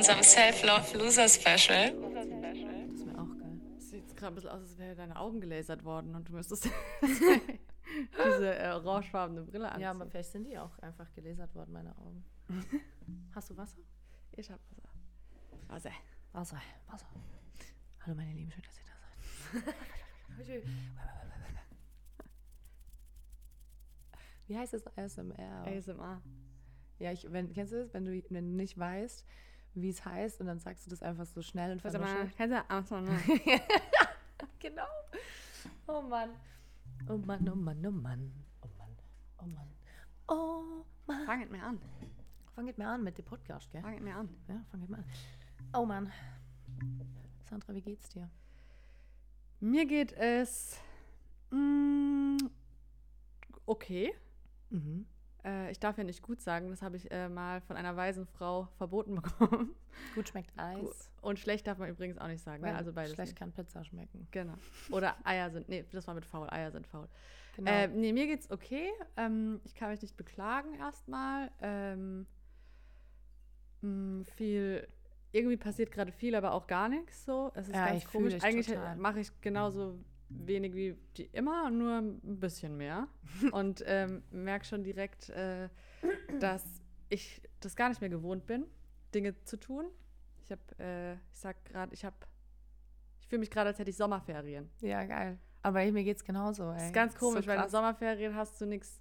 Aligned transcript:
unserem 0.00 0.22
Self-Love 0.22 0.96
Loser 0.96 1.28
Special. 1.28 1.92
Das 1.92 3.06
wäre 3.06 3.20
auch 3.20 3.38
geil. 3.38 3.60
Sieht 3.78 4.16
gerade 4.16 4.32
ein 4.32 4.34
bisschen 4.34 4.50
aus, 4.50 4.60
als 4.62 4.78
wären 4.78 4.96
deine 4.96 5.16
Augen 5.16 5.40
gelasert 5.42 5.84
worden 5.84 6.14
und 6.14 6.26
du 6.26 6.32
müsstest 6.32 6.70
diese 8.24 8.58
äh, 8.58 8.70
orangefarbene 8.72 9.42
Brille 9.42 9.68
anziehen. 9.68 9.82
Ja, 9.82 9.90
aber 9.90 10.06
vielleicht 10.06 10.32
sind 10.32 10.44
die 10.44 10.58
auch 10.58 10.78
einfach 10.78 11.12
gelasert 11.12 11.54
worden, 11.54 11.72
meine 11.72 11.94
Augen. 11.98 12.24
Hast 13.34 13.50
du 13.50 13.56
Wasser? 13.58 13.76
ich 14.32 14.50
hab 14.50 14.58
was. 14.70 15.68
Also, 15.68 15.90
Wasser, 16.32 16.62
Wasser. 16.86 17.06
Hallo 18.06 18.16
meine 18.16 18.32
Lieben, 18.32 18.50
schön, 18.50 18.62
dass 18.62 18.78
ihr 18.78 18.84
da 18.84 18.92
seid. 20.52 20.64
Wie 24.46 24.56
heißt 24.56 24.72
das 24.72 24.86
ASMR? 24.96 25.66
ASMR. 25.66 26.22
Ja, 26.98 27.12
ich, 27.12 27.30
wenn, 27.30 27.52
kennst 27.52 27.72
du 27.72 27.82
das, 27.82 27.92
wenn 27.92 28.06
du, 28.06 28.22
wenn 28.30 28.50
du 28.50 28.56
nicht 28.56 28.78
weißt, 28.78 29.26
wie 29.74 29.90
es 29.90 30.04
heißt 30.04 30.40
und 30.40 30.46
dann 30.46 30.58
sagst 30.58 30.86
du 30.86 30.90
das 30.90 31.02
einfach 31.02 31.26
so 31.26 31.42
schnell 31.42 31.72
und 31.72 31.82
vernuschelt? 31.82 32.36
Kannst 32.36 32.90
du 32.90 33.00
ne? 33.00 33.18
Genau. 34.58 34.86
Oh 35.86 36.00
Mann. 36.00 36.30
Oh 37.08 37.18
Mann, 37.18 37.48
oh 37.48 37.54
Mann, 37.54 37.86
oh 37.86 37.90
Mann. 37.90 38.32
Oh 38.62 38.68
Mann, 38.78 38.96
oh 39.38 39.46
Mann. 39.46 39.68
Oh 40.26 40.84
Mann. 41.06 41.26
Fanget 41.26 41.50
mir 41.50 41.62
an. 41.62 41.78
Fangt 42.54 42.78
mir 42.78 42.88
an 42.88 43.04
mit 43.04 43.18
dem 43.18 43.24
Podcast, 43.26 43.70
gell? 43.70 43.82
Fanget 43.82 44.02
mir 44.02 44.16
an. 44.16 44.28
Ja, 44.48 44.64
fangt 44.70 44.88
mal 44.88 44.98
an. 44.98 45.04
Oh 45.74 45.84
Mann. 45.84 46.10
Sandra, 47.50 47.74
wie 47.74 47.82
geht's 47.82 48.08
dir? 48.08 48.30
Mir 49.58 49.84
geht 49.84 50.12
es 50.12 50.80
mm, 51.50 52.36
okay. 53.66 54.14
Mhm. 54.70 55.04
Äh, 55.44 55.72
ich 55.72 55.80
darf 55.80 55.98
ja 55.98 56.04
nicht 56.04 56.22
gut 56.22 56.40
sagen, 56.40 56.70
das 56.70 56.80
habe 56.80 56.96
ich 56.96 57.10
äh, 57.10 57.28
mal 57.28 57.60
von 57.62 57.76
einer 57.76 57.96
weisen 57.96 58.24
Frau 58.24 58.68
verboten 58.76 59.14
bekommen. 59.20 59.74
Gut 60.14 60.28
schmeckt 60.28 60.56
Eis. 60.56 61.10
Und 61.22 61.40
schlecht 61.40 61.66
darf 61.66 61.78
man 61.78 61.88
übrigens 61.88 62.18
auch 62.18 62.28
nicht 62.28 62.42
sagen. 62.42 62.62
Ne? 62.62 62.72
Also 62.72 62.92
beides. 62.92 63.14
Schlecht 63.14 63.32
nicht. 63.32 63.38
kann 63.38 63.50
Pizza 63.50 63.82
schmecken. 63.84 64.28
Genau. 64.30 64.54
Oder 64.90 65.16
Eier 65.24 65.50
sind, 65.50 65.68
nee, 65.68 65.84
das 65.90 66.06
war 66.06 66.14
mit 66.14 66.26
faul, 66.26 66.48
Eier 66.50 66.70
sind 66.70 66.86
faul. 66.86 67.08
Genau. 67.56 67.68
Äh, 67.68 67.88
nee, 67.88 68.12
mir 68.12 68.28
geht's 68.28 68.48
okay. 68.48 68.90
Ähm, 69.16 69.60
ich 69.64 69.74
kann 69.74 69.90
mich 69.90 70.00
nicht 70.02 70.16
beklagen 70.16 70.74
erstmal. 70.74 71.50
Ähm, 71.60 72.28
mh, 73.80 74.24
viel, 74.36 74.86
irgendwie 75.32 75.56
passiert 75.56 75.90
gerade 75.92 76.12
viel, 76.12 76.34
aber 76.34 76.52
auch 76.52 76.66
gar 76.66 76.88
nichts 76.88 77.24
so. 77.24 77.50
Es 77.54 77.68
ist 77.68 77.74
Ja, 77.74 77.88
ganz 77.88 78.04
komisch. 78.06 78.42
Eigentlich 78.42 78.76
mache 78.96 79.20
ich 79.20 79.40
genauso 79.40 79.98
wenig 80.28 80.74
wie 80.74 80.96
die 81.16 81.24
immer, 81.32 81.70
nur 81.70 81.98
ein 81.98 82.40
bisschen 82.40 82.76
mehr. 82.76 83.08
Und 83.52 83.82
ähm, 83.86 84.22
merke 84.30 84.64
schon 84.64 84.82
direkt, 84.82 85.28
äh, 85.30 85.68
dass 86.38 86.64
ich 87.08 87.42
das 87.60 87.76
gar 87.76 87.88
nicht 87.88 88.00
mehr 88.00 88.10
gewohnt 88.10 88.46
bin, 88.46 88.66
Dinge 89.14 89.42
zu 89.44 89.58
tun. 89.58 89.86
Ich 90.44 90.50
habe, 90.50 90.62
äh, 90.78 91.14
ich 91.14 91.38
sag 91.38 91.64
gerade, 91.64 91.92
ich 91.94 92.04
habe, 92.04 92.16
ich 93.20 93.28
fühle 93.28 93.40
mich 93.40 93.50
gerade, 93.50 93.68
als 93.68 93.78
hätte 93.78 93.90
ich 93.90 93.96
Sommerferien. 93.96 94.70
ja, 94.80 95.04
geil. 95.04 95.38
Aber 95.62 95.84
mir 95.92 96.04
geht's 96.04 96.24
genauso, 96.24 96.70
ey. 96.70 96.74
Das 96.74 96.84
ist 96.84 96.94
ganz 96.94 97.12
so 97.12 97.18
komisch, 97.18 97.46
weil 97.46 97.62
in. 97.62 97.68
Sommerferien 97.68 98.34
hast 98.34 98.58
du 98.60 98.66
nichts 98.66 98.98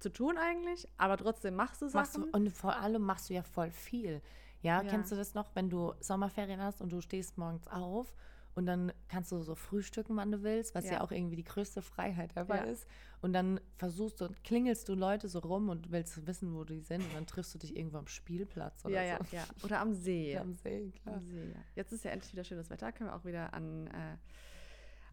zu 0.00 0.12
tun 0.12 0.36
eigentlich, 0.36 0.88
aber 0.96 1.16
trotzdem 1.16 1.54
machst 1.54 1.80
du 1.80 1.88
machst 1.90 2.14
Sachen. 2.14 2.32
du, 2.32 2.36
und 2.36 2.50
vor 2.50 2.76
allem 2.76 3.02
machst 3.02 3.30
du 3.30 3.34
ja 3.34 3.42
voll 3.42 3.70
viel. 3.70 4.20
Ja, 4.62 4.82
Ja. 4.82 4.88
kennst 4.88 5.10
du 5.12 5.16
das 5.16 5.34
noch, 5.34 5.54
wenn 5.54 5.68
du 5.70 5.92
Sommerferien 6.00 6.60
hast 6.60 6.80
und 6.80 6.90
du 6.90 7.00
stehst 7.00 7.36
morgens 7.38 7.66
auf 7.68 8.12
und 8.54 8.66
dann 8.66 8.92
kannst 9.08 9.32
du 9.32 9.40
so 9.42 9.54
frühstücken, 9.54 10.16
wann 10.16 10.30
du 10.30 10.42
willst, 10.42 10.74
was 10.74 10.84
ja, 10.84 10.92
Ja. 10.94 11.00
auch 11.00 11.10
irgendwie 11.10 11.36
die 11.36 11.44
größte 11.44 11.80
Freiheit 11.82 12.36
ever 12.36 12.56
Ja. 12.56 12.62
ist. 12.64 12.86
Und 13.22 13.32
dann 13.32 13.60
versuchst 13.76 14.20
du, 14.20 14.28
klingelst 14.44 14.88
du 14.88 14.94
Leute 14.94 15.28
so 15.28 15.38
rum 15.38 15.68
und 15.70 15.90
willst 15.90 16.26
wissen, 16.26 16.54
wo 16.54 16.62
die 16.64 16.80
sind 16.80 17.02
und 17.02 17.14
dann 17.14 17.26
triffst 17.26 17.54
du 17.54 17.58
dich 17.58 17.74
irgendwo 17.76 17.96
am 17.98 18.06
Spielplatz 18.08 18.84
oder 18.84 18.94
ja, 19.02 19.02
ja, 19.02 19.18
so. 19.24 19.36
ja. 19.36 19.44
Oder 19.64 19.80
am 19.80 19.94
See. 19.94 20.36
Am 20.38 20.54
See, 20.54 20.90
klar. 21.02 21.16
Am 21.16 21.22
See, 21.22 21.48
ja. 21.50 21.60
Jetzt 21.76 21.92
ist 21.92 22.04
ja 22.04 22.10
endlich 22.10 22.32
wieder 22.32 22.44
schönes 22.44 22.68
Wetter, 22.70 22.92
können 22.92 23.10
wir 23.10 23.16
auch 23.16 23.24
wieder 23.24 23.54
an, 23.54 23.86
äh, 23.86 24.16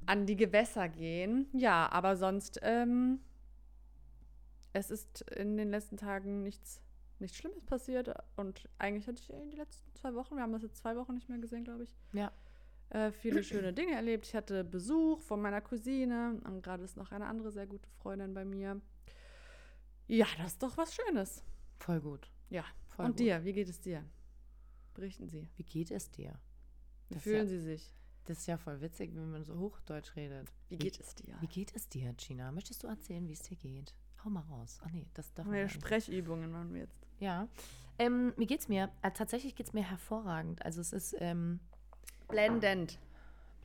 an 0.05 0.25
die 0.25 0.35
Gewässer 0.35 0.89
gehen. 0.89 1.47
Ja, 1.53 1.89
aber 1.91 2.17
sonst, 2.17 2.59
ähm, 2.61 3.19
es 4.73 4.91
ist 4.91 5.21
in 5.31 5.57
den 5.57 5.69
letzten 5.69 5.97
Tagen 5.97 6.43
nichts, 6.43 6.81
nichts 7.21 7.37
Schlimmes 7.37 7.63
passiert 7.65 8.11
und 8.35 8.67
eigentlich 8.77 9.07
hatte 9.07 9.21
ich 9.21 9.29
in 9.29 9.49
den 9.49 9.57
letzten 9.57 9.93
zwei 9.95 10.13
Wochen, 10.13 10.35
wir 10.35 10.43
haben 10.43 10.53
das 10.53 10.63
jetzt 10.63 10.77
zwei 10.77 10.95
Wochen 10.95 11.13
nicht 11.15 11.29
mehr 11.29 11.39
gesehen, 11.39 11.63
glaube 11.63 11.83
ich, 11.83 11.95
Ja. 12.13 12.31
äh, 12.89 13.11
viele 13.11 13.43
schöne 13.43 13.73
Dinge 13.73 13.93
erlebt. 13.93 14.25
Ich 14.27 14.35
hatte 14.35 14.63
Besuch 14.63 15.19
von 15.21 15.41
meiner 15.41 15.61
Cousine 15.61 16.39
und 16.45 16.61
gerade 16.61 16.83
ist 16.83 16.97
noch 16.97 17.11
eine 17.11 17.25
andere 17.27 17.51
sehr 17.51 17.67
gute 17.67 17.89
Freundin 18.01 18.33
bei 18.33 18.45
mir. 18.45 18.81
Ja, 20.07 20.25
das 20.37 20.53
ist 20.53 20.63
doch 20.63 20.75
was 20.77 20.95
Schönes. 20.95 21.43
Voll 21.79 22.01
gut. 22.01 22.31
Ja. 22.49 22.65
Voll 22.87 23.05
und 23.05 23.11
gut. 23.11 23.19
dir, 23.19 23.43
wie 23.45 23.53
geht 23.53 23.69
es 23.69 23.79
dir? 23.79 24.03
Berichten 24.93 25.27
Sie. 25.29 25.47
Wie 25.55 25.63
geht 25.63 25.91
es 25.91 26.09
dir? 26.09 26.39
Wie 27.09 27.13
Das 27.15 27.23
fühlen 27.23 27.45
ja, 27.45 27.45
Sie 27.47 27.59
sich? 27.59 27.93
Das 28.25 28.39
ist 28.39 28.47
ja 28.47 28.57
voll 28.57 28.81
witzig, 28.81 29.15
wenn 29.15 29.31
man 29.31 29.43
so 29.43 29.57
Hochdeutsch 29.57 30.15
redet. 30.15 30.51
Wie 30.67 30.77
geht 30.77 30.99
es 30.99 31.15
dir? 31.15 31.35
Wie 31.41 31.47
geht 31.47 31.75
es 31.75 31.87
dir, 31.89 32.13
Gina? 32.13 32.51
Möchtest 32.51 32.83
du 32.83 32.87
erzählen, 32.87 33.27
wie 33.27 33.33
es 33.33 33.41
dir 33.41 33.55
geht? 33.55 33.95
Hau 34.23 34.29
mal 34.29 34.41
raus. 34.41 34.79
Ach 34.83 34.91
nee, 34.91 35.07
das 35.13 35.33
darf 35.33 35.45
Neue 35.47 35.61
man. 35.61 35.69
Sprechübungen 35.69 36.51
machen 36.51 36.73
wir 36.73 36.81
jetzt. 36.81 36.98
Ja. 37.19 37.47
Ähm, 37.97 38.33
wie 38.37 38.45
geht's 38.45 38.67
mir? 38.69 38.89
Äh, 39.01 39.11
tatsächlich 39.11 39.55
geht's 39.55 39.73
mir 39.73 39.83
hervorragend. 39.83 40.63
Also 40.65 40.79
es 40.81 40.93
ist 40.93 41.15
ähm, 41.19 41.59
Blendend. 42.29 42.97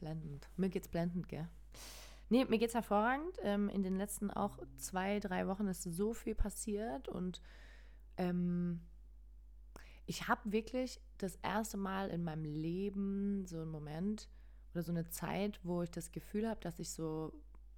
blendend. 0.01 0.49
Mir 0.57 0.69
geht's 0.71 0.89
blendend, 0.89 1.29
gell? 1.29 1.49
Nee, 2.31 2.45
mir 2.47 2.59
geht's 2.59 2.75
hervorragend. 2.75 3.39
Ähm, 3.43 3.69
in 3.69 3.83
den 3.83 3.97
letzten 3.97 4.31
auch 4.31 4.59
zwei, 4.77 5.21
drei 5.21 5.47
Wochen 5.47 5.67
ist 5.69 5.83
so 5.83 6.15
viel 6.15 6.35
passiert 6.35 7.09
und 7.09 7.41
ähm, 8.17 8.81
ich 10.07 10.29
habe 10.29 10.53
wirklich 10.53 11.01
das 11.19 11.37
erste 11.37 11.77
Mal 11.77 12.09
in 12.11 12.25
meinem 12.25 12.45
Leben 12.45 13.47
so 13.47 13.61
einen 13.61 13.71
Moment 13.71 14.29
oder 14.73 14.83
so 14.83 14.93
eine 14.93 15.09
Zeit, 15.09 15.61
wo 15.63 15.83
ich 15.83 15.91
das 15.91 16.11
Gefühl 16.13 16.49
habe, 16.49 16.61
dass 16.61 16.79
ich 16.79 16.91
so 16.91 17.33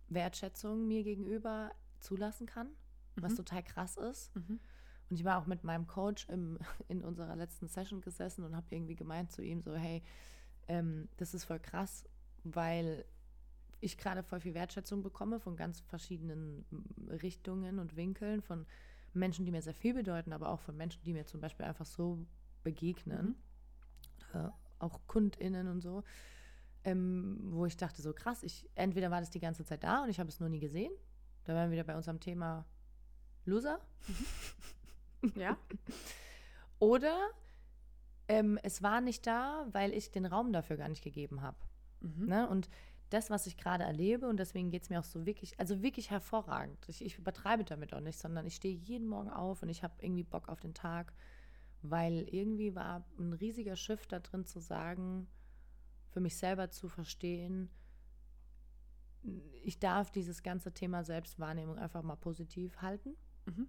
Wertschätzung 0.09 0.87
mir 0.89 1.03
gegenüber 1.05 1.71
zulassen 2.01 2.47
kann, 2.47 2.69
was 3.17 3.33
Mhm. 3.33 3.37
total 3.37 3.63
krass 3.63 3.97
ist. 3.97 4.35
Mhm. 4.35 4.59
Und 5.09 5.17
ich 5.17 5.25
war 5.25 5.41
auch 5.41 5.47
mit 5.47 5.65
meinem 5.65 5.87
Coach 5.87 6.29
im, 6.29 6.59
in 6.89 7.03
unserer 7.03 7.37
letzten 7.37 7.69
Session 7.69 8.01
gesessen 8.01 8.45
und 8.45 8.57
habe 8.57 8.67
irgendwie 8.71 8.97
gemeint 8.97 9.33
zu 9.33 9.43
ihm 9.43 9.61
so, 9.61 9.75
hey, 9.75 10.03
ähm, 10.69 11.09
das 11.17 11.35
ist 11.35 11.45
voll 11.45 11.61
krass, 11.61 12.05
weil 12.45 13.05
ich 13.81 13.99
gerade 13.99 14.23
voll 14.23 14.41
viel 14.41 14.55
Wertschätzung 14.55 15.03
bekomme 15.03 15.39
von 15.39 15.57
ganz 15.57 15.81
verschiedenen 15.81 16.65
mm, 16.71 17.11
Richtungen 17.23 17.79
und 17.79 17.97
Winkeln, 17.97 18.43
von 18.43 18.67
Menschen, 19.13 19.45
die 19.45 19.53
mir 19.53 19.63
sehr 19.63 19.75
viel 19.75 19.95
bedeuten, 19.95 20.33
aber 20.33 20.51
auch 20.51 20.61
von 20.61 20.77
Menschen, 20.77 21.03
die 21.05 21.13
mir 21.13 21.27
zum 21.27 21.41
Beispiel 21.41 21.67
einfach 21.67 21.87
so 21.87 22.27
begegnen, 22.63 23.37
äh, 24.35 24.49
auch 24.79 25.01
KundInnen 25.07 25.69
und 25.69 25.81
so, 25.81 26.05
ähm, 26.85 27.39
wo 27.43 27.67
ich 27.67 27.77
dachte 27.77 28.03
so 28.03 28.13
krass, 28.13 28.43
ich, 28.43 28.69
entweder 28.75 29.11
war 29.11 29.21
das 29.21 29.31
die 29.31 29.41
ganze 29.41 29.65
Zeit 29.65 29.85
da 29.85 30.03
und 30.03 30.11
ich 30.11 30.21
habe 30.21 30.29
es 30.29 30.41
nur 30.41 30.49
nie 30.49 30.61
gesehen, 30.61 30.93
da 31.45 31.55
wären 31.55 31.71
wir 31.71 31.79
wieder 31.79 31.85
bei 31.85 31.97
unserem 31.97 32.21
Thema 32.21 32.67
Loser, 33.45 33.81
Ja? 35.35 35.57
Oder 36.79 37.31
ähm, 38.29 38.59
es 38.63 38.83
war 38.83 39.01
nicht 39.01 39.27
da, 39.27 39.67
weil 39.73 39.93
ich 39.93 40.11
den 40.11 40.27
Raum 40.27 40.53
dafür 40.53 40.77
gar 40.77 40.89
nicht 40.89 41.03
gegeben 41.03 41.43
habe. 41.43 41.57
Mhm. 42.01 42.27
Ne? 42.27 42.49
Und 42.49 42.69
das, 43.11 43.31
was 43.31 43.47
ich 43.47 43.57
gerade 43.57 43.85
erlebe, 43.85 44.29
und 44.29 44.39
deswegen 44.39 44.71
geht 44.71 44.83
es 44.83 44.91
mir 44.91 44.99
auch 44.99 45.05
so 45.05 45.27
wirklich, 45.27 45.59
also 45.61 45.83
wirklich 45.83 46.11
hervorragend. 46.11 46.89
Ich, 46.89 47.05
ich 47.05 47.19
übertreibe 47.19 47.65
damit 47.65 47.95
auch 47.95 48.01
nicht, 48.01 48.19
sondern 48.19 48.47
ich 48.47 48.57
stehe 48.57 48.75
jeden 48.75 49.07
Morgen 49.07 49.31
auf 49.31 49.63
und 49.63 49.69
ich 49.69 49.83
habe 49.83 49.95
irgendwie 50.01 50.25
Bock 50.25 50.49
auf 50.49 50.61
den 50.61 50.75
Tag, 50.75 51.13
weil 51.83 52.27
irgendwie 52.31 52.75
war 52.75 53.05
ein 53.19 53.33
riesiger 53.33 53.77
Shift 53.77 54.13
da 54.13 54.19
drin 54.19 54.45
zu 54.45 54.59
sagen, 54.59 55.29
für 56.11 56.21
mich 56.21 56.37
selber 56.37 56.71
zu 56.71 56.89
verstehen, 56.89 57.71
ich 59.63 59.79
darf 59.79 60.11
dieses 60.11 60.43
ganze 60.43 60.73
Thema 60.73 61.05
Selbstwahrnehmung 61.05 61.79
einfach 61.79 62.03
mal 62.03 62.17
positiv 62.17 62.81
halten. 62.81 63.17
Mhm. 63.47 63.69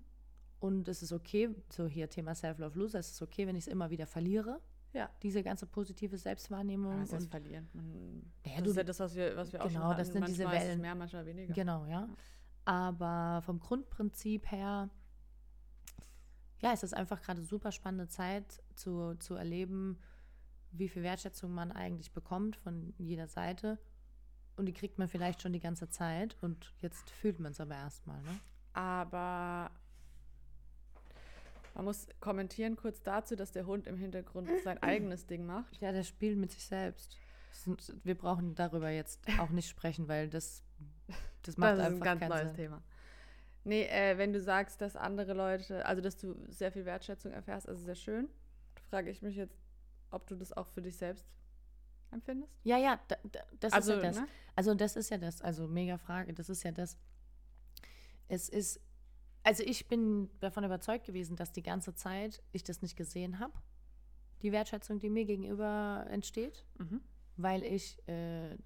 Und 0.60 0.88
es 0.88 1.02
ist 1.04 1.12
okay, 1.12 1.50
so 1.70 1.88
hier 1.88 2.10
Thema 2.10 2.34
Self-Love 2.34 2.80
Loser, 2.80 3.00
es 3.00 3.12
ist 3.12 3.22
okay, 3.22 3.46
wenn 3.48 3.56
ich 3.56 3.66
es 3.66 3.68
immer 3.72 3.90
wieder 3.90 4.08
verliere. 4.08 4.60
Ja. 4.94 5.10
Diese 5.22 5.44
ganze 5.44 5.68
positive 5.68 6.18
Selbstwahrnehmung. 6.18 7.02
Was 7.02 7.14
heißt 7.14 7.26
und, 7.26 7.30
verlieren? 7.30 7.70
Man, 7.74 8.32
Naja, 8.46 8.56
das 8.58 8.64
du- 8.64 8.70
ist 8.72 8.76
ja 8.78 8.84
das, 8.84 9.00
was 9.00 9.16
wir, 9.16 9.36
was 9.36 9.54
wir 9.54 9.60
auch 9.62 9.66
schon 9.66 9.74
Genau, 9.74 9.86
hatten. 9.90 9.98
das 10.00 10.08
sind 10.08 10.28
diese 10.28 10.44
manchmal 10.46 10.56
Ist 10.58 10.64
es 10.64 10.70
Wellen. 10.70 10.82
mehr, 10.82 10.96
manchmal 10.96 11.26
weniger. 11.26 11.54
genau, 11.54 11.86
ja. 11.86 12.10
Aber 12.66 13.42
vom 13.44 13.60
Grundprinzip 13.60 14.50
her, 14.52 14.90
ja, 16.60 16.74
es 16.74 16.82
ist 16.84 16.94
einfach 16.96 17.22
gerade 17.22 17.44
super 17.44 17.72
spannende 17.72 18.08
Zeit 18.08 18.64
zu, 18.74 19.14
zu 19.20 19.36
erleben, 19.36 20.00
wie 20.72 20.90
viel 20.90 21.04
Wertschätzung 21.04 21.52
man 21.54 21.72
eigentlich 21.72 22.12
bekommt 22.14 22.56
von 22.56 22.94
jeder 22.98 23.28
Seite. 23.28 23.78
Und 24.56 24.66
die 24.66 24.74
kriegt 24.74 24.98
man 24.98 25.08
vielleicht 25.08 25.42
schon 25.42 25.54
die 25.54 25.60
ganze 25.60 25.88
Zeit. 25.90 26.36
Und 26.42 26.74
jetzt 26.80 27.10
fühlt 27.12 27.40
man 27.40 27.52
es 27.52 27.60
aber 27.62 27.76
erstmal, 27.76 28.22
ne? 28.24 28.40
Aber 28.74 29.70
man 31.78 31.86
muss 31.86 32.08
kommentieren 32.20 32.76
kurz 32.76 33.04
dazu, 33.04 33.36
dass 33.36 33.52
der 33.52 33.68
Hund 33.68 33.86
im 33.86 33.98
Hintergrund 33.98 34.50
sein 34.64 34.82
eigenes 34.82 35.28
Ding 35.28 35.46
macht. 35.46 35.80
Ja, 35.80 35.92
der 35.92 36.04
spielt 36.04 36.36
mit 36.36 36.52
sich 36.52 36.66
selbst. 36.66 37.18
wir 38.04 38.16
brauchen 38.16 38.56
darüber 38.56 38.90
jetzt 38.90 39.22
auch 39.40 39.52
nicht 39.52 39.70
sprechen, 39.70 40.08
weil 40.08 40.28
das, 40.28 40.64
das 41.44 41.56
macht 41.58 41.74
das 41.74 41.80
ist 41.80 41.86
einfach 41.86 41.98
ein 41.98 42.04
ganz 42.04 42.20
keinen 42.20 42.30
neues 42.30 42.48
Sinn. 42.48 42.56
Thema. 42.56 42.84
Nee, 43.64 43.84
äh, 43.84 44.18
wenn 44.18 44.34
du 44.34 44.42
sagst, 44.42 44.82
dass 44.82 44.96
andere 44.96 45.34
Leute, 45.34 45.86
also 45.86 46.02
dass 46.02 46.18
du 46.18 46.36
sehr 46.48 46.72
viel 46.72 46.86
Wertschätzung 46.86 47.32
erfährst, 47.32 47.70
also 47.70 47.84
sehr 47.84 47.96
schön, 47.96 48.28
frage 48.90 49.12
ich 49.12 49.22
mich 49.22 49.36
jetzt, 49.36 49.60
ob 50.10 50.26
du 50.26 50.36
das 50.36 50.54
auch 50.54 50.68
für 50.68 50.82
dich 50.82 50.98
selbst 50.98 51.28
empfindest. 52.12 52.52
Ja, 52.64 52.78
ja, 52.78 53.00
da, 53.08 53.18
da, 53.32 53.40
das 53.60 53.74
also, 53.74 53.94
ist 53.94 53.98
ja 53.98 54.10
das. 54.10 54.16
ne? 54.20 54.28
Also 54.56 54.74
das 54.74 54.96
ist 54.96 55.12
ja 55.12 55.20
das, 55.20 55.44
also 55.44 55.68
mega 55.68 56.00
Frage, 56.00 56.34
das 56.34 56.50
ist 56.50 56.64
ja 56.64 56.72
das. 56.72 56.98
Es 58.30 58.50
ist, 58.50 58.80
also 59.48 59.64
ich 59.64 59.88
bin 59.88 60.30
davon 60.42 60.66
überzeugt 60.66 61.06
gewesen, 61.06 61.38
dass 61.38 61.54
die 61.54 61.64
ganze 61.64 61.94
Zeit 61.96 62.44
ich 62.52 62.64
das 62.66 62.82
nicht 62.82 62.98
gesehen 62.98 63.40
habe, 63.40 63.54
die 64.42 64.52
Wertschätzung, 64.52 65.00
die 65.00 65.10
mir 65.10 65.24
gegenüber 65.24 66.06
entsteht, 66.10 66.66
Mhm. 66.80 67.00
weil 67.38 67.64
ich 67.64 67.98
äh, 68.10 68.58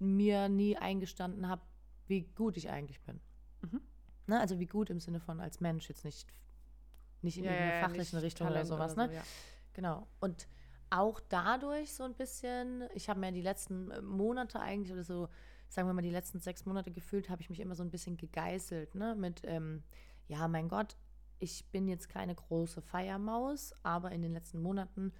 mir 0.00 0.48
nie 0.48 0.76
eingestanden 0.76 1.46
habe, 1.48 1.62
wie 2.08 2.22
gut 2.34 2.56
ich 2.56 2.68
eigentlich 2.68 3.00
bin. 3.02 3.20
Mhm. 3.60 3.80
Ne? 4.26 4.40
Also 4.40 4.58
wie 4.58 4.66
gut 4.66 4.90
im 4.90 4.98
Sinne 4.98 5.20
von 5.20 5.40
als 5.40 5.60
Mensch, 5.60 5.88
jetzt 5.88 6.04
nicht, 6.04 6.26
nicht 7.20 7.38
in 7.38 7.44
irgendeiner 7.44 7.86
fachlichen 7.86 8.16
nicht 8.16 8.24
Richtung 8.24 8.48
oder 8.48 8.54
Talent 8.64 8.68
sowas. 8.68 8.94
so, 8.94 9.00
ne? 9.06 9.14
ja. 9.14 9.22
Genau. 9.72 10.08
Und 10.18 10.48
auch 10.90 11.20
dadurch 11.28 11.94
so 11.94 12.02
ein 12.02 12.14
bisschen, 12.14 12.88
ich 12.92 13.08
habe 13.08 13.20
mir 13.20 13.30
die 13.30 13.40
letzten 13.40 13.92
äh, 13.92 14.02
Monate 14.02 14.58
eigentlich 14.58 14.92
oder 14.92 15.04
so, 15.04 15.28
sagen 15.72 15.88
wir 15.88 15.94
mal, 15.94 16.02
die 16.02 16.10
letzten 16.10 16.38
sechs 16.38 16.66
Monate 16.66 16.90
gefühlt, 16.90 17.30
habe 17.30 17.40
ich 17.40 17.48
mich 17.48 17.60
immer 17.60 17.74
so 17.74 17.82
ein 17.82 17.90
bisschen 17.90 18.16
gegeißelt, 18.18 18.94
ne? 18.94 19.14
Mit, 19.14 19.40
ähm, 19.44 19.82
ja, 20.28 20.46
mein 20.46 20.68
Gott, 20.68 20.96
ich 21.38 21.64
bin 21.70 21.88
jetzt 21.88 22.08
keine 22.10 22.34
große 22.34 22.82
Feiermaus, 22.82 23.74
aber 23.82 24.12
in 24.12 24.20
den 24.20 24.32
letzten 24.32 24.60
Monaten 24.60 25.12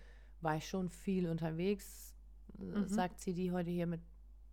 war 0.42 0.56
ich 0.56 0.68
schon 0.68 0.90
viel 0.90 1.28
unterwegs, 1.28 2.14
äh, 2.60 2.64
Mhm. 2.64 2.88
sagt 2.88 3.20
sie, 3.20 3.32
die 3.32 3.50
heute 3.50 3.70
hier 3.70 3.86
mit 3.86 4.02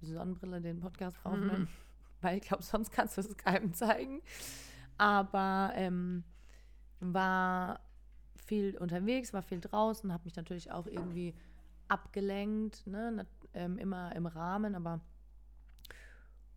Sonnenbrille 0.01 0.61
den 0.61 0.79
Podcast 0.79 1.17
Mhm. 1.25 1.31
aufnimmt. 1.31 1.69
Weil 2.21 2.37
ich 2.37 2.43
glaube, 2.43 2.63
sonst 2.63 2.91
kannst 2.91 3.17
du 3.17 3.21
es 3.21 3.35
keinem 3.37 3.73
zeigen. 3.73 4.21
Aber 4.97 5.71
ähm, 5.75 6.23
war 7.01 7.81
viel 8.35 8.77
unterwegs, 8.77 9.33
war 9.33 9.41
viel 9.41 9.59
draußen, 9.59 10.11
habe 10.13 10.23
mich 10.25 10.35
natürlich 10.35 10.71
auch 10.71 10.87
irgendwie 10.87 11.33
abgelenkt, 11.87 12.87
ne? 12.87 13.25
ähm, 13.53 13.77
immer 13.77 14.15
im 14.15 14.25
Rahmen, 14.25 14.75
aber 14.75 15.01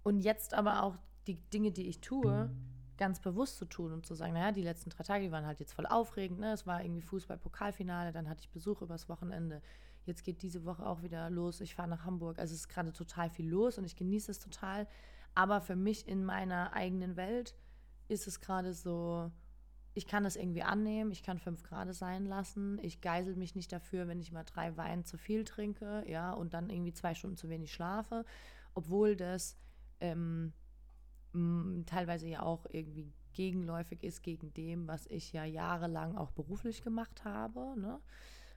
und 0.02 0.20
jetzt 0.20 0.54
aber 0.54 0.82
auch 0.82 0.96
die 1.26 1.37
Dinge, 1.50 1.70
die 1.70 1.88
ich 1.88 2.00
tue, 2.00 2.50
ganz 2.96 3.20
bewusst 3.20 3.56
zu 3.56 3.64
tun 3.64 3.93
und 3.93 4.06
zu 4.06 4.14
sagen, 4.14 4.34
naja, 4.34 4.52
die 4.52 4.62
letzten 4.62 4.90
drei 4.90 5.02
Tage, 5.02 5.25
die 5.25 5.32
waren 5.32 5.46
halt 5.46 5.60
jetzt 5.60 5.72
voll 5.72 5.87
aufregend, 5.87 6.38
ne? 6.38 6.52
Es 6.52 6.66
war 6.66 6.82
irgendwie 6.82 7.02
Fußball-Pokalfinale, 7.02 8.12
dann 8.12 8.28
hatte 8.28 8.43
ich 8.43 8.50
Besuch 8.50 8.82
übers 8.82 9.08
Wochenende. 9.08 9.62
Jetzt 10.04 10.25
geht 10.25 10.43
diese 10.43 10.64
Woche 10.64 10.84
auch 10.84 11.02
wieder 11.02 11.31
los. 11.31 11.60
Ich 11.60 11.75
fahre 11.75 11.88
nach 11.88 12.04
Hamburg. 12.04 12.38
Also 12.38 12.54
es 12.54 12.62
ist 12.62 12.69
gerade 12.69 12.93
total 12.93 13.31
viel 13.31 13.49
los 13.49 13.78
und 13.78 13.84
ich 13.84 13.96
genieße 13.96 14.31
es 14.31 14.40
total. 14.40 14.87
Aber 15.34 15.60
für 15.60 15.76
mich 15.76 16.06
in 16.08 16.25
meiner 16.25 16.72
eigenen 16.75 17.16
Welt 17.16 17.55
ist 18.08 18.26
es 18.26 18.40
gerade 18.40 18.75
so, 18.75 19.31
ich 19.94 20.06
kann 20.06 20.25
das 20.25 20.37
irgendwie 20.37 20.62
annehmen, 20.62 21.10
ich 21.10 21.22
kann 21.22 21.38
fünf 21.38 21.62
Grad 21.62 21.94
sein 21.94 22.26
lassen, 22.26 22.78
ich 22.82 23.00
geisel 23.00 23.37
mich 23.37 23.55
nicht 23.55 23.72
dafür, 23.72 24.08
wenn 24.08 24.20
ich 24.20 24.32
mal 24.32 24.44
drei 24.44 24.76
Wein 24.76 25.05
zu 25.05 25.19
viel 25.19 25.44
trinke, 25.44 26.05
ja, 26.06 26.32
und 26.32 26.55
dann 26.55 26.70
irgendwie 26.70 26.93
zwei 26.93 27.14
Stunden 27.14 27.37
zu 27.37 27.48
wenig 27.48 27.72
schlafe, 27.72 28.25
obwohl 28.75 29.16
das 29.16 29.56
ähm, 30.02 30.52
teilweise 31.87 32.28
ja 32.28 32.43
auch 32.43 32.66
irgendwie 32.70 33.10
gegenläufig 33.32 34.02
ist 34.02 34.22
gegen 34.22 34.52
dem, 34.52 34.87
was 34.87 35.06
ich 35.06 35.32
ja 35.32 35.44
jahrelang 35.44 36.16
auch 36.16 36.31
beruflich 36.32 36.82
gemacht 36.82 37.25
habe, 37.25 37.75
ne? 37.81 38.00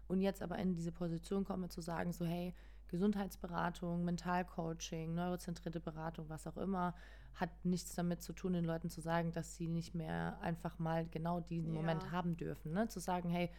Und 0.07 0.21
jetzt 0.21 0.43
aber 0.43 0.57
in 0.59 0.73
diese 0.73 0.91
Position 0.91 1.45
komme 1.45 1.69
zu 1.69 1.81
sagen, 1.81 2.11
so 2.11 2.25
hey, 2.25 2.53
Gesundheitsberatung, 2.89 4.03
Mentalcoaching, 4.03 5.15
neurozentrierte 5.15 5.79
Beratung, 5.79 6.29
was 6.29 6.45
auch 6.45 6.57
immer, 6.57 6.93
hat 7.33 7.49
nichts 7.63 7.95
damit 7.95 8.21
zu 8.21 8.33
tun, 8.33 8.53
den 8.53 8.65
Leuten 8.65 8.89
zu 8.89 9.01
sagen, 9.01 9.31
dass 9.31 9.55
sie 9.55 9.67
nicht 9.67 9.95
mehr 9.95 10.37
einfach 10.41 10.77
mal 10.77 11.07
genau 11.07 11.39
diesen 11.39 11.73
Ja. 11.73 11.81
Moment 11.81 12.11
haben 12.11 12.37
dürfen. 12.37 12.73
Ne? 12.73 12.87
Zu 12.87 12.99
sagen, 12.99 13.29
hey, 13.29 13.49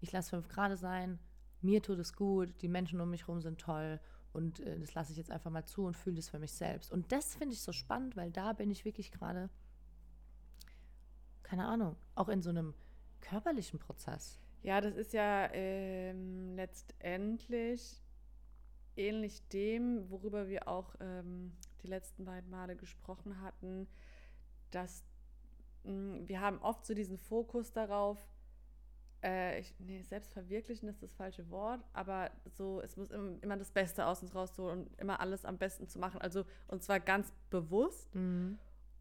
ich 0.00 0.12
lasse 0.12 0.30
fünf 0.30 0.48
Grad 0.48 0.76
sein, 0.78 1.18
mir 1.62 1.82
tut 1.82 1.98
es 1.98 2.12
gut, 2.12 2.60
die 2.60 2.68
Menschen 2.68 3.00
um 3.00 3.10
mich 3.10 3.22
herum 3.26 3.40
sind 3.40 3.58
toll 3.58 3.98
und 4.36 4.60
äh, 4.60 4.78
das 4.78 4.94
lasse 4.94 5.12
ich 5.12 5.18
jetzt 5.18 5.30
einfach 5.30 5.50
mal 5.50 5.64
zu 5.64 5.84
und 5.84 5.96
fühle 5.96 6.16
das 6.16 6.28
für 6.28 6.38
mich 6.38 6.52
selbst. 6.52 6.92
Und 6.92 7.10
das 7.10 7.34
finde 7.34 7.54
ich 7.54 7.62
so 7.62 7.72
spannend, 7.72 8.16
weil 8.16 8.30
da 8.30 8.52
bin 8.52 8.70
ich 8.70 8.84
wirklich 8.84 9.10
gerade, 9.10 9.48
keine 11.42 11.66
Ahnung, 11.66 11.96
auch 12.14 12.28
in 12.28 12.42
so 12.42 12.50
einem 12.50 12.74
körperlichen 13.20 13.78
Prozess. 13.78 14.38
Ja, 14.62 14.80
das 14.80 14.94
ist 14.94 15.12
ja 15.12 15.48
ähm, 15.52 16.54
letztendlich 16.54 18.02
ähnlich 18.96 19.46
dem, 19.48 20.10
worüber 20.10 20.48
wir 20.48 20.68
auch 20.68 20.94
ähm, 21.00 21.52
die 21.82 21.86
letzten 21.86 22.24
beiden 22.24 22.50
Male 22.50 22.76
gesprochen 22.76 23.40
hatten, 23.40 23.88
dass 24.70 25.04
mh, 25.84 26.28
wir 26.28 26.40
haben 26.40 26.58
oft 26.60 26.84
so 26.84 26.94
diesen 26.94 27.16
Fokus 27.16 27.72
darauf, 27.72 28.18
äh, 29.22 29.60
ich, 29.60 29.74
nee, 29.78 30.02
selbstverwirklichen 30.02 30.88
ist 30.88 31.02
das 31.02 31.12
falsche 31.14 31.48
Wort, 31.50 31.80
aber 31.92 32.30
so, 32.56 32.80
es 32.80 32.96
muss 32.96 33.10
im, 33.10 33.38
immer 33.40 33.56
das 33.56 33.70
Beste 33.70 34.06
aus 34.06 34.22
uns 34.22 34.34
rausholen 34.34 34.80
und 34.86 35.00
immer 35.00 35.20
alles 35.20 35.44
am 35.44 35.58
besten 35.58 35.88
zu 35.88 35.98
machen. 35.98 36.20
Also, 36.20 36.44
und 36.68 36.82
zwar 36.82 37.00
ganz 37.00 37.32
bewusst. 37.50 38.14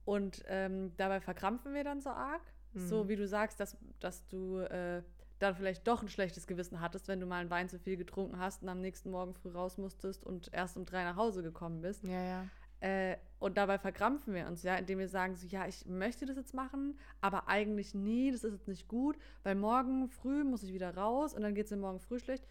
Und 0.05 0.43
ähm, 0.47 0.91
dabei 0.97 1.19
verkrampfen 1.19 1.73
wir 1.73 1.83
dann 1.83 2.01
so 2.01 2.09
arg. 2.11 2.41
So 2.75 3.03
Mhm. 3.05 3.07
wie 3.09 3.15
du 3.15 3.25
sagst, 3.27 3.59
dass, 3.61 3.77
dass 3.99 4.27
du 4.27 4.57
äh, 4.59 5.01
dann 5.39 5.55
vielleicht 5.55 5.87
doch 5.87 6.01
ein 6.01 6.09
schlechtes 6.09 6.45
Gewissen 6.45 6.81
hattest, 6.81 7.07
wenn 7.07 7.19
du 7.21 7.25
mal 7.25 7.39
einen 7.39 7.49
Wein 7.49 7.69
zu 7.69 7.79
viel 7.79 7.95
getrunken 7.95 8.37
hast 8.37 8.63
und 8.63 8.69
am 8.69 8.81
nächsten 8.81 9.11
Morgen 9.11 9.33
früh 9.33 9.49
raus 9.49 9.77
musstest 9.77 10.25
und 10.25 10.49
erst 10.53 10.75
um 10.75 10.85
drei 10.85 11.03
nach 11.05 11.15
Hause 11.15 11.41
gekommen 11.41 11.81
bist. 11.81 12.03
Ja, 12.03 12.21
ja. 12.21 12.45
Äh, 12.85 13.17
und 13.39 13.57
dabei 13.57 13.77
verkrampfen 13.79 14.33
wir 14.35 14.45
uns, 14.47 14.61
ja, 14.63 14.75
indem 14.75 14.99
wir 14.99 15.07
sagen, 15.09 15.35
so, 15.35 15.47
ja, 15.47 15.65
ich 15.67 15.85
möchte 15.87 16.25
das 16.27 16.37
jetzt 16.37 16.53
machen, 16.53 16.97
aber 17.19 17.47
eigentlich 17.47 17.93
nie, 17.95 18.31
das 18.31 18.43
ist 18.43 18.53
jetzt 18.53 18.67
nicht 18.67 18.87
gut, 18.87 19.17
weil 19.43 19.55
morgen 19.55 20.07
früh 20.07 20.43
muss 20.43 20.61
ich 20.63 20.71
wieder 20.71 20.95
raus 20.95 21.33
und 21.33 21.41
dann 21.41 21.55
geht 21.55 21.65
es 21.65 21.71
mir 21.71 21.77
morgen 21.77 21.99
früh 21.99 22.19
schlecht. 22.19 22.45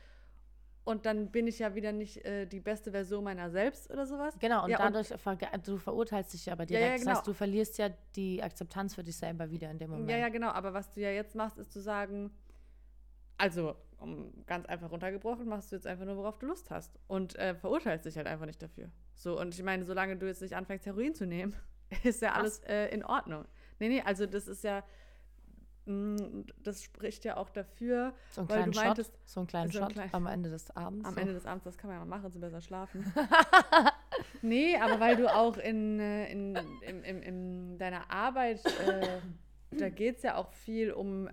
Und 0.83 1.07
dann 1.07 1.31
bin 1.31 1.47
ich 1.47 1.61
ja 1.61 1.75
wieder 1.75 1.93
nicht 1.93 2.25
äh, 2.27 2.47
die 2.47 2.61
beste 2.61 2.91
Version 2.91 3.23
meiner 3.25 3.49
selbst 3.49 3.91
oder 3.91 4.07
sowas. 4.07 4.35
Genau, 4.41 4.65
und 4.65 4.71
Ja, 4.71 4.79
und- 4.85 4.93
dadurch, 4.95 5.13
verge- 5.15 5.57
du 5.65 5.79
verurteilst 5.79 6.35
dich 6.35 6.47
ja 6.47 6.53
aber 6.53 6.65
Ja, 6.65 6.67
direkt. 6.67 6.85
ja, 6.87 6.93
Das 6.95 7.01
genau. 7.05 7.17
heißt, 7.17 7.27
du 7.27 7.33
verlierst 7.33 7.79
ja 7.79 7.89
die 8.17 8.43
Akzeptanz 8.43 8.95
für 8.97 9.05
dich 9.05 9.17
selber 9.17 9.49
wieder 9.51 9.71
in 9.71 9.79
dem 9.79 9.91
Moment. 9.91 10.11
Ja, 10.11 10.19
ja, 10.19 10.29
genau. 10.29 10.49
Aber 10.49 10.75
was 10.75 10.91
du 10.93 11.01
ja 11.01 11.11
jetzt 11.11 11.35
machst, 11.37 11.59
ist 11.59 11.73
zu 11.73 11.81
sagen, 11.81 12.31
also 13.39 13.77
um, 13.99 14.33
ganz 14.47 14.67
einfach 14.67 14.91
runtergebrochen, 14.91 15.49
machst 15.49 15.73
du 15.73 15.77
jetzt 15.77 15.87
einfach 15.87 16.05
nur, 16.05 16.17
worauf 16.17 16.39
du 16.39 16.47
Lust 16.47 16.71
hast. 16.71 16.99
Und 17.07 17.37
äh, 17.37 17.55
verurteilst 17.55 18.05
dich 18.05 18.17
halt 18.17 18.27
einfach 18.27 18.47
nicht 18.47 18.61
dafür. 18.63 18.91
So, 19.15 19.39
und 19.41 19.55
ich 19.55 19.63
meine, 19.63 19.85
solange 19.85 20.17
du 20.17 20.27
jetzt 20.27 20.43
nicht 20.43 20.55
anfängst, 20.57 20.87
Heroin 20.87 21.15
zu 21.15 21.27
nehmen, 21.27 21.55
ist 22.05 22.23
ja 22.23 22.33
alles 22.33 22.59
äh, 22.65 22.87
in 22.89 23.05
Ordnung. 23.05 23.45
Nee, 23.79 23.89
nee, 23.89 24.03
also 24.03 24.27
das 24.27 24.49
ist 24.49 24.65
ja, 24.65 24.83
mh, 25.87 26.45
das 26.63 26.83
spricht 26.83 27.25
ja 27.25 27.37
auch 27.37 27.51
dafür, 27.51 28.13
So 28.31 28.41
einen 28.43 28.49
weil 28.51 28.57
kleinen 28.59 28.73
du 28.73 28.79
Shot, 28.79 28.85
meintest, 28.87 29.19
so 29.25 29.41
einen 29.41 29.47
kleinen 29.47 29.71
so 29.71 29.79
einen 29.79 29.87
Shot 29.89 29.95
kleinen- 29.95 30.15
am 30.15 30.27
Ende 30.27 30.51
des 30.51 30.71
Abends. 30.77 31.07
am 31.07 31.15
so. 31.15 31.21
Ende 31.21 31.33
des 31.33 31.47
Abends, 31.47 31.65
das 31.65 31.79
kann 31.79 31.89
man 31.91 31.99
ja 31.99 32.05
mal 32.05 32.19
machen, 32.19 32.31
so 32.31 32.39
besser 32.41 32.61
schlafen. 32.61 33.13
nee, 34.43 34.77
aber 34.77 35.01
weil 35.01 35.17
du 35.17 35.33
auch 35.33 35.57
in, 35.57 35.99
äh, 36.01 36.31
in, 36.31 36.57
in, 36.83 37.03
in, 37.05 37.23
in 37.23 37.79
deiner 37.79 38.11
Arbeit, 38.11 38.65
äh, 38.87 39.21
da 39.73 39.89
geht 39.89 40.17
es 40.17 40.23
ja 40.23 40.37
auch 40.37 40.53
viel 40.53 40.93
um 40.93 41.29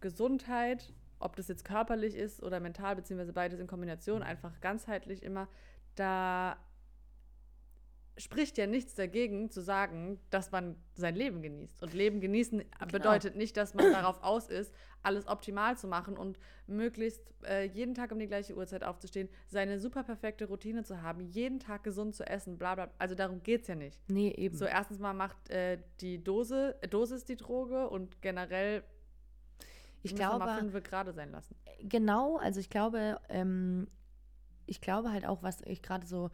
Gesundheit, 0.00 0.92
ob 1.18 1.36
das 1.36 1.48
jetzt 1.48 1.64
körperlich 1.64 2.14
ist 2.14 2.42
oder 2.42 2.60
mental, 2.60 2.94
beziehungsweise 2.96 3.32
beides 3.32 3.58
in 3.58 3.66
Kombination, 3.66 4.22
einfach 4.22 4.60
ganzheitlich 4.60 5.22
immer. 5.22 5.48
Da 5.94 6.56
spricht 8.18 8.56
ja 8.56 8.66
nichts 8.66 8.94
dagegen 8.94 9.50
zu 9.50 9.60
sagen, 9.60 10.18
dass 10.30 10.50
man 10.50 10.76
sein 10.94 11.14
Leben 11.14 11.42
genießt. 11.42 11.82
Und 11.82 11.92
Leben 11.92 12.20
genießen 12.20 12.64
bedeutet 12.90 13.36
nicht, 13.36 13.56
dass 13.56 13.74
man 13.74 13.92
darauf 13.92 14.22
aus 14.22 14.48
ist, 14.48 14.72
alles 15.02 15.28
optimal 15.28 15.76
zu 15.76 15.86
machen 15.86 16.16
und 16.16 16.38
möglichst 16.66 17.22
äh, 17.44 17.64
jeden 17.64 17.94
Tag 17.94 18.12
um 18.12 18.18
die 18.18 18.26
gleiche 18.26 18.56
Uhrzeit 18.56 18.82
aufzustehen, 18.84 19.28
seine 19.46 19.78
super 19.78 20.02
perfekte 20.02 20.46
Routine 20.46 20.82
zu 20.82 21.02
haben, 21.02 21.20
jeden 21.20 21.60
Tag 21.60 21.84
gesund 21.84 22.14
zu 22.14 22.26
essen, 22.26 22.58
bla 22.58 22.74
bla. 22.74 22.90
Also 22.98 23.14
darum 23.14 23.42
geht 23.42 23.62
es 23.62 23.68
ja 23.68 23.74
nicht. 23.74 24.00
Nee, 24.08 24.30
eben. 24.30 24.56
So, 24.56 24.64
erstens 24.64 24.98
mal 24.98 25.12
macht 25.12 25.50
äh, 25.50 25.78
die 26.00 26.22
Dose, 26.22 26.76
äh, 26.80 26.88
Dosis 26.88 27.24
die 27.24 27.36
Droge 27.36 27.88
und 27.88 28.20
generell 28.22 28.82
ich 30.02 30.12
muss 30.12 30.20
man 30.20 30.38
mal 30.38 30.44
glaube, 30.58 30.70
fünf 30.72 30.84
gerade 30.84 31.12
sein 31.12 31.30
lassen. 31.32 31.54
genau, 31.82 32.36
also 32.38 32.60
ich 32.60 32.70
glaube, 32.70 33.20
ähm, 33.28 33.88
ich 34.66 34.80
glaube 34.80 35.12
halt 35.12 35.26
auch, 35.26 35.42
was 35.42 35.60
ich 35.62 35.82
gerade 35.82 36.06
so, 36.06 36.30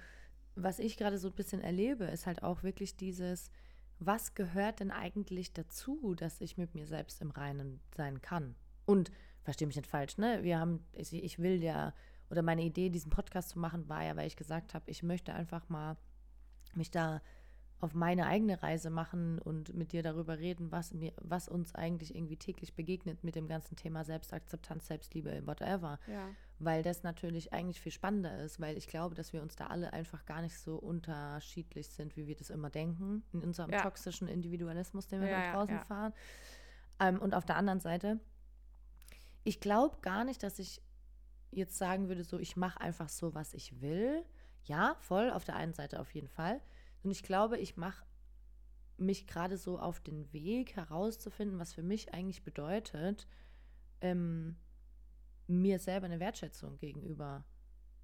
was 0.54 0.78
ich 0.78 0.96
gerade 0.96 1.18
so 1.18 1.28
ein 1.28 1.34
bisschen 1.34 1.60
erlebe, 1.60 2.04
ist 2.04 2.26
halt 2.26 2.42
auch 2.42 2.62
wirklich 2.62 2.96
dieses, 2.96 3.50
was 3.98 4.34
gehört 4.34 4.80
denn 4.80 4.90
eigentlich 4.90 5.52
dazu, 5.52 6.14
dass 6.14 6.40
ich 6.40 6.56
mit 6.56 6.74
mir 6.74 6.86
selbst 6.86 7.20
im 7.20 7.30
Reinen 7.30 7.80
sein 7.94 8.20
kann? 8.20 8.54
Und 8.84 9.10
verstehe 9.42 9.66
mich 9.66 9.76
nicht 9.76 9.88
falsch, 9.88 10.18
ne? 10.18 10.42
Wir 10.42 10.58
haben, 10.58 10.84
ich, 10.92 11.12
ich 11.12 11.38
will 11.38 11.62
ja, 11.62 11.94
oder 12.30 12.42
meine 12.42 12.62
Idee, 12.62 12.90
diesen 12.90 13.10
Podcast 13.10 13.50
zu 13.50 13.58
machen, 13.58 13.88
war 13.88 14.04
ja, 14.04 14.16
weil 14.16 14.26
ich 14.26 14.36
gesagt 14.36 14.74
habe, 14.74 14.90
ich 14.90 15.02
möchte 15.02 15.34
einfach 15.34 15.68
mal 15.68 15.96
mich 16.74 16.90
da 16.90 17.20
auf 17.82 17.94
meine 17.94 18.26
eigene 18.26 18.62
Reise 18.62 18.90
machen 18.90 19.40
und 19.40 19.74
mit 19.74 19.92
dir 19.92 20.04
darüber 20.04 20.38
reden, 20.38 20.70
was 20.70 20.94
mir, 20.94 21.12
was 21.20 21.48
uns 21.48 21.74
eigentlich 21.74 22.14
irgendwie 22.14 22.36
täglich 22.36 22.74
begegnet 22.74 23.24
mit 23.24 23.34
dem 23.34 23.48
ganzen 23.48 23.74
Thema 23.74 24.04
Selbstakzeptanz, 24.04 24.86
Selbstliebe, 24.86 25.42
whatever. 25.46 25.98
Ja. 26.06 26.28
Weil 26.64 26.82
das 26.82 27.02
natürlich 27.02 27.52
eigentlich 27.52 27.80
viel 27.80 27.92
spannender 27.92 28.38
ist, 28.38 28.60
weil 28.60 28.76
ich 28.76 28.86
glaube, 28.86 29.14
dass 29.14 29.32
wir 29.32 29.42
uns 29.42 29.56
da 29.56 29.66
alle 29.66 29.92
einfach 29.92 30.24
gar 30.24 30.42
nicht 30.42 30.58
so 30.58 30.76
unterschiedlich 30.76 31.88
sind, 31.88 32.16
wie 32.16 32.26
wir 32.26 32.36
das 32.36 32.50
immer 32.50 32.70
denken, 32.70 33.24
in 33.32 33.42
unserem 33.42 33.70
Ja. 33.70 33.82
toxischen 33.82 34.28
Individualismus, 34.28 35.08
den 35.08 35.20
wir 35.20 35.28
Ja, 35.28 35.42
da 35.42 35.52
draußen 35.52 35.74
ja. 35.76 35.84
fahren. 35.84 36.12
Ähm, 37.00 37.20
und 37.20 37.34
auf 37.34 37.44
der 37.44 37.56
anderen 37.56 37.80
Seite, 37.80 38.20
ich 39.44 39.60
glaube 39.60 39.98
gar 40.02 40.24
nicht, 40.24 40.42
dass 40.42 40.58
ich 40.58 40.80
jetzt 41.50 41.76
sagen 41.76 42.08
würde, 42.08 42.24
so, 42.24 42.38
ich 42.38 42.56
mache 42.56 42.80
einfach 42.80 43.08
so, 43.08 43.34
was 43.34 43.54
ich 43.54 43.80
will. 43.80 44.24
Ja, 44.64 44.96
voll, 45.00 45.30
auf 45.30 45.44
der 45.44 45.56
einen 45.56 45.74
Seite 45.74 45.98
auf 46.00 46.14
jeden 46.14 46.28
Fall. 46.28 46.60
Und 47.02 47.10
ich 47.10 47.22
glaube, 47.24 47.58
ich 47.58 47.76
mache 47.76 48.04
mich 48.96 49.26
gerade 49.26 49.56
so 49.56 49.78
auf 49.80 50.00
den 50.00 50.32
Weg 50.32 50.76
herauszufinden, 50.76 51.58
was 51.58 51.72
für 51.72 51.82
mich 51.82 52.14
eigentlich 52.14 52.44
bedeutet, 52.44 53.26
ähm, 54.00 54.56
mir 55.52 55.78
selber 55.78 56.06
eine 56.06 56.20
Wertschätzung 56.20 56.78
gegenüber 56.78 57.44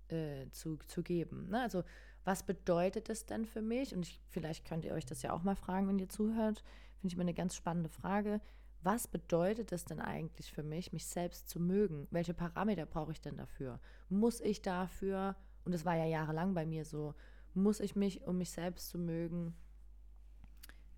äh, 0.08 0.48
zu, 0.50 0.78
zu 0.86 1.02
geben. 1.02 1.48
Ne? 1.48 1.60
Also, 1.60 1.82
was 2.24 2.42
bedeutet 2.42 3.08
es 3.08 3.26
denn 3.26 3.46
für 3.46 3.62
mich? 3.62 3.94
Und 3.94 4.06
ich, 4.06 4.20
vielleicht 4.28 4.66
könnt 4.66 4.84
ihr 4.84 4.92
euch 4.92 5.06
das 5.06 5.22
ja 5.22 5.32
auch 5.32 5.42
mal 5.42 5.56
fragen, 5.56 5.88
wenn 5.88 5.98
ihr 5.98 6.08
zuhört. 6.08 6.62
Finde 6.96 7.08
ich 7.08 7.14
immer 7.14 7.22
eine 7.22 7.34
ganz 7.34 7.54
spannende 7.54 7.88
Frage. 7.88 8.40
Was 8.82 9.08
bedeutet 9.08 9.72
es 9.72 9.84
denn 9.84 10.00
eigentlich 10.00 10.52
für 10.52 10.62
mich, 10.62 10.92
mich 10.92 11.06
selbst 11.06 11.48
zu 11.48 11.58
mögen? 11.58 12.06
Welche 12.10 12.34
Parameter 12.34 12.86
brauche 12.86 13.12
ich 13.12 13.20
denn 13.20 13.36
dafür? 13.36 13.80
Muss 14.08 14.40
ich 14.40 14.62
dafür, 14.62 15.36
und 15.64 15.72
das 15.72 15.84
war 15.84 15.96
ja 15.96 16.04
jahrelang 16.04 16.54
bei 16.54 16.64
mir 16.66 16.84
so, 16.84 17.14
muss 17.54 17.80
ich 17.80 17.96
mich, 17.96 18.26
um 18.26 18.38
mich 18.38 18.50
selbst 18.50 18.88
zu 18.88 18.98
mögen, 18.98 19.56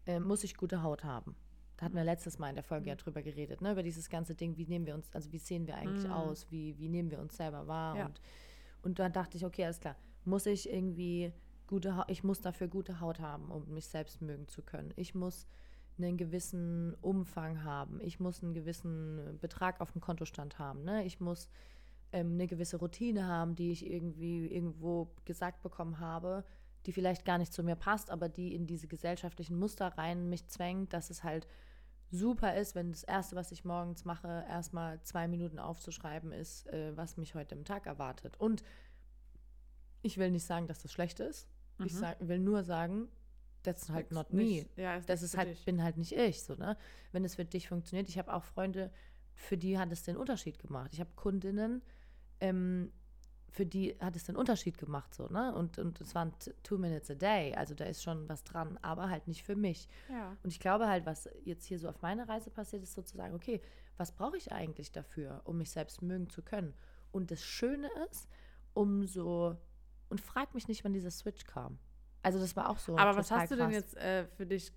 äh, 0.06 0.20
muss 0.20 0.44
ich 0.44 0.56
gute 0.56 0.82
Haut 0.82 1.04
haben? 1.04 1.36
Da 1.80 1.86
hatten 1.86 1.96
wir 1.96 2.04
letztes 2.04 2.38
Mal 2.38 2.50
in 2.50 2.56
der 2.56 2.62
Folge 2.64 2.90
ja 2.90 2.94
drüber 2.94 3.22
geredet, 3.22 3.62
ne? 3.62 3.72
über 3.72 3.82
dieses 3.82 4.10
ganze 4.10 4.34
Ding, 4.34 4.58
wie 4.58 4.66
nehmen 4.66 4.84
wir 4.86 4.94
uns, 4.94 5.10
also 5.14 5.32
wie 5.32 5.38
sehen 5.38 5.66
wir 5.66 5.76
eigentlich 5.76 6.04
Mhm. 6.04 6.12
aus, 6.12 6.46
wie, 6.50 6.76
wie 6.78 6.90
nehmen 6.90 7.10
wir 7.10 7.18
uns 7.20 7.38
selber 7.38 7.66
wahr 7.66 7.96
Ja. 7.96 8.04
und, 8.06 8.20
und 8.82 8.98
dann 8.98 9.14
dachte 9.14 9.38
ich, 9.38 9.46
okay, 9.46 9.64
alles 9.64 9.80
klar, 9.80 9.96
muss 10.26 10.44
ich 10.44 10.70
irgendwie 10.70 11.32
gute 11.66 11.96
Haut, 11.96 12.04
ich 12.10 12.22
muss 12.22 12.42
dafür 12.42 12.68
gute 12.68 13.00
Haut 13.00 13.18
haben, 13.18 13.50
um 13.50 13.72
mich 13.72 13.86
selbst 13.86 14.20
mögen 14.20 14.46
zu 14.46 14.60
können. 14.60 14.92
Ich 14.96 15.14
muss 15.14 15.46
einen 15.96 16.18
gewissen 16.18 16.94
Umfang 17.00 17.64
haben. 17.64 17.98
Ich 18.02 18.20
muss 18.20 18.42
einen 18.42 18.52
gewissen 18.52 19.38
Betrag 19.40 19.80
auf 19.80 19.92
dem 19.92 20.00
Kontostand 20.02 20.58
haben. 20.58 20.82
Ne? 20.84 21.04
Ich 21.04 21.18
muss 21.20 21.48
ähm, 22.12 22.32
eine 22.34 22.46
gewisse 22.46 22.76
Routine 22.78 23.26
haben, 23.26 23.54
die 23.54 23.70
ich 23.70 23.90
irgendwie 23.90 24.46
irgendwo 24.48 25.10
gesagt 25.24 25.62
bekommen 25.62 25.98
habe, 26.00 26.44
die 26.86 26.92
vielleicht 26.92 27.24
gar 27.24 27.38
nicht 27.38 27.52
zu 27.52 27.62
mir 27.62 27.76
passt, 27.76 28.10
aber 28.10 28.28
die 28.28 28.54
in 28.54 28.66
diese 28.66 28.86
gesellschaftlichen 28.86 29.58
Muster 29.58 29.88
rein 29.98 30.28
mich 30.28 30.46
zwängt, 30.48 30.92
dass 30.92 31.08
es 31.10 31.22
halt 31.22 31.46
super 32.10 32.54
ist, 32.56 32.74
wenn 32.74 32.90
das 32.90 33.04
Erste, 33.04 33.36
was 33.36 33.52
ich 33.52 33.64
morgens 33.64 34.04
mache, 34.04 34.44
erstmal 34.48 35.00
zwei 35.02 35.28
Minuten 35.28 35.58
aufzuschreiben 35.58 36.32
ist, 36.32 36.66
äh, 36.68 36.96
was 36.96 37.16
mich 37.16 37.34
heute 37.34 37.54
im 37.54 37.64
Tag 37.64 37.86
erwartet. 37.86 38.36
Und 38.38 38.62
ich 40.02 40.18
will 40.18 40.30
nicht 40.30 40.44
sagen, 40.44 40.66
dass 40.66 40.82
das 40.82 40.92
schlecht 40.92 41.20
ist. 41.20 41.46
Ich 41.78 41.94
Mhm. 41.94 41.98
sag, 41.98 42.16
will 42.28 42.38
nur 42.38 42.64
sagen, 42.64 43.08
that's 43.62 43.88
halt 43.90 44.06
Ist 44.06 44.12
not 44.14 44.32
me. 44.32 44.66
Ja, 44.76 44.96
ist 44.96 45.08
Das 45.08 45.22
ist 45.22 45.36
halt, 45.36 45.48
dich. 45.50 45.64
bin 45.64 45.82
halt 45.82 45.96
nicht 45.98 46.12
ich, 46.12 46.42
so, 46.42 46.54
ne? 46.54 46.76
Wenn 47.12 47.24
es 47.24 47.36
für 47.36 47.44
dich 47.44 47.68
funktioniert. 47.68 48.08
Ich 48.08 48.18
habe 48.18 48.32
auch 48.32 48.44
Freunde, 48.44 48.90
für 49.34 49.56
die 49.56 49.78
hat 49.78 49.92
es 49.92 50.02
den 50.02 50.16
Unterschied 50.16 50.58
gemacht. 50.58 50.90
Ich 50.92 51.00
habe 51.00 51.10
Kundinnen, 51.16 51.82
ähm, 52.40 52.92
für 53.50 53.66
die 53.66 53.96
hat 54.00 54.16
es 54.16 54.24
den 54.24 54.36
Unterschied 54.36 54.78
gemacht, 54.78 55.14
so, 55.14 55.26
ne? 55.26 55.54
Und, 55.54 55.78
und 55.78 56.00
es 56.00 56.14
waren 56.14 56.32
two 56.62 56.78
minutes 56.78 57.10
a 57.10 57.14
day, 57.14 57.54
also 57.54 57.74
da 57.74 57.84
ist 57.84 58.02
schon 58.02 58.28
was 58.28 58.44
dran, 58.44 58.78
aber 58.82 59.10
halt 59.10 59.26
nicht 59.26 59.42
für 59.42 59.56
mich. 59.56 59.88
Ja. 60.08 60.36
Und 60.42 60.50
ich 60.50 60.60
glaube 60.60 60.88
halt, 60.88 61.04
was 61.04 61.28
jetzt 61.44 61.66
hier 61.66 61.78
so 61.78 61.88
auf 61.88 62.00
meiner 62.00 62.28
Reise 62.28 62.50
passiert, 62.50 62.82
ist 62.82 62.94
sozusagen, 62.94 63.34
okay, 63.34 63.60
was 63.96 64.12
brauche 64.12 64.36
ich 64.36 64.52
eigentlich 64.52 64.92
dafür, 64.92 65.42
um 65.44 65.58
mich 65.58 65.70
selbst 65.70 66.00
mögen 66.00 66.30
zu 66.30 66.42
können? 66.42 66.74
Und 67.10 67.30
das 67.30 67.44
Schöne 67.44 67.88
ist, 68.10 68.28
umso, 68.72 69.56
und 70.08 70.20
frag 70.20 70.54
mich 70.54 70.68
nicht, 70.68 70.84
wann 70.84 70.92
dieser 70.92 71.10
Switch 71.10 71.44
kam. 71.44 71.78
Also 72.22 72.38
das 72.38 72.54
war 72.54 72.68
auch 72.68 72.78
so. 72.78 72.96
Aber 72.96 73.16
was 73.16 73.30
hast 73.30 73.50
du 73.50 73.56
denn 73.56 73.70
krass. 73.70 73.74
jetzt 73.74 73.96
äh, 73.96 74.26
für 74.36 74.46
dich, 74.46 74.72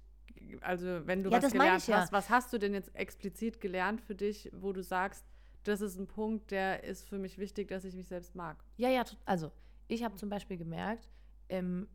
also 0.61 1.05
wenn 1.05 1.23
du 1.23 1.29
Ja, 1.29 1.43
was 1.43 1.51
gelernt 1.51 1.87
ja. 1.87 1.97
hast, 1.97 2.11
was 2.11 2.29
hast 2.29 2.53
du 2.53 2.57
denn 2.57 2.73
jetzt 2.73 2.95
explizit 2.95 3.61
gelernt 3.61 4.01
für 4.01 4.15
dich, 4.15 4.49
wo 4.53 4.73
du 4.73 4.81
sagst, 4.81 5.25
das 5.63 5.81
ist 5.81 5.97
ein 5.97 6.07
Punkt, 6.07 6.51
der 6.51 6.83
ist 6.83 7.07
für 7.07 7.17
mich 7.17 7.37
wichtig, 7.37 7.69
dass 7.69 7.85
ich 7.85 7.95
mich 7.95 8.07
selbst 8.07 8.35
mag? 8.35 8.63
Ja, 8.77 8.89
ja, 8.89 9.03
also 9.25 9.51
ich 9.87 10.03
habe 10.03 10.15
zum 10.15 10.29
Beispiel 10.29 10.57
gemerkt, 10.57 11.07
ähm, 11.49 11.87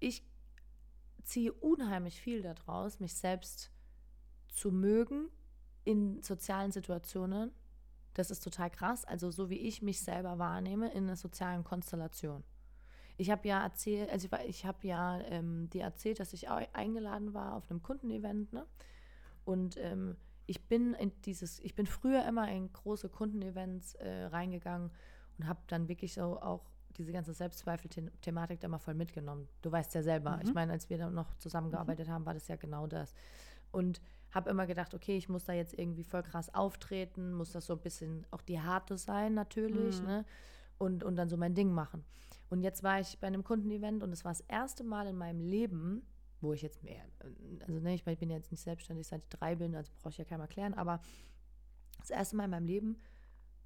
ich 0.00 0.22
ziehe 1.22 1.52
unheimlich 1.52 2.20
viel 2.20 2.42
daraus, 2.42 3.00
mich 3.00 3.14
selbst 3.14 3.70
zu 4.48 4.70
mögen 4.70 5.28
in 5.84 6.22
sozialen 6.22 6.72
Situationen. 6.72 7.52
Das 8.14 8.30
ist 8.30 8.42
total 8.42 8.70
krass. 8.70 9.04
Also 9.04 9.30
so 9.30 9.50
wie 9.50 9.58
ich 9.58 9.82
mich 9.82 10.00
selber 10.00 10.38
wahrnehme 10.38 10.90
in 10.92 11.04
einer 11.04 11.16
sozialen 11.16 11.64
Konstellation. 11.64 12.44
Ich 13.18 13.30
habe 13.30 13.48
ja 13.48 13.62
erzählt, 13.62 14.10
also 14.10 14.28
ich, 14.46 14.66
habe 14.66 14.86
ja 14.86 15.20
ähm, 15.22 15.70
dir 15.70 15.82
erzählt, 15.82 16.20
dass 16.20 16.32
ich 16.32 16.48
eingeladen 16.48 17.34
war 17.34 17.54
auf 17.54 17.70
einem 17.70 17.82
Kundenevent, 17.82 18.52
ne? 18.52 18.66
Und 19.44 19.76
ähm, 19.78 20.16
ich 20.46 20.66
bin 20.68 20.94
in 20.94 21.12
dieses, 21.22 21.60
ich 21.60 21.74
bin 21.74 21.86
früher 21.86 22.24
immer 22.26 22.50
in 22.50 22.72
große 22.72 23.08
Kundenevents 23.08 23.94
äh, 23.94 24.24
reingegangen 24.26 24.90
und 25.38 25.46
habe 25.48 25.60
dann 25.66 25.88
wirklich 25.88 26.14
so 26.14 26.40
auch 26.40 26.64
diese 26.96 27.12
ganze 27.12 27.34
Selbstzweifel-Thematik 27.34 28.60
da 28.60 28.68
mal 28.68 28.78
voll 28.78 28.94
mitgenommen. 28.94 29.48
Du 29.60 29.70
weißt 29.70 29.94
ja 29.94 30.02
selber. 30.02 30.36
Mhm. 30.36 30.42
Ich 30.44 30.54
meine, 30.54 30.72
als 30.72 30.88
wir 30.88 30.98
dann 30.98 31.14
noch 31.14 31.34
zusammengearbeitet 31.34 32.08
haben, 32.08 32.24
war 32.24 32.34
das 32.34 32.48
ja 32.48 32.56
genau 32.56 32.86
das. 32.86 33.14
Und 33.70 34.00
habe 34.30 34.50
immer 34.50 34.66
gedacht, 34.66 34.94
okay, 34.94 35.16
ich 35.16 35.28
muss 35.28 35.44
da 35.44 35.52
jetzt 35.52 35.78
irgendwie 35.78 36.04
voll 36.04 36.22
krass 36.22 36.54
auftreten, 36.54 37.32
muss 37.32 37.52
das 37.52 37.66
so 37.66 37.74
ein 37.74 37.80
bisschen 37.80 38.26
auch 38.30 38.40
die 38.42 38.60
Harte 38.60 38.96
sein 38.96 39.34
natürlich, 39.34 40.00
Mhm. 40.00 40.06
ne? 40.06 40.24
Und, 40.78 41.04
und 41.04 41.16
dann 41.16 41.28
so 41.28 41.38
mein 41.38 41.54
Ding 41.54 41.72
machen. 41.72 42.04
Und 42.50 42.60
jetzt 42.60 42.82
war 42.82 43.00
ich 43.00 43.18
bei 43.18 43.26
einem 43.26 43.42
Kundenevent 43.42 44.02
und 44.02 44.12
es 44.12 44.24
war 44.24 44.32
das 44.32 44.42
erste 44.42 44.84
Mal 44.84 45.06
in 45.06 45.16
meinem 45.16 45.40
Leben, 45.40 46.06
wo 46.40 46.52
ich 46.52 46.62
jetzt 46.62 46.82
mehr, 46.82 47.02
also 47.60 47.78
ne, 47.80 47.94
ich 47.94 48.04
bin 48.04 48.30
jetzt 48.30 48.50
nicht 48.50 48.62
selbstständig, 48.62 49.06
seit 49.06 49.22
ich 49.22 49.28
drei 49.28 49.54
bin, 49.54 49.74
also 49.74 49.90
brauche 49.96 50.10
ich 50.10 50.18
ja 50.18 50.24
keinem 50.24 50.42
erklären, 50.42 50.74
aber 50.74 51.00
das 51.98 52.10
erste 52.10 52.36
Mal 52.36 52.44
in 52.44 52.50
meinem 52.50 52.66
Leben 52.66 52.98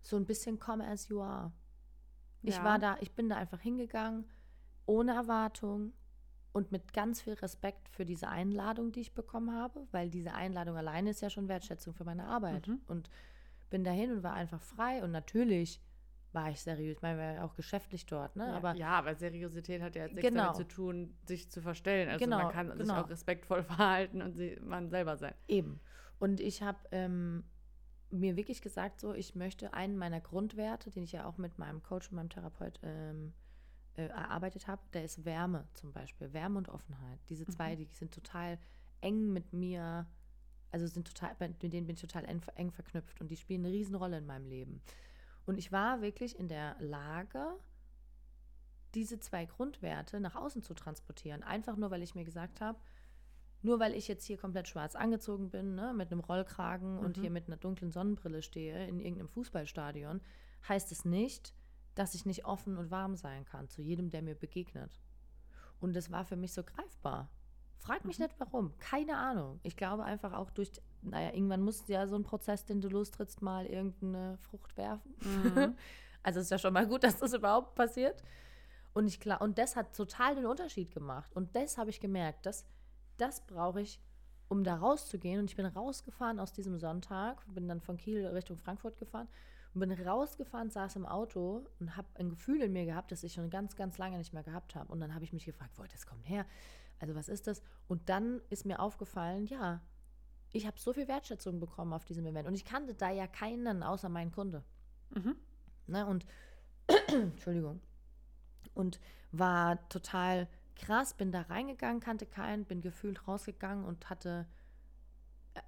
so 0.01 0.17
ein 0.17 0.25
bisschen 0.25 0.59
come 0.59 0.87
as 0.87 1.09
you 1.09 1.21
are. 1.21 1.53
Ich 2.43 2.57
Ja. 2.57 2.65
war 2.65 2.79
da, 2.79 2.97
ich 3.01 3.13
bin 3.13 3.29
da 3.29 3.37
einfach 3.37 3.61
hingegangen, 3.61 4.25
ohne 4.87 5.13
Erwartung 5.13 5.93
und 6.53 6.73
mit 6.73 6.93
ganz 6.93 7.21
viel 7.21 7.35
Respekt 7.35 7.89
für 7.89 8.05
diese 8.05 8.29
Einladung, 8.29 8.93
die 8.93 9.01
ich 9.01 9.15
bekommen 9.15 9.55
habe, 9.55 9.87
weil 9.91 10.11
diese 10.11 10.33
Einladung 10.35 10.77
alleine 10.77 11.11
ist 11.11 11.21
ja 11.21 11.31
schon 11.31 11.49
Wertschätzung 11.49 11.95
für 11.95 12.05
meine 12.05 12.27
Arbeit. 12.27 12.67
Mhm. 12.67 12.81
Und 12.87 13.11
bin 13.69 13.85
dahin 13.85 14.11
und 14.11 14.23
war 14.23 14.35
einfach 14.35 14.61
frei 14.61 15.05
und 15.05 15.13
natürlich 15.13 15.81
war 16.33 16.51
ich 16.51 16.61
seriös. 16.61 16.97
Ich 16.97 17.03
meine, 17.03 17.19
wir 17.19 17.25
waren 17.27 17.37
ja 17.37 17.45
auch 17.45 17.55
geschäftlich 17.55 18.07
dort, 18.07 18.37
ne? 18.37 18.47
Ja, 18.47 18.55
Aber 18.55 18.75
ja, 18.75 18.89
aber 18.91 19.15
Seriosität 19.15 19.83
hat 19.83 19.97
ja 19.97 20.05
jetzt 20.05 20.15
nichts 20.15 20.29
Genau. 20.31 20.53
damit 20.53 20.57
zu 20.57 20.69
tun, 20.69 21.15
sich 21.27 21.51
zu 21.51 21.61
verstellen. 21.61 22.09
Also 22.09 22.25
Genau, 22.25 22.39
man 22.39 22.53
kann 22.53 22.71
sich 22.71 22.79
genau. 22.87 23.01
auch 23.03 23.09
respektvoll 23.09 23.63
verhalten 23.65 24.23
und 24.23 24.35
sie, 24.35 24.57
man 24.63 24.91
selber 24.91 25.17
sein. 25.17 25.35
Eben. 25.49 25.81
Und 26.19 26.41
ich 26.41 26.63
habe 26.63 26.79
ähm, 26.93 27.45
mir 28.11 28.37
wirklich 28.37 28.63
gesagt, 28.63 29.01
so, 29.01 29.15
ich 29.15 29.35
möchte 29.35 29.73
einen 29.75 29.97
meiner 29.97 30.21
Grundwerte, 30.21 30.91
den 30.91 31.05
ich 31.05 31.13
ja 31.13 31.25
auch 31.25 31.39
mit 31.39 31.59
meinem 31.59 31.83
Coach 31.83 32.11
und 32.11 32.17
meinem 32.17 32.31
Therapeut 32.31 32.79
ähm, 32.83 33.33
äh, 33.97 34.07
erarbeitet 34.07 34.69
habe, 34.69 34.83
der 34.93 35.05
ist 35.05 35.25
Wärme 35.25 35.67
zum 35.75 35.93
Beispiel. 35.93 36.33
Wärme 36.33 36.59
und 36.59 36.69
Offenheit. 36.69 37.19
Diese 37.29 37.47
zwei, 37.47 37.77
die 37.77 37.89
sind 37.93 38.13
total 38.15 38.59
eng 39.01 39.33
mit 39.33 39.53
mir, 39.53 40.07
also 40.71 40.87
sind 40.87 41.07
total, 41.07 41.35
mit 41.41 41.63
denen 41.63 41.87
bin 41.87 41.95
ich 41.95 42.01
total 42.01 42.25
eng, 42.27 42.43
eng 42.55 42.71
verknüpft 42.71 43.21
und 43.21 43.31
die 43.31 43.37
spielen 43.37 43.65
eine 43.65 43.75
Riesenrolle 43.75 44.19
in 44.19 44.27
meinem 44.27 44.47
Leben. 44.47 44.83
Und 45.47 45.59
ich 45.59 45.73
war 45.73 46.01
wirklich 46.03 46.39
in 46.39 46.49
der 46.49 46.77
Lage, 46.81 47.57
diese 48.95 49.21
zwei 49.21 49.47
Grundwerte 49.47 50.21
nach 50.21 50.35
außen 50.35 50.63
zu 50.63 50.75
transportieren. 50.75 51.43
Einfach 51.43 51.77
nur, 51.77 51.91
weil 51.91 52.03
ich 52.03 52.15
mir 52.15 52.25
gesagt 52.25 52.61
habe, 52.61 52.79
nur 53.63 53.79
weil 53.79 53.95
ich 53.95 54.09
jetzt 54.09 54.25
hier 54.25 54.39
komplett 54.39 54.69
schwarz 54.69 54.97
angezogen 54.97 55.51
bin, 55.51 55.75
ne, 55.75 55.93
mit 55.95 56.11
einem 56.11 56.21
Rollkragen 56.21 56.99
und 56.99 57.17
Mhm. 57.17 57.21
hier 57.21 57.31
mit 57.31 57.47
einer 57.47 57.57
dunklen 57.57 57.91
Sonnenbrille 57.93 58.43
stehe 58.43 58.87
in 58.89 58.99
irgendeinem 59.01 59.29
Fußballstadion, 59.29 60.21
heißt 60.69 60.91
es 60.93 61.05
nicht, 61.05 61.55
dass 61.95 62.15
ich 62.15 62.25
nicht 62.25 62.45
offen 62.47 62.79
und 62.79 62.91
warm 62.91 63.17
sein 63.17 63.45
kann 63.45 63.69
zu 63.69 63.83
jedem, 63.83 64.11
der 64.11 64.23
mir 64.23 64.35
begegnet. 64.35 65.01
Und 65.79 65.95
das 65.95 66.11
war 66.11 66.25
für 66.25 66.37
mich 66.37 66.53
so 66.53 66.63
greifbar. 66.63 67.31
Frag 67.77 68.05
mich 68.05 68.19
nicht 68.19 68.35
warum. 68.39 68.77
Keine 68.79 69.17
Ahnung. 69.17 69.61
Ich 69.63 69.77
glaube 69.77 70.05
einfach 70.05 70.33
auch 70.33 70.51
durch, 70.51 70.71
naja, 71.03 71.33
irgendwann 71.33 71.63
muss 71.63 71.87
ja 71.89 72.07
so 72.07 72.17
ein 72.17 72.23
Prozess, 72.23 72.65
den 72.65 72.81
du 72.81 72.89
lostrittst, 72.89 73.43
mal 73.43 73.67
irgendeine 73.67 74.39
Frucht 74.39 74.77
werfen. 74.77 75.15
Mhm. 75.23 75.77
Also 76.23 76.41
ist 76.41 76.51
ja 76.51 76.59
schon 76.59 76.75
mal 76.75 76.87
gut, 76.87 77.03
dass 77.03 77.19
das 77.19 77.33
überhaupt 77.33 77.75
passiert. 77.75 78.23
Und 78.93 79.07
ich 79.07 79.21
klar, 79.21 79.41
und 79.41 79.57
das 79.57 79.75
hat 79.75 79.97
total 79.97 80.35
den 80.35 80.45
Unterschied 80.45 80.93
gemacht. 80.93 81.35
Und 81.35 81.57
das 81.57 81.79
habe 81.79 81.89
ich 81.89 81.99
gemerkt, 81.99 82.45
dass 82.45 82.67
das 83.17 83.41
brauche 83.47 83.81
ich, 83.81 84.01
um 84.49 84.65
da 84.65 84.75
rauszugehen. 84.75 85.41
Und 85.41 85.49
ich 85.49 85.57
bin 85.57 85.67
rausgefahren 85.67 86.39
aus 86.39 86.53
diesem 86.53 86.79
Sonntag, 86.79 87.43
bin 87.55 87.69
dann 87.69 87.81
von 87.81 87.97
Kiel 87.97 88.27
Richtung 88.27 88.59
Frankfurt 88.59 88.99
gefahren 88.99 89.29
und 89.75 89.81
bin 89.81 89.93
rausgefahren, 89.93 90.71
saß 90.71 90.97
im 90.97 91.07
Auto 91.07 91.65
und 91.79 91.97
habe 91.97 92.09
ein 92.15 92.31
Gefühl 92.31 92.61
in 92.63 92.73
mir 92.73 92.85
gehabt, 92.85 93.13
das 93.13 93.23
ich 93.23 93.35
schon 93.35 93.49
ganz, 93.49 93.77
ganz 93.77 93.97
lange 93.99 94.19
nicht 94.19 94.33
mehr 94.33 94.43
gehabt 94.43 94.75
habe. 94.75 94.93
Und 94.93 95.01
dann 95.01 95.15
habe 95.15 95.25
ich 95.25 95.33
mich 95.33 95.45
gefragt, 95.45 95.79
wo 95.79 95.85
das 95.85 96.07
kommt 96.07 96.29
her? 96.29 96.45
Also 96.99 97.15
was 97.15 97.29
ist 97.29 97.47
das? 97.47 97.63
Und 97.89 98.09
dann 98.09 98.41
ist 98.51 98.67
mir 98.67 98.81
aufgefallen, 98.81 99.47
ja, 99.47 99.81
ich 100.53 100.67
habe 100.67 100.79
so 100.79 100.93
viel 100.93 101.09
Wertschätzung 101.09 101.61
bekommen 101.61 101.93
auf 101.93 102.05
diesem 102.05 102.27
Event. 102.27 102.49
Und 102.49 102.55
ich 102.55 102.65
kannte 102.65 102.95
da 102.95 103.11
ja 103.11 103.27
keinen 103.27 103.83
außer 103.83 104.09
meinen 104.09 104.33
Kunde. 104.33 104.65
Mhm. 105.11 105.37
Ne? 105.87 106.07
Und, 106.07 106.27
Entschuldigung. 107.09 107.81
Und 108.75 109.01
war 109.33 109.89
total 109.89 110.49
krass, 110.77 111.15
bin 111.15 111.31
da 111.33 111.43
reingegangen, 111.43 112.01
kannte 112.01 112.27
keinen, 112.27 112.65
bin 112.65 112.81
gefühlt 112.81 113.29
rausgegangen 113.29 113.85
und 113.85 114.09
hatte 114.11 114.47
äh, 115.55 115.61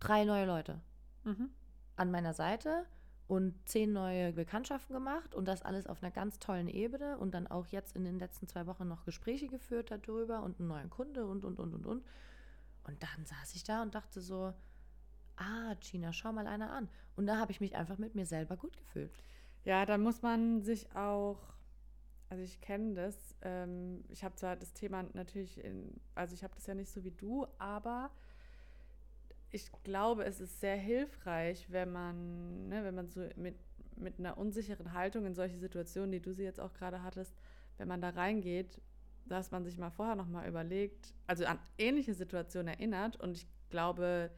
drei 0.00 0.24
neue 0.24 0.46
Leute 0.46 0.80
Mhm. 1.24 1.50
an 1.96 2.10
meiner 2.10 2.34
Seite 2.34 2.84
und 3.26 3.54
zehn 3.66 3.92
neue 3.92 4.32
Bekanntschaften 4.32 4.92
gemacht 4.92 5.34
und 5.34 5.46
das 5.48 5.62
alles 5.62 5.86
auf 5.86 6.02
einer 6.02 6.12
ganz 6.12 6.38
tollen 6.38 6.68
Ebene 6.68 7.16
und 7.18 7.32
dann 7.32 7.46
auch 7.46 7.66
jetzt 7.68 7.96
in 7.96 8.04
den 8.04 8.18
letzten 8.18 8.46
zwei 8.46 8.66
Wochen 8.66 8.86
noch 8.86 9.04
Gespräche 9.04 9.46
geführt 9.48 9.90
darüber 9.90 10.42
und 10.42 10.58
einen 10.58 10.68
neuen 10.68 10.90
Kunde 10.90 11.26
und, 11.26 11.44
und, 11.44 11.58
und, 11.58 11.72
und, 11.72 11.86
und. 11.86 12.04
Und 12.84 13.02
dann 13.02 13.26
saß 13.26 13.54
ich 13.54 13.64
da 13.64 13.82
und 13.82 13.94
dachte 13.94 14.20
so, 14.20 14.52
ah, 15.36 15.74
Gina, 15.80 16.12
schau 16.12 16.32
mal 16.32 16.46
einer 16.46 16.70
an. 16.70 16.88
Und 17.16 17.26
da 17.26 17.38
habe 17.38 17.52
ich 17.52 17.60
mich 17.60 17.74
einfach 17.76 17.98
mit 17.98 18.14
mir 18.14 18.26
selber 18.26 18.56
gut 18.56 18.76
gefühlt. 18.76 19.12
Ja, 19.64 19.86
da 19.86 19.96
muss 19.98 20.22
man 20.22 20.62
sich 20.62 20.94
auch, 20.94 21.38
also 22.28 22.42
ich 22.42 22.60
kenne 22.60 22.94
das, 22.94 23.34
ähm, 23.42 24.04
ich 24.10 24.22
habe 24.22 24.34
zwar 24.34 24.56
das 24.56 24.74
Thema 24.74 25.04
natürlich, 25.14 25.62
in, 25.62 26.00
also 26.14 26.34
ich 26.34 26.44
habe 26.44 26.54
das 26.54 26.66
ja 26.66 26.74
nicht 26.74 26.90
so 26.90 27.02
wie 27.04 27.12
du, 27.12 27.46
aber 27.58 28.10
ich 29.50 29.70
glaube, 29.84 30.24
es 30.24 30.40
ist 30.40 30.60
sehr 30.60 30.76
hilfreich, 30.76 31.70
wenn 31.70 31.92
man, 31.92 32.68
ne, 32.68 32.84
wenn 32.84 32.94
man 32.94 33.08
so 33.08 33.26
mit, 33.36 33.56
mit 33.96 34.18
einer 34.18 34.36
unsicheren 34.36 34.92
Haltung 34.92 35.24
in 35.24 35.34
solche 35.34 35.58
Situationen, 35.58 36.12
die 36.12 36.20
du 36.20 36.34
sie 36.34 36.42
jetzt 36.42 36.60
auch 36.60 36.74
gerade 36.74 37.02
hattest, 37.02 37.34
wenn 37.78 37.88
man 37.88 38.00
da 38.00 38.10
reingeht, 38.10 38.80
dass 39.26 39.50
man 39.50 39.64
sich 39.64 39.78
mal 39.78 39.90
vorher 39.90 40.14
nochmal 40.16 40.48
überlegt, 40.48 41.14
also 41.26 41.44
an 41.46 41.58
ähnliche 41.78 42.14
Situationen 42.14 42.68
erinnert 42.68 43.16
und 43.20 43.36
ich 43.36 43.46
glaube, 43.70 44.30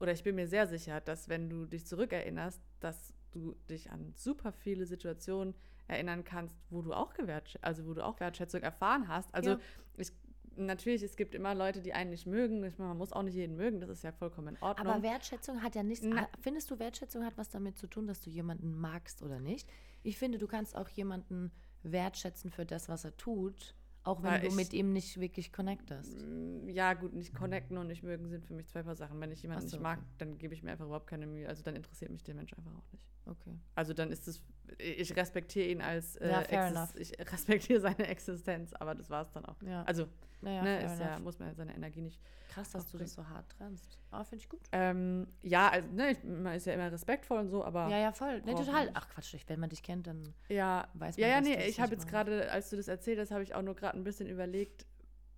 oder 0.00 0.12
ich 0.12 0.22
bin 0.24 0.34
mir 0.34 0.48
sehr 0.48 0.66
sicher, 0.66 1.00
dass 1.00 1.28
wenn 1.28 1.48
du 1.48 1.66
dich 1.66 1.86
zurückerinnerst, 1.86 2.60
dass 2.80 3.14
du 3.30 3.54
dich 3.70 3.90
an 3.90 4.12
super 4.16 4.52
viele 4.52 4.86
Situationen 4.86 5.54
erinnern 5.86 6.24
kannst, 6.24 6.56
wo 6.70 6.82
du 6.82 6.92
auch 6.92 7.14
gewährt, 7.14 7.58
also 7.62 7.86
wo 7.86 7.94
du 7.94 8.04
auch 8.04 8.18
Wertschätzung 8.20 8.62
erfahren 8.62 9.08
hast. 9.08 9.32
Also 9.34 9.50
Ja. 9.50 9.58
ich, 9.96 10.12
natürlich, 10.56 11.02
es 11.02 11.16
gibt 11.16 11.34
immer 11.34 11.54
Leute, 11.54 11.80
die 11.82 11.92
einen 11.92 12.10
nicht 12.10 12.26
mögen. 12.26 12.62
Ich 12.64 12.78
meine, 12.78 12.88
man 12.88 12.98
muss 12.98 13.12
auch 13.12 13.22
nicht 13.22 13.34
jeden 13.34 13.56
mögen, 13.56 13.80
das 13.80 13.90
ist 13.90 14.02
ja 14.04 14.12
vollkommen 14.12 14.56
in 14.56 14.62
Ordnung. 14.62 14.86
Aber 14.86 15.02
Wertschätzung 15.02 15.62
hat 15.62 15.74
ja 15.74 15.82
nichts. 15.82 16.04
Na- 16.06 16.22
ha- 16.22 16.28
Findest 16.40 16.70
du, 16.70 16.78
Wertschätzung 16.78 17.24
hat 17.24 17.36
was 17.36 17.48
damit 17.50 17.76
zu 17.76 17.86
tun, 17.86 18.06
dass 18.06 18.20
du 18.20 18.30
jemanden 18.30 18.74
magst 18.78 19.22
oder 19.22 19.40
nicht? 19.40 19.68
Ich 20.02 20.16
finde, 20.18 20.38
du 20.38 20.46
kannst 20.46 20.76
auch 20.76 20.88
jemanden 20.88 21.50
wertschätzen 21.82 22.50
für 22.50 22.64
das, 22.64 22.88
was 22.88 23.04
er 23.04 23.16
tut, 23.16 23.74
auch 24.04 24.22
wenn 24.22 24.30
Weil 24.30 24.48
du 24.48 24.54
mit 24.54 24.72
ihm 24.72 24.92
nicht 24.92 25.18
wirklich 25.18 25.52
connectest. 25.52 26.16
Mm, 26.20 26.68
Ja, 26.68 26.92
gut, 26.94 27.14
nicht 27.14 27.34
connecten 27.34 27.78
und 27.78 27.86
nicht 27.88 28.02
mögen 28.02 28.28
sind 28.28 28.44
für 28.44 28.54
mich 28.54 28.66
zwei 28.68 28.82
Paar 28.82 28.94
Sachen. 28.94 29.20
Wenn 29.20 29.32
ich 29.32 29.42
jemanden 29.42 29.66
so, 29.68 29.76
nicht 29.76 29.82
mag, 29.82 29.98
okay. 29.98 30.06
dann 30.18 30.38
gebe 30.38 30.54
ich 30.54 30.62
mir 30.62 30.72
einfach 30.72 30.84
überhaupt 30.84 31.06
keine 31.06 31.26
Mühe. 31.26 31.48
Also 31.48 31.62
dann 31.62 31.74
interessiert 31.74 32.10
mich 32.10 32.22
der 32.22 32.34
Mensch 32.34 32.52
einfach 32.54 32.72
auch 32.72 32.92
nicht. 32.92 33.04
Okay. 33.26 33.58
Also 33.74 33.94
dann 33.94 34.10
ist 34.10 34.28
es, 34.28 34.42
ich 34.78 35.16
respektiere 35.16 35.68
ihn 35.68 35.80
als, 35.80 36.16
äh, 36.16 36.28
Ja, 36.28 36.42
fair 36.42 36.66
enough. 36.66 36.94
ich 36.96 37.12
respektiere 37.18 37.80
seine 37.80 38.06
Existenz, 38.06 38.74
aber 38.74 38.94
das 38.94 39.08
war 39.08 39.22
es 39.22 39.30
dann 39.32 39.46
auch. 39.46 39.60
Ja. 39.62 39.82
Also, 39.84 40.06
naja, 40.44 40.62
ne, 40.62 40.84
ist 40.84 41.00
ja, 41.00 41.18
muss 41.18 41.38
man 41.38 41.54
seine 41.54 41.74
Energie 41.74 42.02
nicht. 42.02 42.20
Krass, 42.48 42.70
dass 42.70 42.90
du 42.90 42.98
das 42.98 43.14
so 43.14 43.26
hart 43.26 43.48
trennst. 43.50 43.98
Aber 44.10 44.24
finde 44.24 44.42
ich 44.42 44.48
gut. 44.48 44.60
Ähm, 44.72 45.26
ja, 45.42 45.70
also, 45.70 45.88
ne, 45.90 46.10
ich, 46.10 46.22
man 46.22 46.54
ist 46.54 46.66
ja 46.66 46.74
immer 46.74 46.92
respektvoll 46.92 47.40
und 47.40 47.48
so, 47.48 47.64
aber 47.64 47.88
Ja, 47.88 47.98
ja, 47.98 48.12
voll. 48.12 48.40
Ne, 48.42 48.54
total. 48.54 48.90
Ach 48.94 49.08
Quatsch, 49.08 49.34
wenn 49.46 49.58
man 49.58 49.70
dich 49.70 49.82
kennt, 49.82 50.06
dann 50.06 50.34
ja, 50.48 50.86
weiß 50.94 51.16
man, 51.16 51.22
ja, 51.22 51.34
ja, 51.34 51.40
nee, 51.40 51.66
ich 51.66 51.80
habe 51.80 51.92
jetzt 51.92 52.06
gerade, 52.06 52.50
als 52.50 52.70
du 52.70 52.76
das 52.76 52.88
erzählt 52.88 53.18
hast, 53.18 53.30
habe 53.30 53.42
ich 53.42 53.54
auch 53.54 53.62
nur 53.62 53.74
gerade 53.74 53.98
ein 53.98 54.04
bisschen 54.04 54.28
überlegt, 54.28 54.86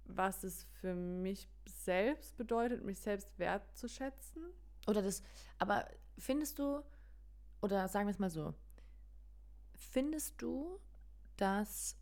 was 0.04 0.44
es 0.44 0.66
für 0.80 0.94
mich 0.94 1.48
selbst 1.66 2.36
bedeutet, 2.36 2.84
mich 2.84 2.98
selbst 2.98 3.38
wertzuschätzen. 3.38 4.42
Oder 4.86 5.02
das, 5.02 5.22
aber 5.58 5.88
findest 6.18 6.58
du, 6.58 6.82
oder 7.62 7.88
sagen 7.88 8.06
wir 8.06 8.12
es 8.12 8.18
mal 8.18 8.30
so, 8.30 8.54
findest 9.74 10.40
du, 10.42 10.78
dass 11.36 11.96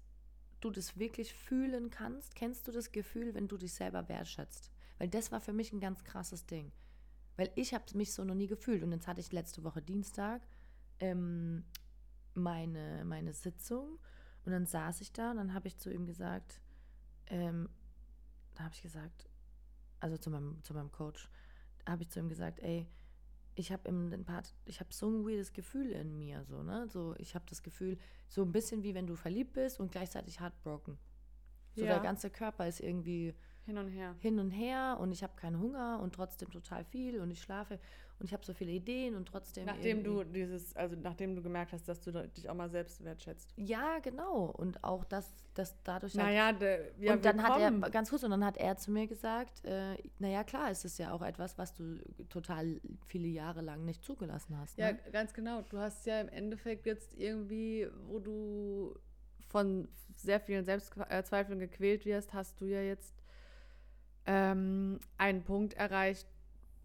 du 0.65 0.71
das 0.71 0.99
wirklich 0.99 1.35
fühlen 1.35 1.91
kannst? 1.91 2.35
Kennst 2.35 2.67
du 2.67 2.73
das 2.73 2.93
Gefühl, 2.93 3.35
wenn 3.35 3.49
du 3.49 3.57
dich 3.57 3.75
selber 3.75 4.09
wertschätzt? 4.09 4.71
Weil 4.99 5.09
das 5.09 5.33
war 5.33 5.41
für 5.41 5.53
mich 5.53 5.73
ein 5.73 5.81
ganz 5.81 6.05
krasses 6.05 6.47
Ding. 6.47 6.73
Weil 7.37 7.51
ich 7.57 7.75
habe 7.75 7.85
mich 7.95 8.13
so 8.13 8.25
noch 8.25 8.35
nie 8.35 8.47
gefühlt. 8.47 8.83
Und 8.83 8.93
jetzt 8.93 9.07
hatte 9.07 9.21
ich 9.21 9.33
letzte 9.33 9.65
Woche 9.65 9.83
Dienstag 9.83 10.43
ähm, 11.01 11.65
meine, 12.35 13.05
meine 13.05 13.33
Sitzung. 13.33 13.99
Und 14.45 14.53
dann 14.53 14.67
saß 14.67 15.01
ich 15.01 15.13
da 15.13 15.31
und 15.31 15.39
dann 15.39 15.55
habe 15.55 15.69
ich 15.69 15.79
zu 15.79 15.93
ihm 15.93 16.07
gesagt, 16.07 16.61
ähm, 17.27 17.69
da 18.55 18.65
habe 18.65 18.75
ich 18.75 18.83
gesagt, 18.83 19.29
also 20.01 20.17
zu 20.17 20.31
meinem, 20.31 20.63
zu 20.63 20.75
meinem 20.75 20.93
Coach, 20.93 21.29
habe 21.87 22.03
ich 22.03 22.11
zu 22.11 22.21
ihm 22.21 22.29
gesagt, 22.29 22.61
ey, 22.61 22.87
ich 23.57 23.73
habe 23.73 23.89
im 23.89 24.25
Part, 24.25 24.55
ich 24.65 24.81
habe 24.81 24.93
so 24.93 25.09
ein 25.09 25.25
weirdes 25.25 25.53
Gefühl 25.53 25.91
in 25.93 26.17
mir, 26.19 26.45
so, 26.45 26.63
ne? 26.63 26.87
So, 26.89 27.15
ich 27.19 27.35
habe 27.35 27.45
das 27.49 27.63
Gefühl, 27.63 27.99
so 28.29 28.43
ein 28.43 28.53
bisschen 28.53 28.83
wie 28.83 28.95
wenn 28.95 29.07
du 29.07 29.15
verliebt 29.17 29.53
bist 29.53 29.81
und 29.81 29.93
gleichzeitig 29.93 30.41
heartbroken. 30.41 30.99
So 31.75 31.83
Ja. 31.85 31.93
der 31.93 32.01
ganze 32.01 32.31
Körper 32.31 32.67
ist 32.69 32.81
irgendwie 32.81 33.35
Hin 33.67 33.79
und 33.79 33.89
her. 33.89 34.15
hin 34.19 34.39
und 34.39 34.51
her 34.51 34.99
und 35.01 35.11
ich 35.13 35.23
habe 35.23 35.35
keinen 35.37 35.59
Hunger 35.59 36.01
und 36.03 36.15
trotzdem 36.15 36.51
total 36.51 36.85
viel 36.85 37.21
und 37.21 37.31
ich 37.31 37.43
schlafe 37.43 37.81
und 38.21 38.27
ich 38.27 38.33
habe 38.33 38.45
so 38.45 38.55
viele 38.55 38.71
Ideen 38.71 39.15
und 39.17 39.27
trotzdem. 39.27 39.67
Nachdem 39.67 40.03
du 40.05 40.23
dieses, 40.25 40.75
also 40.77 40.97
nachdem 40.97 41.35
du 41.35 41.43
gemerkt 41.43 41.73
hast, 41.73 41.89
dass 41.89 42.01
du 42.01 42.13
dich 42.29 42.49
auch 42.49 42.55
mal 42.55 42.71
selbst 42.71 43.03
wertschätzt. 43.05 43.53
Ja, 43.57 43.99
genau. 43.99 44.47
Und 44.57 44.83
auch 44.85 45.05
das, 45.05 45.31
das 45.55 45.75
dadurch. 45.83 46.17
halt- 46.17 46.27
Naja, 46.27 46.53
de, 46.53 46.93
ja, 47.01 47.13
und 47.15 47.25
dann 47.25 47.43
hat 47.43 47.59
er, 47.61 47.73
willkommen. 47.73 47.91
ganz 47.93 48.11
kurz, 48.11 48.23
und 48.23 48.31
dann 48.31 48.45
hat 48.45 48.57
er 48.57 48.77
zu 48.77 48.93
mir 48.93 49.07
gesagt, 49.07 49.65
äh, 49.65 49.97
naja, 50.21 50.45
klar, 50.45 50.71
es 50.71 50.85
ist 50.85 50.99
ja 50.99 51.13
auch 51.13 51.23
etwas, 51.23 51.59
was 51.59 51.75
du 51.75 51.99
total 52.29 52.81
viele 53.07 53.29
Jahre 53.29 53.61
lang 53.63 53.85
nicht 53.85 54.03
zugelassen 54.05 54.57
hast. 54.59 54.79
Ja, 54.79 54.93
Ne? 54.93 54.99
ganz 55.13 55.35
genau. 55.35 55.63
Du 55.63 55.79
hast 55.79 56.07
ja 56.07 56.21
im 56.21 56.29
Endeffekt 56.29 56.87
jetzt 56.87 57.15
irgendwie, 57.15 57.89
wo 58.07 58.19
du 58.21 58.95
von 59.49 59.89
sehr 60.17 60.41
vielen 60.41 60.65
Selbstzweifeln 60.65 61.59
gequält 61.59 62.07
wirst, 62.07 62.33
hast 62.33 62.61
du 62.61 62.65
ja 62.67 62.81
jetzt 62.81 63.15
ähm, 64.27 64.99
einen 65.19 65.43
Punkt 65.43 65.75
erreicht, 65.75 66.27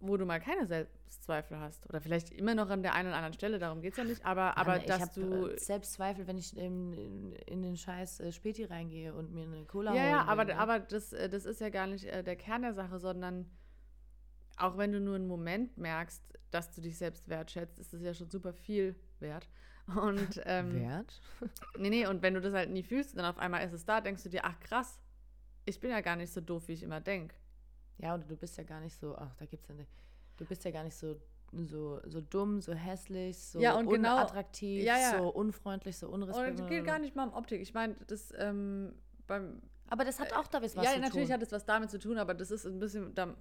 wo 0.02 0.18
du 0.18 0.26
mal 0.26 0.40
keine 0.40 0.66
Selbstzweifel 1.10 1.60
hast. 1.60 1.90
Oder 1.90 2.02
vielleicht 2.02 2.32
immer 2.32 2.54
noch 2.54 2.70
an 2.70 2.84
der 2.84 2.94
einen 2.94 3.10
oder 3.10 3.18
anderen 3.18 3.34
Stelle, 3.34 3.58
darum 3.58 3.82
geht 3.82 3.94
es 3.94 3.98
ja 3.98 4.04
nicht, 4.04 4.24
aber, 4.26 4.58
aber 4.58 4.78
Mann, 4.78 4.86
dass 4.86 5.12
du. 5.14 5.48
äh, 5.48 5.58
Selbstzweifel, 5.58 6.28
wenn 6.28 6.38
ich 6.38 6.56
in, 6.56 7.34
in, 7.48 7.64
den 7.64 7.78
scheiß 7.78 8.20
äh, 8.20 8.32
Späti 8.32 8.66
reingehe 8.66 9.14
und 9.14 9.34
mir 9.34 9.46
eine 9.46 9.66
Cola 9.66 9.96
Ja, 9.96 10.04
ja, 10.04 10.12
holen 10.12 10.14
will, 10.14 10.32
aber, 10.32 10.46
ne? 10.46 10.58
aber 10.58 10.80
das, 10.80 11.14
äh, 11.14 11.28
das 11.28 11.46
ist 11.46 11.62
ja 11.62 11.70
gar 11.70 11.88
nicht 11.88 12.06
der 12.06 12.36
Kern 12.36 12.62
der 12.62 12.74
Sache, 12.74 13.00
sondern 13.00 13.50
auch 14.58 14.78
wenn 14.78 14.92
du 14.92 15.00
nur 15.00 15.16
einen 15.16 15.28
Moment 15.28 15.78
merkst, 15.78 16.22
dass 16.52 16.72
du 16.74 16.82
dich 16.82 16.98
selbst 16.98 17.28
wertschätzt, 17.28 17.80
ist 17.80 17.94
das 17.94 18.02
ja 18.02 18.14
schon 18.14 18.30
super 18.30 18.54
viel 18.54 18.96
wert. 19.20 19.50
Und 19.96 20.42
ähm, 20.46 20.76
Wert? 20.76 21.22
Nee, 21.78 21.90
nee, 21.90 22.06
und 22.06 22.22
wenn 22.22 22.36
du 22.36 22.42
das 22.42 22.54
halt 22.54 22.70
nie 22.70 22.84
fühlst 22.84 23.18
dann 23.18 23.26
auf 23.26 23.38
einmal 23.38 23.66
ist 23.66 23.74
es 23.74 23.86
da, 23.86 24.02
denkst 24.02 24.24
du 24.24 24.30
dir, 24.30 24.46
ach 24.46 24.60
krass, 24.60 25.00
ich 25.66 25.80
bin 25.80 25.90
ja 25.90 26.02
gar 26.02 26.16
nicht 26.16 26.32
so 26.32 26.42
doof, 26.42 26.68
wie 26.68 26.74
ich 26.74 26.84
immer 26.84 27.00
denke. 27.00 27.36
Ja, 27.98 28.14
oder 28.14 28.24
du 28.24 28.36
bist 28.36 28.58
ja 28.58 28.64
gar 28.64 28.80
nicht 28.80 28.96
so, 28.96 29.16
ach, 29.18 29.34
da 29.36 29.46
gibt's 29.46 29.68
ja 29.68 29.76
nicht. 29.76 29.92
Du 30.40 30.46
bist 30.46 30.64
ja 30.64 30.72
gar 30.72 30.84
nicht 30.86 30.96
so, 30.96 31.18
so, 31.66 32.00
so 32.06 32.22
dumm, 32.22 32.62
so 32.62 32.74
hässlich, 32.74 33.38
so 33.38 33.60
Ja, 33.60 33.74
und 33.76 33.88
genau- 33.90 34.16
unattraktiv, 34.16 34.84
Ja, 34.84 34.98
ja. 34.98 35.18
so 35.20 35.28
unfreundlich, 35.30 35.98
so 35.98 36.08
Und 36.08 36.24
unrespektvoll. 36.24 36.64
es 36.66 36.70
geht 36.70 36.86
gar 36.86 36.98
nicht 36.98 37.16
mal 37.16 37.28
um 37.28 37.34
Optik. 37.34 37.62
Ich 37.62 37.74
meine, 37.74 37.96
das 38.08 38.34
ähm, 38.38 38.94
beim. 39.28 39.62
Aber 39.90 40.06
das 40.06 40.20
hat 40.20 40.32
auch 40.34 40.48
da 40.48 40.62
was 40.62 40.76
ja, 40.76 40.84
zu 40.84 41.00
natürlich 41.00 41.28
tun. 41.28 41.34
hat 41.34 41.42
es 41.44 41.52
was 41.52 41.66
damit 41.66 41.92
zu 41.92 42.00
tun, 42.00 42.18
aber 42.18 42.34
das 42.34 42.52
ist 42.52 42.66
ein 42.66 42.80
bisschen. 42.80 43.14
Da, 43.16 43.36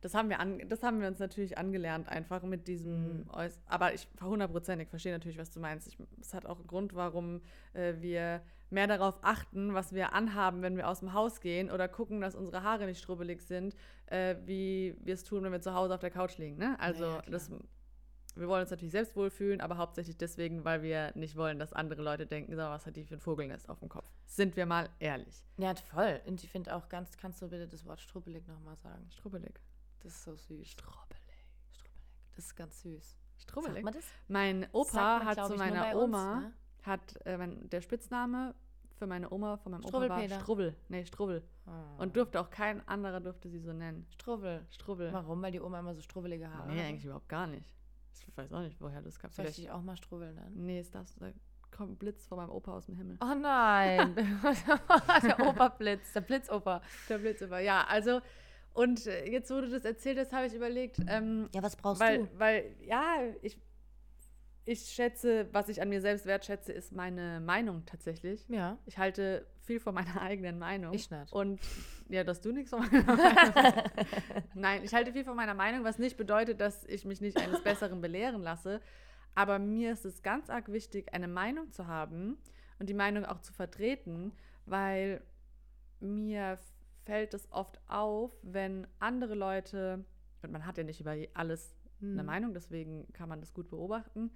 das 0.00 0.14
haben, 0.14 0.28
wir 0.28 0.40
an, 0.40 0.60
das 0.68 0.82
haben 0.82 1.00
wir 1.00 1.08
uns 1.08 1.18
natürlich 1.18 1.58
angelernt, 1.58 2.08
einfach 2.08 2.42
mit 2.42 2.68
diesem. 2.68 3.18
Mhm. 3.18 3.30
Aber 3.66 3.94
ich 3.94 4.06
hundertprozentig 4.22 4.88
verstehe 4.88 5.12
natürlich, 5.12 5.38
was 5.38 5.50
du 5.50 5.60
meinst. 5.60 5.96
Es 6.20 6.34
hat 6.34 6.46
auch 6.46 6.58
einen 6.58 6.66
Grund, 6.66 6.94
warum 6.94 7.40
äh, 7.72 7.94
wir 8.00 8.42
mehr 8.70 8.86
darauf 8.86 9.18
achten, 9.22 9.74
was 9.74 9.92
wir 9.92 10.12
anhaben, 10.12 10.62
wenn 10.62 10.76
wir 10.76 10.88
aus 10.88 11.00
dem 11.00 11.12
Haus 11.12 11.40
gehen 11.40 11.70
oder 11.70 11.88
gucken, 11.88 12.20
dass 12.20 12.34
unsere 12.34 12.62
Haare 12.62 12.86
nicht 12.86 12.98
strubbelig 12.98 13.42
sind, 13.42 13.76
äh, 14.06 14.36
wie 14.44 14.96
wir 15.00 15.14
es 15.14 15.24
tun, 15.24 15.44
wenn 15.44 15.52
wir 15.52 15.60
zu 15.60 15.74
Hause 15.74 15.94
auf 15.94 16.00
der 16.00 16.10
Couch 16.10 16.36
liegen. 16.38 16.56
Ne? 16.56 16.76
Also, 16.80 17.04
Ja, 17.04 17.22
das, 17.30 17.50
wir 18.36 18.48
wollen 18.48 18.62
uns 18.62 18.70
natürlich 18.70 18.92
selbst 18.92 19.16
wohlfühlen, 19.16 19.60
aber 19.60 19.78
hauptsächlich 19.78 20.16
deswegen, 20.16 20.64
weil 20.64 20.82
wir 20.82 21.12
nicht 21.14 21.36
wollen, 21.36 21.58
dass 21.58 21.72
andere 21.72 22.02
Leute 22.02 22.26
denken, 22.26 22.52
so, 22.52 22.58
was 22.58 22.86
hat 22.86 22.96
die 22.96 23.04
für 23.04 23.14
ein 23.14 23.20
Vogelnest 23.20 23.68
auf 23.68 23.78
dem 23.78 23.88
Kopf. 23.88 24.10
Sind 24.26 24.56
wir 24.56 24.66
mal 24.66 24.90
ehrlich. 24.98 25.44
Ja, 25.56 25.74
voll. 25.74 26.20
Und 26.26 26.44
ich 26.44 26.50
finde 26.50 26.74
auch 26.74 26.88
ganz, 26.88 27.16
kannst 27.16 27.40
du 27.40 27.48
bitte 27.48 27.66
das 27.66 27.86
Wort 27.86 28.00
strubbelig 28.00 28.46
nochmal 28.46 28.76
sagen? 28.76 29.08
Strubbelig. 29.10 29.58
Das 30.06 30.14
ist 30.14 30.22
so 30.22 30.36
süß. 30.36 30.68
Strubbelig. 30.68 31.50
Das 32.36 32.44
ist 32.44 32.54
ganz 32.54 32.80
süß. 32.82 33.18
Strubbelig. 33.38 33.82
man 33.82 33.92
das? 33.92 34.04
Mein 34.28 34.68
Opa 34.70 35.18
man, 35.18 35.26
hat 35.26 35.46
zu 35.48 35.54
meiner 35.56 35.96
uns, 35.96 36.04
Oma, 36.04 36.40
ne? 36.40 36.52
hat 36.84 37.26
äh, 37.26 37.36
mein, 37.36 37.68
der 37.70 37.80
Spitzname 37.80 38.54
für 38.98 39.08
meine 39.08 39.28
Oma 39.32 39.56
von 39.56 39.72
meinem 39.72 39.84
Opa 39.84 40.08
war. 40.08 40.28
Strubbel. 40.28 40.76
Nee, 40.88 41.04
Strubbel. 41.06 41.42
Oh. 41.66 42.02
Und 42.02 42.16
durfte 42.16 42.40
auch 42.40 42.50
kein 42.50 42.86
anderer 42.86 43.18
durfte 43.18 43.48
sie 43.48 43.58
so 43.58 43.72
nennen. 43.72 44.06
Strubbel. 44.10 44.64
Strubbel. 44.70 45.12
Warum? 45.12 45.42
Weil 45.42 45.50
die 45.50 45.60
Oma 45.60 45.80
immer 45.80 45.92
so 45.96 46.02
strubbelige 46.02 46.48
Haare 46.48 46.68
Nee, 46.68 46.78
hat? 46.78 46.86
eigentlich 46.86 47.04
überhaupt 47.04 47.28
gar 47.28 47.48
nicht. 47.48 47.68
Ich 48.28 48.36
weiß 48.36 48.52
auch 48.52 48.60
nicht, 48.60 48.80
woher 48.80 49.02
das 49.02 49.18
kam. 49.18 49.32
Soll 49.32 49.46
ich 49.46 49.56
dich 49.56 49.72
auch 49.72 49.82
mal 49.82 49.96
strubbeln 49.96 50.36
nennen? 50.36 50.66
nee, 50.66 50.78
es 50.78 50.92
darfst, 50.92 51.20
da 51.20 51.32
kommt 51.72 51.90
ein 51.90 51.96
Blitz 51.96 52.28
von 52.28 52.38
meinem 52.38 52.50
Opa 52.50 52.74
aus 52.74 52.86
dem 52.86 52.94
Himmel. 52.94 53.18
Oh 53.20 53.34
nein. 53.34 54.14
der 55.24 55.48
Operblitz, 55.48 56.12
der 56.12 56.20
Blitzoper. 56.20 56.80
Der 57.08 57.18
Blitz 57.18 57.40
über. 57.40 57.58
Ja, 57.58 57.84
also, 57.88 58.20
und 58.76 59.06
äh, 59.06 59.28
jetzt, 59.30 59.50
wo 59.50 59.60
du 59.60 59.68
das 59.70 59.84
erzählt 59.84 60.18
hast, 60.18 60.32
habe 60.32 60.46
ich 60.46 60.54
überlegt, 60.54 60.98
ähm, 61.08 61.48
Ja, 61.54 61.62
was 61.62 61.76
brauchst 61.76 62.00
weil, 62.00 62.18
du? 62.18 62.28
weil, 62.38 62.74
ja, 62.82 63.22
ich, 63.40 63.58
ich 64.66 64.80
schätze, 64.80 65.48
was 65.52 65.68
ich 65.68 65.80
an 65.80 65.88
mir 65.88 66.00
selbst 66.02 66.26
wertschätze, 66.26 66.72
ist 66.72 66.92
meine 66.92 67.40
Meinung 67.40 67.86
tatsächlich. 67.86 68.46
Ja. 68.48 68.78
Ich 68.84 68.98
halte 68.98 69.46
viel 69.62 69.80
von 69.80 69.94
meiner 69.94 70.20
eigenen 70.20 70.58
Meinung. 70.58 70.92
Ich 70.92 71.10
nicht. 71.10 71.32
Und 71.32 71.60
ja, 72.08 72.22
dass 72.22 72.40
du 72.40 72.52
nichts 72.52 72.70
von 72.70 72.80
meiner 72.80 73.02
Meinung 73.04 73.54
Nein, 74.54 74.84
ich 74.84 74.92
halte 74.94 75.12
viel 75.12 75.24
von 75.24 75.36
meiner 75.36 75.54
Meinung, 75.54 75.82
was 75.82 75.98
nicht 75.98 76.16
bedeutet, 76.16 76.60
dass 76.60 76.84
ich 76.84 77.04
mich 77.04 77.20
nicht 77.20 77.38
eines 77.38 77.62
Besseren 77.62 78.00
belehren 78.00 78.42
lasse. 78.42 78.80
Aber 79.34 79.58
mir 79.58 79.92
ist 79.92 80.04
es 80.04 80.22
ganz 80.22 80.50
arg 80.50 80.70
wichtig, 80.70 81.14
eine 81.14 81.28
Meinung 81.28 81.70
zu 81.72 81.86
haben 81.86 82.36
und 82.78 82.88
die 82.88 82.94
Meinung 82.94 83.24
auch 83.24 83.40
zu 83.40 83.52
vertreten, 83.52 84.32
weil 84.66 85.22
mir 86.00 86.58
fällt 87.06 87.32
es 87.34 87.50
oft 87.52 87.80
auf, 87.88 88.36
wenn 88.42 88.86
andere 88.98 89.34
Leute, 89.34 90.04
und 90.42 90.52
man 90.52 90.66
hat 90.66 90.76
ja 90.76 90.84
nicht 90.84 91.00
über 91.00 91.16
alles 91.34 91.74
eine 92.02 92.20
Hm. 92.20 92.26
Meinung, 92.26 92.52
deswegen 92.52 93.10
kann 93.14 93.28
man 93.28 93.40
das 93.40 93.54
gut 93.54 93.70
beobachten, 93.70 94.30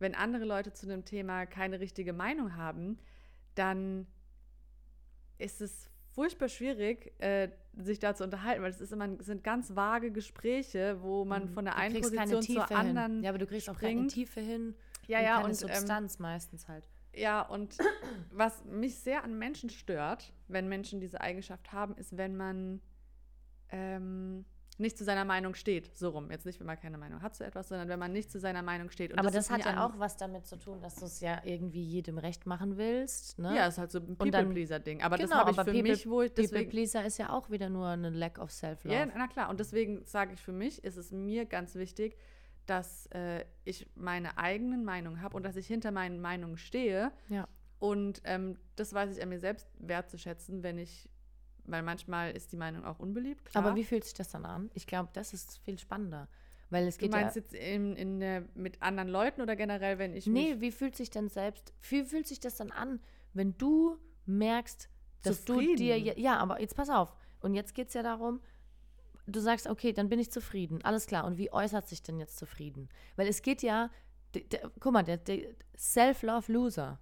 wenn 0.00 0.14
andere 0.14 0.44
Leute 0.44 0.72
zu 0.72 0.86
einem 0.86 1.04
Thema 1.04 1.46
keine 1.46 1.78
richtige 1.78 2.12
Meinung 2.12 2.56
haben, 2.56 2.98
dann 3.54 4.06
ist 5.38 5.60
es 5.60 5.88
furchtbar 6.14 6.48
schwierig, 6.48 7.12
äh, 7.20 7.50
sich 7.76 7.98
da 7.98 8.14
zu 8.14 8.24
unterhalten, 8.24 8.62
weil 8.62 8.70
es 8.70 8.80
ist 8.80 8.92
immer, 8.92 9.22
sind 9.22 9.44
ganz 9.44 9.76
vage 9.76 10.10
Gespräche, 10.10 11.02
wo 11.02 11.24
man 11.24 11.48
von 11.48 11.66
der 11.66 11.74
Hm. 11.74 11.92
Du 11.92 11.96
einen 11.96 12.02
Position 12.02 12.28
zur 12.28 12.40
Tiefe 12.40 12.66
hin. 12.68 12.76
anderen 12.76 13.22
Ja, 13.22 13.30
aber 13.30 13.38
du 13.38 13.46
kriegst 13.46 13.68
auch 13.68 13.78
keine 13.78 13.92
springt. 13.92 14.12
Tiefe 14.12 14.40
hin. 14.40 14.74
Ja, 15.06 15.18
und 15.18 15.24
ja, 15.24 15.38
und, 15.38 15.46
ähm, 15.48 15.54
Substanz 15.54 16.18
meistens 16.18 16.66
halt. 16.68 16.88
Ja, 17.16 17.42
und 17.42 17.76
was 18.30 18.64
mich 18.64 18.98
sehr 18.98 19.24
an 19.24 19.38
Menschen 19.38 19.70
stört, 19.70 20.32
wenn 20.48 20.68
Menschen 20.68 21.00
diese 21.00 21.20
Eigenschaft 21.20 21.72
haben, 21.72 21.96
ist, 21.96 22.16
wenn 22.16 22.36
man 22.36 22.80
ähm, 23.70 24.44
nicht 24.78 24.98
zu 24.98 25.04
seiner 25.04 25.24
Meinung 25.24 25.54
steht. 25.54 25.96
So 25.96 26.10
rum. 26.10 26.30
Jetzt 26.30 26.44
nicht, 26.44 26.60
wenn 26.60 26.66
man 26.66 26.78
keine 26.78 26.98
Meinung 26.98 27.22
hat 27.22 27.34
zu 27.34 27.44
etwas, 27.44 27.68
sondern 27.68 27.88
wenn 27.88 27.98
man 27.98 28.12
nicht 28.12 28.30
zu 28.30 28.38
seiner 28.38 28.62
Meinung 28.62 28.90
steht. 28.90 29.12
Und 29.12 29.18
aber 29.18 29.30
das, 29.30 29.46
ist 29.46 29.50
hat 29.50 29.64
ja 29.64 29.86
auch 29.86 29.98
was 29.98 30.18
damit 30.18 30.46
zu 30.46 30.58
tun, 30.58 30.82
dass 30.82 30.96
du 30.96 31.06
es 31.06 31.20
ja 31.20 31.40
irgendwie 31.44 31.82
jedem 31.82 32.18
recht 32.18 32.44
machen 32.46 32.76
willst. 32.76 33.38
Ne? 33.38 33.56
Ja, 33.56 33.66
ist 33.68 33.78
halt 33.78 33.90
so 33.90 33.98
ein 34.00 34.16
People-Pleaser-Ding. 34.16 35.02
Aber 35.02 35.16
das 35.16 35.30
Genau, 35.30 35.40
habe 35.40 35.52
ich 35.52 35.58
aber 35.58 35.64
für 35.64 35.72
People- 35.76 35.90
mich, 35.92 36.06
wo 36.06 36.20
ich 36.20 36.34
People 36.34 36.42
deswegen. 36.50 36.70
Pleaser 36.70 37.06
ist 37.06 37.16
ja 37.18 37.30
auch 37.30 37.48
wieder 37.50 37.70
nur 37.70 37.88
eine 37.88 38.10
Lack 38.10 38.38
of 38.38 38.50
Self-Love. 38.50 38.94
Ja, 38.94 39.06
na 39.06 39.26
klar. 39.28 39.48
Und 39.48 39.60
deswegen 39.60 40.04
sage 40.04 40.34
ich 40.34 40.40
für 40.42 40.52
mich, 40.52 40.84
ist 40.84 40.98
es 40.98 41.10
mir 41.10 41.46
ganz 41.46 41.74
wichtig, 41.76 42.18
dass 42.66 43.06
äh, 43.06 43.44
ich 43.64 43.86
meine 43.94 44.38
eigenen 44.38 44.84
Meinungen 44.84 45.22
habe 45.22 45.36
und 45.36 45.42
dass 45.44 45.56
ich 45.56 45.66
hinter 45.66 45.90
meinen 45.92 46.20
Meinungen 46.20 46.56
stehe. 46.56 47.12
Ja. 47.28 47.48
Und 47.78 48.22
ähm, 48.24 48.58
das 48.76 48.92
weiß 48.92 49.16
ich 49.16 49.22
an 49.22 49.28
mir 49.28 49.38
selbst 49.40 49.66
wertzuschätzen, 49.78 50.62
wenn 50.62 50.78
ich, 50.78 51.08
weil 51.64 51.82
manchmal 51.82 52.32
ist 52.32 52.52
die 52.52 52.56
Meinung 52.56 52.84
auch 52.84 52.98
unbeliebt. 52.98 53.44
Klar. 53.46 53.64
Aber 53.64 53.76
wie 53.76 53.84
fühlt 53.84 54.04
sich 54.04 54.14
das 54.14 54.28
dann 54.28 54.44
an? 54.44 54.70
Ich 54.74 54.86
glaube, 54.86 55.10
das 55.12 55.32
ist 55.32 55.58
viel 55.58 55.78
spannender. 55.78 56.28
Weil 56.70 56.88
es 56.88 56.96
du 56.96 57.02
geht 57.04 57.12
meinst 57.12 57.36
ja. 57.36 57.42
jetzt 57.42 57.54
in, 57.54 57.94
in 57.94 58.48
mit 58.54 58.82
anderen 58.82 59.08
Leuten 59.08 59.40
oder 59.40 59.54
generell, 59.54 59.98
wenn 59.98 60.14
ich 60.14 60.26
Nee, 60.26 60.56
wie 60.60 60.72
fühlt 60.72 60.96
sich 60.96 61.10
denn 61.10 61.28
selbst, 61.28 61.72
wie 61.88 62.02
fühlt 62.02 62.26
sich 62.26 62.40
das 62.40 62.56
dann 62.56 62.72
an, 62.72 62.98
wenn 63.34 63.56
du 63.56 63.98
merkst, 64.24 64.88
dass 65.22 65.44
du 65.44 65.54
Zufrieden. 65.54 65.76
dir, 65.76 65.98
je- 65.98 66.20
ja, 66.20 66.38
aber 66.38 66.60
jetzt 66.60 66.74
pass 66.74 66.90
auf. 66.90 67.14
Und 67.40 67.54
jetzt 67.54 67.74
geht 67.74 67.88
es 67.88 67.94
ja 67.94 68.02
darum, 68.02 68.40
du 69.26 69.40
sagst, 69.40 69.66
okay, 69.66 69.92
dann 69.92 70.08
bin 70.08 70.18
ich 70.18 70.30
zufrieden, 70.30 70.82
alles 70.84 71.06
klar. 71.06 71.24
Und 71.24 71.38
wie 71.38 71.52
äußert 71.52 71.88
sich 71.88 72.02
denn 72.02 72.18
jetzt 72.18 72.38
zufrieden? 72.38 72.88
Weil 73.16 73.28
es 73.28 73.42
geht 73.42 73.62
ja, 73.62 73.90
d- 74.34 74.44
d- 74.44 74.60
guck 74.80 74.92
mal, 74.92 75.02
der, 75.02 75.16
der 75.18 75.54
Self-Love-Loser. 75.76 77.00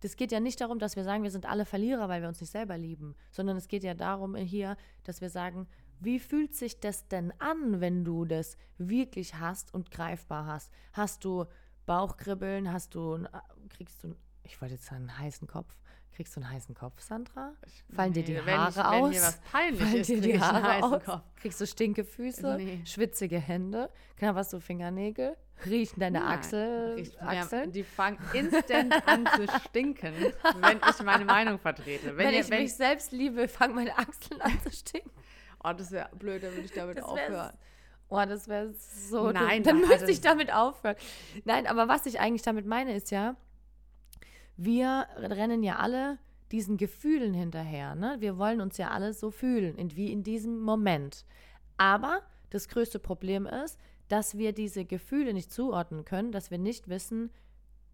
Das 0.00 0.16
geht 0.16 0.32
ja 0.32 0.40
nicht 0.40 0.60
darum, 0.60 0.78
dass 0.78 0.96
wir 0.96 1.04
sagen, 1.04 1.22
wir 1.22 1.30
sind 1.30 1.44
alle 1.46 1.66
Verlierer, 1.66 2.08
weil 2.08 2.22
wir 2.22 2.28
uns 2.28 2.40
nicht 2.40 2.50
selber 2.50 2.78
lieben, 2.78 3.14
sondern 3.30 3.56
es 3.58 3.68
geht 3.68 3.84
ja 3.84 3.92
darum 3.94 4.34
hier, 4.34 4.76
dass 5.04 5.20
wir 5.20 5.28
sagen, 5.28 5.68
wie 5.98 6.18
fühlt 6.18 6.54
sich 6.54 6.80
das 6.80 7.06
denn 7.08 7.32
an, 7.38 7.80
wenn 7.82 8.04
du 8.04 8.24
das 8.24 8.56
wirklich 8.78 9.34
hast 9.34 9.74
und 9.74 9.90
greifbar 9.90 10.46
hast? 10.46 10.72
Hast 10.94 11.24
du 11.26 11.44
Bauchkribbeln? 11.84 12.72
Hast 12.72 12.94
du, 12.94 13.14
ein- 13.16 13.28
kriegst 13.68 14.02
du, 14.02 14.14
ich 14.44 14.58
wollte 14.62 14.74
jetzt 14.74 14.86
sagen, 14.86 15.02
einen 15.10 15.18
heißen 15.18 15.46
Kopf. 15.46 15.76
Kriegst 16.14 16.36
du 16.36 16.40
einen 16.40 16.50
heißen 16.50 16.74
Kopf, 16.74 17.00
Sandra? 17.00 17.54
Fallen 17.94 18.12
dir 18.12 18.22
die 18.22 18.32
Nee, 18.32 18.42
wenn 18.44 18.58
Haare 18.58 18.70
ich, 18.70 18.76
Wenn 18.76 18.84
aus? 18.84 19.10
mir 19.10 19.22
was 19.22 19.40
peinlich 19.50 19.80
Fallen 19.80 19.94
ist, 19.96 20.08
dir 20.10 20.20
die 20.20 20.30
ich 20.32 20.42
einen 20.42 20.62
Haare 20.62 20.82
aus? 20.84 21.04
Kopf. 21.04 21.22
Kriegst 21.36 21.60
du 21.60 21.66
stinke 21.66 22.04
Füße? 22.04 22.56
Nee. 22.56 22.82
Schwitzige 22.84 23.38
Hände? 23.38 23.88
Knapp 24.16 24.36
hast 24.36 24.52
du 24.52 24.60
Fingernägel? 24.60 25.36
Riechen 25.64 26.00
deine 26.00 26.20
Nein, 26.20 26.38
Achsel, 26.38 26.94
riecht 26.94 27.20
Achseln? 27.22 27.70
Die 27.72 27.84
fangen 27.84 28.18
instant 28.32 28.94
an 29.06 29.26
zu 29.36 29.46
stinken, 29.66 30.14
wenn 30.60 30.80
ich 30.88 31.02
meine 31.02 31.24
Meinung 31.26 31.58
vertrete. 31.58 32.16
Wenn, 32.16 32.32
ihr- 32.32 32.40
ich 32.40 32.48
mich 32.48 32.74
selbst 32.74 33.12
liebe, 33.12 33.46
fangen 33.46 33.74
meine 33.74 33.96
Achseln 33.98 34.40
an 34.40 34.58
zu 34.62 34.70
stinken. 34.72 35.10
oh, 35.62 35.72
das 35.74 35.90
wäre 35.90 36.08
blöd, 36.18 36.42
dann 36.42 36.52
würde 36.52 36.64
ich 36.64 36.72
damit 36.72 37.02
aufhören. 37.02 37.52
Oh, 38.08 38.24
das 38.26 38.48
wäre 38.48 38.72
so. 38.72 39.30
Nein, 39.30 39.62
dann 39.64 39.76
nein, 39.80 39.88
müsste 39.88 40.00
also- 40.06 40.12
ich 40.12 40.20
damit 40.22 40.52
aufhören. 40.52 40.96
Nein, 41.44 41.66
aber 41.66 41.88
was 41.88 42.06
ich 42.06 42.20
eigentlich 42.20 42.42
damit 42.42 42.64
meine, 42.66 42.94
ist 42.94 43.10
ja, 43.10 43.36
wir 44.62 45.06
rennen 45.16 45.62
ja 45.62 45.76
alle 45.76 46.18
diesen 46.52 46.76
Gefühlen 46.76 47.32
hinterher. 47.32 47.94
Ne? 47.94 48.16
Wir 48.18 48.36
wollen 48.36 48.60
uns 48.60 48.76
ja 48.76 48.90
alle 48.90 49.14
so 49.14 49.30
fühlen, 49.30 49.76
in, 49.78 49.96
wie 49.96 50.12
in 50.12 50.22
diesem 50.22 50.60
Moment. 50.60 51.24
Aber 51.78 52.20
das 52.50 52.68
größte 52.68 52.98
Problem 52.98 53.46
ist, 53.46 53.78
dass 54.08 54.36
wir 54.36 54.52
diese 54.52 54.84
Gefühle 54.84 55.32
nicht 55.32 55.50
zuordnen 55.50 56.04
können, 56.04 56.30
dass 56.30 56.50
wir 56.50 56.58
nicht 56.58 56.88
wissen 56.88 57.30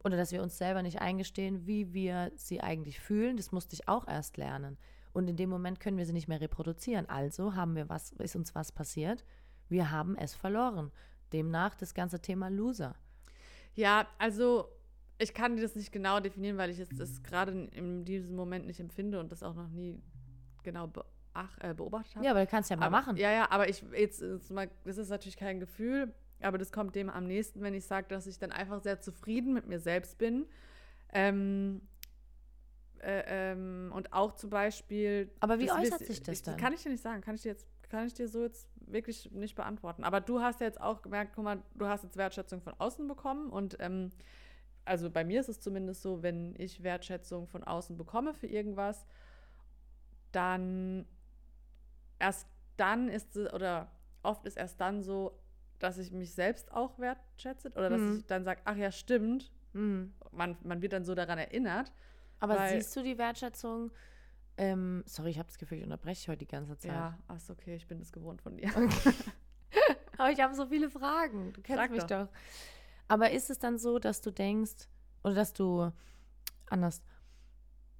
oder 0.02 0.16
dass 0.16 0.32
wir 0.32 0.42
uns 0.42 0.58
selber 0.58 0.82
nicht 0.82 1.00
eingestehen, 1.00 1.66
wie 1.68 1.94
wir 1.94 2.32
sie 2.34 2.60
eigentlich 2.60 2.98
fühlen. 2.98 3.36
Das 3.36 3.52
musste 3.52 3.74
ich 3.74 3.86
auch 3.86 4.08
erst 4.08 4.36
lernen. 4.36 4.76
Und 5.12 5.28
in 5.28 5.36
dem 5.36 5.50
Moment 5.50 5.78
können 5.78 5.98
wir 5.98 6.06
sie 6.06 6.12
nicht 6.12 6.28
mehr 6.28 6.40
reproduzieren. 6.40 7.08
Also 7.08 7.54
haben 7.54 7.76
wir 7.76 7.88
was, 7.88 8.10
ist 8.12 8.34
uns 8.34 8.56
was 8.56 8.72
passiert? 8.72 9.24
Wir 9.68 9.92
haben 9.92 10.16
es 10.16 10.34
verloren. 10.34 10.90
Demnach 11.32 11.76
das 11.76 11.94
ganze 11.94 12.20
Thema 12.20 12.48
Loser. 12.48 12.96
Ja, 13.74 14.08
also 14.18 14.68
ich 15.18 15.34
kann 15.34 15.56
dir 15.56 15.62
das 15.62 15.74
nicht 15.74 15.92
genau 15.92 16.20
definieren, 16.20 16.58
weil 16.58 16.70
ich 16.70 16.78
es 16.78 16.88
das 16.90 17.22
gerade 17.22 17.68
in, 17.72 18.04
diesem 18.04 18.36
Moment 18.36 18.66
nicht 18.66 18.80
empfinde 18.80 19.18
und 19.20 19.32
das 19.32 19.42
auch 19.42 19.54
noch 19.54 19.68
nie 19.68 20.00
genau 20.62 20.86
beach, 20.88 21.04
äh, 21.60 21.74
beobachtet 21.74 22.16
habe. 22.16 22.24
Ja, 22.24 22.32
aber 22.32 22.40
du 22.40 22.46
kannst 22.46 22.70
ja 22.70 22.76
mal 22.76 22.86
aber, 22.86 22.96
machen. 22.96 23.16
Ja, 23.16 23.30
ja, 23.30 23.50
aber 23.50 23.68
ich 23.68 23.84
jetzt, 23.92 24.20
jetzt 24.20 24.50
mal, 24.50 24.68
das 24.84 24.98
ist 24.98 25.08
natürlich 25.08 25.36
kein 25.36 25.60
Gefühl, 25.60 26.12
aber 26.40 26.58
das 26.58 26.70
kommt 26.70 26.94
dem 26.94 27.08
am 27.08 27.26
nächsten, 27.26 27.62
wenn 27.62 27.74
ich 27.74 27.86
sage, 27.86 28.08
dass 28.08 28.26
ich 28.26 28.38
dann 28.38 28.52
einfach 28.52 28.80
sehr 28.82 29.00
zufrieden 29.00 29.54
mit 29.54 29.66
mir 29.66 29.80
selbst 29.80 30.18
bin. 30.18 30.46
Ähm, 31.12 31.80
äh, 32.98 33.52
ähm, 33.52 33.92
und 33.94 34.12
auch 34.12 34.32
zum 34.32 34.50
Beispiel. 34.50 35.30
Aber 35.40 35.58
wie 35.58 35.66
das 35.66 35.78
äußert 35.78 36.00
wiss- 36.00 36.08
sich 36.08 36.22
das 36.22 36.38
ich, 36.38 36.42
dann? 36.42 36.56
Kann 36.56 36.72
ich 36.72 36.82
dir 36.82 36.90
nicht 36.90 37.02
sagen. 37.02 37.22
Kann 37.22 37.34
ich 37.34 37.42
dir 37.42 37.50
jetzt, 37.50 37.66
kann 37.88 38.06
ich 38.06 38.14
dir 38.14 38.28
so 38.28 38.42
jetzt 38.42 38.68
wirklich 38.80 39.30
nicht 39.32 39.54
beantworten. 39.54 40.04
Aber 40.04 40.20
du 40.20 40.40
hast 40.40 40.60
ja 40.60 40.66
jetzt 40.66 40.80
auch 40.80 41.02
gemerkt, 41.02 41.32
guck 41.34 41.44
mal, 41.44 41.62
du 41.74 41.86
hast 41.86 42.04
jetzt 42.04 42.16
Wertschätzung 42.16 42.60
von 42.60 42.74
außen 42.78 43.06
bekommen 43.06 43.50
und 43.50 43.76
ähm, 43.80 44.10
also 44.86 45.10
bei 45.10 45.24
mir 45.24 45.40
ist 45.40 45.48
es 45.48 45.60
zumindest 45.60 46.00
so, 46.02 46.22
wenn 46.22 46.54
ich 46.58 46.82
Wertschätzung 46.82 47.46
von 47.46 47.62
außen 47.64 47.96
bekomme 47.96 48.32
für 48.34 48.46
irgendwas, 48.46 49.04
dann 50.32 51.06
erst 52.18 52.46
dann 52.76 53.08
ist 53.08 53.36
es, 53.36 53.52
oder 53.52 53.90
oft 54.22 54.44
ist 54.46 54.56
erst 54.56 54.80
dann 54.80 55.02
so, 55.02 55.38
dass 55.78 55.98
ich 55.98 56.12
mich 56.12 56.32
selbst 56.34 56.72
auch 56.72 56.98
wertschätze 56.98 57.70
oder 57.70 57.88
dass 57.90 58.00
Mhm. 58.00 58.16
ich 58.18 58.26
dann 58.26 58.44
sage, 58.44 58.60
ach 58.64 58.76
ja, 58.76 58.90
stimmt. 58.92 59.50
Mhm. 59.72 60.12
Man, 60.32 60.56
man 60.62 60.82
wird 60.82 60.92
dann 60.92 61.04
so 61.04 61.14
daran 61.14 61.38
erinnert. 61.38 61.92
Aber 62.38 62.56
Weil- 62.56 62.76
siehst 62.76 62.94
du 62.96 63.02
die 63.02 63.16
Wertschätzung? 63.18 63.90
Ähm, 64.58 65.02
sorry, 65.06 65.30
ich 65.30 65.38
habe 65.38 65.48
das 65.48 65.58
Gefühl, 65.58 65.78
ich 65.78 65.84
unterbreche 65.84 66.30
heute 66.30 66.38
die 66.38 66.46
ganze 66.46 66.78
Zeit. 66.78 66.90
Ja, 66.92 67.18
ach 67.28 67.36
ist 67.36 67.50
okay, 67.50 67.76
ich 67.76 67.86
bin 67.86 67.98
das 67.98 68.10
gewohnt 68.12 68.40
von 68.40 68.56
dir. 68.56 68.70
Aber 70.18 70.30
ich 70.30 70.40
habe 70.40 70.54
so 70.54 70.66
viele 70.66 70.88
Fragen. 70.88 71.52
Du 71.52 71.60
kennst 71.60 71.78
Frag 71.80 71.90
mich 71.90 72.04
doch. 72.04 72.26
doch. 72.26 72.28
Aber 73.08 73.30
ist 73.30 73.50
es 73.50 73.58
dann 73.58 73.78
so, 73.78 73.98
dass 73.98 74.20
du 74.20 74.30
denkst, 74.30 74.88
oder 75.22 75.34
dass 75.34 75.52
du 75.52 75.90
anders, 76.68 77.02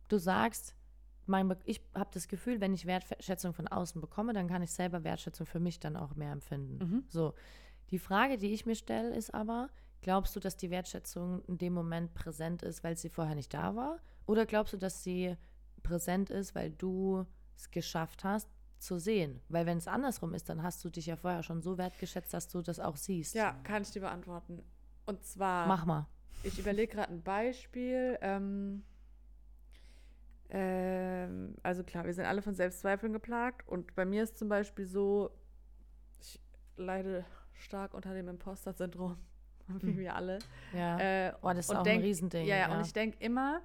du 0.09 0.19
sagst, 0.19 0.75
mein, 1.27 1.55
ich 1.65 1.81
habe 1.95 2.11
das 2.13 2.29
Gefühl, 2.29 2.61
wenn 2.61 2.73
ich 2.73 2.87
Wertschätzung 2.87 3.53
von 3.53 3.69
außen 3.69 4.01
bekomme, 4.01 4.33
dann 4.33 4.49
kann 4.49 4.63
ich 4.63 4.71
selber 4.71 5.05
Wertschätzung 5.05 5.47
für 5.47 5.61
mich 5.61 5.81
dann 5.81 5.97
auch 5.97 6.15
mehr 6.15 6.33
empfinden. 6.33 6.79
Mhm. 6.79 7.05
So. 7.09 7.35
Die 7.91 7.99
Frage, 7.99 8.39
die 8.39 8.53
ich 8.53 8.67
mir 8.67 8.75
stelle, 8.75 9.15
ist 9.15 9.35
aber, 9.35 9.69
glaubst 10.03 10.35
du, 10.37 10.41
dass 10.41 10.57
die 10.57 10.71
Wertschätzung 10.71 11.43
in 11.45 11.59
dem 11.59 11.73
Moment 11.73 12.15
präsent 12.15 12.63
ist, 12.63 12.85
weil 12.85 12.97
sie 12.97 13.09
vorher 13.09 13.35
nicht 13.35 13.53
da 13.55 13.75
war? 13.77 14.01
Oder 14.27 14.47
glaubst 14.47 14.73
du, 14.73 14.77
dass 14.77 15.03
sie 15.03 15.37
präsent 15.83 16.31
ist, 16.31 16.55
weil 16.55 16.71
du 16.71 17.27
es 17.57 17.71
geschafft 17.71 18.25
hast, 18.25 18.49
zu 18.79 18.99
sehen? 18.99 19.41
Weil 19.49 19.67
wenn 19.67 19.79
es 19.79 19.89
andersrum 19.89 20.35
ist, 20.35 20.49
dann 20.49 20.63
hast 20.63 20.85
du 20.85 20.91
dich 20.91 21.07
ja 21.07 21.17
vorher 21.17 21.43
schon 21.43 21.63
so 21.63 21.79
wertgeschätzt, 21.79 22.35
dass 22.35 22.49
du 22.49 22.63
das 22.63 22.81
auch 22.81 22.97
siehst. 22.97 23.35
Ja, 23.35 23.53
kann 23.63 23.83
ich 23.83 23.91
dir 23.91 24.01
beantworten. 24.01 24.63
Und 25.07 25.25
zwar, 25.25 25.67
Mach 25.67 25.85
mal. 25.87 26.07
ich 26.43 26.59
überlege 26.59 26.93
gerade 26.97 27.13
ein 27.13 27.23
Beispiel. 27.23 28.19
Ähm, 28.21 28.83
ähm, 30.51 31.55
also 31.63 31.83
klar, 31.83 32.05
wir 32.05 32.15
sind 32.15 32.25
alle 32.27 32.43
von 32.43 32.55
Selbstzweifeln 32.55 33.13
geplagt. 33.13 33.67
Und 33.69 33.95
bei 33.95 34.05
mir 34.05 34.23
ist 34.23 34.39
zum 34.39 34.49
Beispiel 34.49 34.87
so, 34.87 35.31
ich 36.21 36.41
leide 36.77 37.25
stark 37.55 37.95
unter 37.95 38.15
dem 38.15 38.29
Imposter-Syndrom, 38.29 39.17
wie 39.81 39.87
Hm. 39.93 39.99
wir 39.99 40.15
alle. 40.15 40.39
Ja. 40.73 40.99
Äh, 40.99 41.33
oh, 41.43 41.49
das 41.49 41.59
ist 41.71 41.75
auch 41.75 41.83
denk- 41.83 42.01
ein 42.01 42.05
Riesending. 42.05 42.47
Ja, 42.47 42.57
ja, 42.57 42.75
und 42.77 42.85
ich 42.85 42.93
denke 42.93 43.17
immer, 43.21 43.61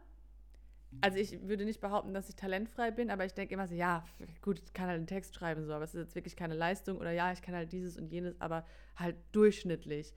also 1.01 1.17
ich 1.19 1.41
würde 1.47 1.65
nicht 1.65 1.79
behaupten, 1.81 2.13
dass 2.13 2.27
ich 2.29 2.35
talentfrei 2.35 2.91
bin, 2.91 3.09
aber 3.11 3.25
ich 3.25 3.33
denke 3.33 3.53
immer 3.53 3.67
so, 3.67 3.73
ja, 3.75 4.03
gut, 4.41 4.59
ich 4.59 4.73
kann 4.73 4.87
halt 4.87 4.97
einen 4.97 5.07
Text 5.07 5.35
schreiben, 5.35 5.65
so, 5.65 5.73
aber 5.73 5.85
es 5.85 5.93
ist 5.95 6.01
jetzt 6.01 6.15
wirklich 6.15 6.35
keine 6.35 6.53
Leistung 6.55 6.97
oder 6.97 7.11
ja, 7.11 7.31
ich 7.31 7.41
kann 7.41 7.55
halt 7.55 7.71
dieses 7.71 7.97
und 7.97 8.07
jenes, 8.11 8.39
aber 8.41 8.65
halt 8.97 9.15
durchschnittlich. 9.31 10.13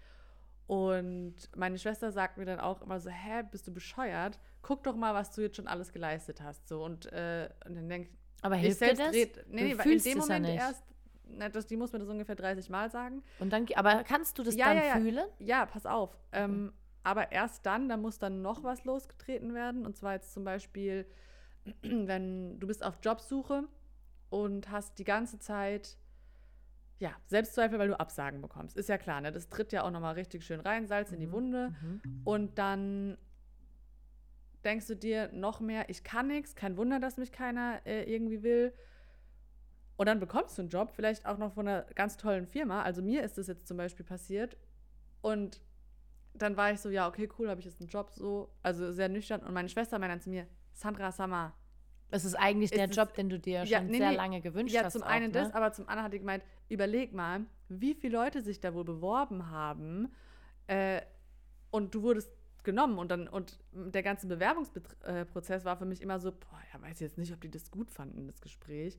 Und 0.66 1.35
meine 1.57 1.79
Schwester 1.79 2.11
sagt 2.11 2.38
mir 2.38 2.46
dann 2.46 2.59
auch 2.61 2.81
immer 2.81 2.98
so, 2.98 3.11
hä, 3.11 3.42
bist 3.50 3.66
du 3.68 3.72
bescheuert? 3.72 4.38
Guck 4.62 4.83
doch 4.85 4.96
mal, 4.96 5.12
was 5.14 5.31
du 5.33 5.42
jetzt 5.42 5.57
schon 5.57 5.66
alles 5.66 5.92
geleistet 5.92 6.40
hast. 6.40 6.68
So, 6.68 6.83
und, 6.83 7.07
äh, 7.12 7.50
und 7.66 7.74
dann 7.77 7.88
denke 7.88 8.09
ich, 8.09 8.16
Aber 8.42 8.55
ich 8.57 8.62
hilft 8.62 8.81
dir 8.81 8.87
selbst 8.96 9.00
das? 9.03 9.14
red, 9.14 9.37
nee, 9.48 9.59
Du 9.61 9.64
nee, 9.64 9.79
weil 9.79 9.87
in 9.87 9.92
fühlst 9.92 10.07
dem 10.07 10.18
es 10.18 10.29
ja 10.29 10.35
Moment 10.35 10.46
nicht. 10.55 10.62
erst, 10.62 10.85
na, 11.27 11.48
das, 11.50 11.66
die 11.66 11.77
muss 11.77 11.92
mir 11.92 11.98
das 11.98 12.09
ungefähr 12.09 12.35
30 12.35 12.70
Mal 12.70 12.90
sagen. 12.90 13.22
Und 13.40 13.53
dann, 13.53 13.66
aber 13.74 14.05
kannst 14.05 14.38
du 14.38 14.42
das 14.42 14.55
Ja, 14.57 14.66
dann 14.68 14.77
ja, 14.79 14.85
ja. 14.85 14.96
fühlen? 14.96 15.27
Ja, 15.38 15.66
pass 15.66 15.85
auf. 15.85 16.16
Ähm, 16.33 16.72
aber 17.03 17.31
erst 17.33 17.66
dann, 17.66 17.88
da 17.90 17.98
muss 17.98 18.18
dann 18.18 18.40
noch 18.40 18.62
was 18.64 18.85
losgetreten 18.85 19.53
werden. 19.53 19.85
Und 19.85 19.96
zwar 19.98 20.14
jetzt 20.14 20.33
zum 20.33 20.44
Beispiel, 20.44 21.07
wenn 21.83 22.59
du 22.59 22.66
bist 22.66 22.83
auf 22.83 22.98
Jobsuche 23.03 23.64
und 24.31 24.70
hast 24.70 24.98
die 24.98 25.05
ganze 25.05 25.38
Zeit 25.38 25.98
ja, 26.98 27.12
Selbstzweifel, 27.26 27.78
weil 27.78 27.88
du 27.88 27.98
Absagen 27.98 28.40
bekommst. 28.40 28.76
Ist 28.76 28.88
ja 28.88 28.98
klar, 28.98 29.20
ne? 29.20 29.33
Das 29.33 29.48
tritt 29.48 29.72
ja 29.72 29.83
auch 29.83 29.90
nochmal 29.90 30.14
richtig 30.14 30.44
schön 30.44 30.61
rein, 30.61 30.87
Salz 30.87 31.12
in 31.12 31.20
die 31.20 31.33
Wunde. 31.33 31.70
Mhm. 31.70 32.20
Und 32.24 32.59
dann 32.59 33.18
denkst 34.64 34.87
du 34.87 34.96
dir 34.96 35.30
noch 35.33 35.61
mehr, 35.61 35.90
ich 35.90 36.04
kann 36.04 36.28
nichts, 36.28 36.54
kein 36.54 36.76
Wunder, 36.76 37.00
dass 37.00 37.16
mich 37.16 37.33
keiner 37.33 37.80
äh, 37.85 38.04
irgendwie 38.04 38.42
will. 38.42 38.72
Und 39.96 40.07
dann 40.07 40.18
bekommst 40.18 40.59
du 40.59 40.62
einen 40.62 40.70
Job, 40.70 40.90
vielleicht 40.94 41.26
auch 41.26 41.38
noch 41.38 41.52
von 41.52 41.68
einer 41.68 41.83
ganz 41.94 42.16
tollen 42.16 42.46
Firma. 42.46 42.83
Also 42.83 43.02
mir 43.02 43.22
ist 43.22 43.38
das 43.38 43.46
jetzt 43.46 43.68
zum 43.68 43.76
Beispiel 43.76 44.04
passiert. 44.04 44.57
Und 45.20 45.61
dann 46.33 46.57
war 46.57 46.72
ich 46.72 46.80
so, 46.80 46.90
ja, 46.90 47.07
okay, 47.07 47.28
cool, 47.38 47.48
habe 47.48 47.61
ich 47.61 47.66
jetzt 47.66 47.80
einen 47.80 47.90
Job 47.90 48.11
so. 48.11 48.52
Also 48.62 48.92
sehr 48.92 49.09
nüchtern. 49.09 49.40
Und 49.42 49.52
meine 49.52 49.68
Schwester 49.68 49.98
meinte 49.98 50.14
dann 50.14 50.20
zu 50.20 50.30
mir, 50.30 50.46
Sandra 50.72 51.12
Summer. 51.12 51.54
Es 52.11 52.25
ist 52.25 52.35
eigentlich 52.37 52.71
Ist 52.71 52.79
der 52.79 52.88
es- 52.90 52.97
Job, 52.97 53.14
den 53.14 53.29
du 53.29 53.38
dir 53.38 53.64
Ja, 53.64 53.79
schon 53.79 53.88
nee, 53.88 53.99
sehr 53.99 54.11
nee. 54.11 54.17
lange 54.17 54.40
gewünscht 54.40 54.75
Ja, 54.75 54.85
hast. 54.85 54.93
zum 54.93 55.03
auch, 55.03 55.07
einen 55.09 55.33
das, 55.33 55.49
ne? 55.49 55.55
aber 55.55 55.73
zum 55.73 55.88
anderen 55.88 56.05
hat 56.05 56.12
die 56.12 56.19
gemeint, 56.21 56.45
überleg 56.69 57.12
mal, 57.12 57.45
wie 57.69 57.95
viele 57.95 58.17
Leute 58.19 58.43
sich 58.43 58.61
da 58.61 58.75
wohl 58.75 58.85
beworben 58.85 59.51
haben 59.51 60.12
äh, 60.69 61.01
und 61.71 61.95
du 61.95 62.03
wurdest 62.03 62.31
genommen 62.62 62.99
und 62.99 63.11
dann 63.11 63.29
und 63.29 63.59
der 63.73 64.03
ganze 64.03 64.27
Bewerbungsprozess 64.27 65.64
war 65.64 65.77
für 65.77 65.85
mich 65.87 66.01
immer 66.01 66.19
so, 66.21 66.31
boah, 66.33 66.61
ja, 66.73 66.81
weiß 66.81 67.01
jetzt 67.01 67.19
nicht, 67.19 67.33
ob 67.33 67.40
die 67.40 67.51
das 67.51 67.71
gut 67.71 67.90
fanden, 67.90 68.27
das 68.27 68.40
Gespräch. 68.40 68.99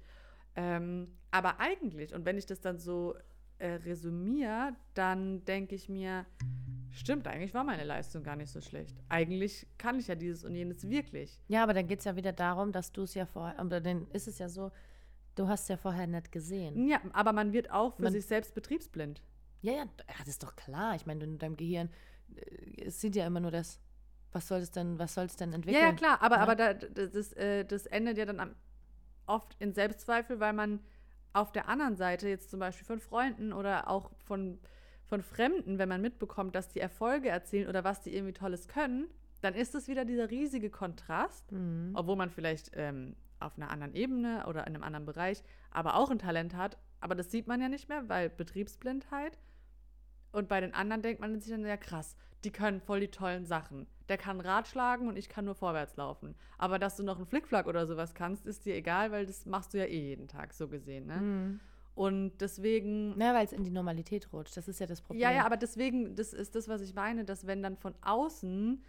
Ähm, 0.56 1.18
aber 1.32 1.60
eigentlich, 1.60 2.13
und 2.13 2.26
wenn 2.26 2.38
ich 2.38 2.46
das 2.46 2.62
dann 2.62 2.80
so 2.80 3.15
äh, 3.58 3.74
resümiere, 3.76 4.76
dann 4.94 5.44
denke 5.46 5.76
ich 5.76 5.89
mir, 5.89 6.26
stimmt, 6.91 7.28
eigentlich 7.28 7.54
war 7.54 7.63
meine 7.63 7.84
Leistung 7.84 8.24
gar 8.24 8.36
nicht 8.36 8.52
so 8.52 8.62
schlecht. 8.62 8.96
Eigentlich 9.10 9.68
kann 9.78 10.00
ich 10.00 10.08
ja 10.08 10.15
dieses 10.15 10.44
und 10.44 10.56
jenes 10.56 10.89
wirklich. 10.89 11.39
Ja, 11.48 11.63
aber 11.63 11.74
dann 11.74 11.88
geht 11.88 12.00
es 12.00 12.06
ja 12.06 12.15
wieder 12.15 12.34
darum, 12.34 12.72
dass 12.72 12.91
du 12.91 13.04
es 13.04 13.13
ja 13.13 13.26
vorher, 13.26 13.60
oder 13.63 13.82
dann 13.82 14.08
ist 14.12 14.28
es 14.28 14.39
ja 14.39 14.50
so, 14.50 14.72
du 15.36 15.48
hast 15.48 15.63
es 15.63 15.68
ja 15.70 15.78
vorher 15.78 16.08
nicht 16.08 16.32
gesehen. 16.32 16.88
Ja, 16.88 17.02
aber 17.13 17.34
man 17.34 17.54
wird 17.54 17.72
auch 17.72 17.96
für 17.96 18.04
Man- 18.04 18.13
sich 18.13 18.26
selbst 18.26 18.54
betriebsblind. 18.56 19.22
Ja, 19.62 19.72
ja, 19.74 19.78
ja, 19.80 20.15
das 20.20 20.28
ist 20.28 20.44
doch 20.44 20.56
klar. 20.56 20.96
Ich 20.96 21.06
meine, 21.06 21.24
in 21.24 21.38
deinem 21.39 21.58
Gehirn, 21.58 21.89
äh, 22.36 22.84
es 22.86 23.02
sieht 23.02 23.15
ja 23.15 23.26
immer 23.26 23.39
nur 23.39 23.52
das, 23.52 23.80
was 24.32 24.48
soll 24.48 24.60
es 24.60 24.70
denn, 24.72 25.00
was 25.00 25.13
soll 25.13 25.26
es 25.26 25.38
denn 25.38 25.54
entwickeln? 25.54 25.82
Ja, 25.82 25.89
ja, 25.89 25.96
klar, 25.96 26.22
aber, 26.22 26.36
ne? 26.38 26.41
aber 26.44 26.56
da, 26.56 26.74
das, 26.74 27.12
das, 27.12 27.34
äh, 27.34 27.63
das 27.65 27.86
endet 27.88 28.18
ja 28.18 28.26
dann 28.26 28.39
am, 28.39 28.56
oft 29.28 29.56
in 29.60 29.74
Selbstzweifel, 29.74 30.39
weil 30.39 30.54
man 30.54 30.82
auf 31.36 31.52
der 31.52 31.67
anderen 31.67 31.95
Seite 31.95 32.30
jetzt 32.30 32.50
zum 32.50 32.60
Beispiel 32.60 32.86
von 32.86 33.00
Freunden 33.00 33.52
oder 33.54 33.89
auch 33.89 34.12
von, 34.26 34.60
von 35.06 35.21
Fremden, 35.21 35.78
wenn 35.78 35.89
man 35.89 36.02
mitbekommt, 36.02 36.56
dass 36.56 36.69
die 36.69 36.80
Erfolge 36.80 37.30
erzielen 37.30 37.67
oder 37.67 37.84
was 37.84 38.02
die 38.02 38.15
irgendwie 38.15 38.34
Tolles 38.34 38.67
können, 38.67 39.08
dann 39.41 39.54
ist 39.54 39.76
es 39.76 39.88
wieder 39.88 40.06
dieser 40.06 40.30
riesige 40.32 40.69
Kontrast, 40.69 41.52
Mhm. 41.52 41.91
obwohl 41.93 42.15
man 42.15 42.30
vielleicht 42.30 42.71
ähm, 42.74 43.15
auf 43.39 43.58
einer 43.58 43.69
anderen 43.69 43.93
Ebene 43.93 44.45
oder 44.48 44.62
in 44.65 44.74
einem 44.76 44.84
anderen 44.84 45.06
Bereich 45.06 45.43
aber 45.71 45.95
auch 45.95 46.10
ein 46.10 46.19
Talent 46.19 46.56
hat, 46.56 46.78
aber 47.02 47.15
das 47.15 47.30
sieht 47.32 47.48
man 47.48 47.62
ja 47.62 47.67
nicht 47.69 47.89
mehr, 47.89 48.08
weil 48.08 48.30
Betriebsblindheit. 48.30 49.38
Und 50.32 50.48
bei 50.48 50.62
den 50.62 50.74
anderen 50.74 51.02
denkt 51.02 51.21
man 51.21 51.39
sich 51.39 51.52
dann, 51.52 51.65
ja 51.65 51.78
krass, 51.78 52.15
die 52.43 52.52
können 52.52 52.80
voll 52.82 53.02
die 53.02 53.12
tollen 53.12 53.45
Sachen. 53.45 53.88
Der 54.10 54.18
kann 54.18 54.39
Rad 54.39 54.68
schlagen 54.68 55.08
und 55.08 55.18
ich 55.18 55.30
kann 55.30 55.46
nur 55.46 55.56
vorwärts 55.56 55.96
laufen. 55.98 56.36
Aber 56.58 56.80
dass 56.80 56.96
du 56.96 57.04
noch 57.04 57.18
einen 57.18 57.26
Flickflack 57.26 57.68
oder 57.68 57.88
sowas 57.88 58.13
kannst, 58.13 58.46
ist 58.46 58.65
dir 58.65 58.76
egal, 58.76 59.12
weil 59.12 59.26
das 59.26 59.46
machst 59.46 59.74
du 59.74 59.80
ja 59.80 59.86
eh 59.86 60.00
jeden 60.00 60.28
Tag, 60.28 60.54
so 60.54 60.68
gesehen. 60.68 61.08
Ne? 61.08 61.18
Mhm. 61.18 61.60
Und 61.96 62.38
deswegen. 62.39 63.18
Na, 63.18 63.34
weil 63.34 63.46
es 63.46 63.54
in 63.54 63.63
die 63.63 63.72
Normalität 63.72 64.32
rutscht. 64.34 64.58
Das 64.58 64.68
ist 64.68 64.80
ja 64.80 64.86
das 64.86 65.02
Problem. 65.02 65.22
Ja, 65.22 65.32
ja, 65.32 65.46
aber 65.46 65.58
deswegen, 65.58 66.15
das 66.15 66.34
ist 66.34 66.54
das, 66.56 66.68
was 66.68 66.82
ich 66.82 66.94
meine, 66.94 67.24
dass 67.24 67.48
wenn 67.48 67.63
dann 67.63 67.78
von 67.78 67.96
außen 68.02 68.84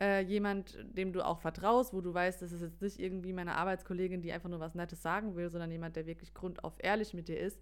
äh, 0.00 0.20
jemand, 0.22 0.78
dem 0.96 1.12
du 1.12 1.24
auch 1.24 1.40
vertraust, 1.40 1.92
wo 1.92 2.00
du 2.00 2.14
weißt, 2.14 2.42
das 2.42 2.52
ist 2.52 2.62
jetzt 2.62 2.80
nicht 2.80 2.98
irgendwie 2.98 3.32
meine 3.32 3.56
Arbeitskollegin, 3.56 4.22
die 4.22 4.32
einfach 4.32 4.48
nur 4.48 4.60
was 4.60 4.74
Nettes 4.74 5.02
sagen 5.02 5.36
will, 5.36 5.50
sondern 5.50 5.70
jemand, 5.70 5.96
der 5.96 6.06
wirklich 6.06 6.32
grundauf 6.32 6.76
ehrlich 6.78 7.12
mit 7.12 7.28
dir 7.28 7.38
ist, 7.38 7.60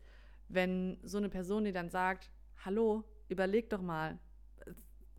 wenn 0.48 0.98
so 1.02 1.18
eine 1.18 1.28
Person 1.28 1.64
dir 1.64 1.72
dann 1.72 1.90
sagt, 1.90 2.30
hallo, 2.64 3.04
überleg 3.28 3.70
doch 3.70 3.82
mal, 3.82 4.18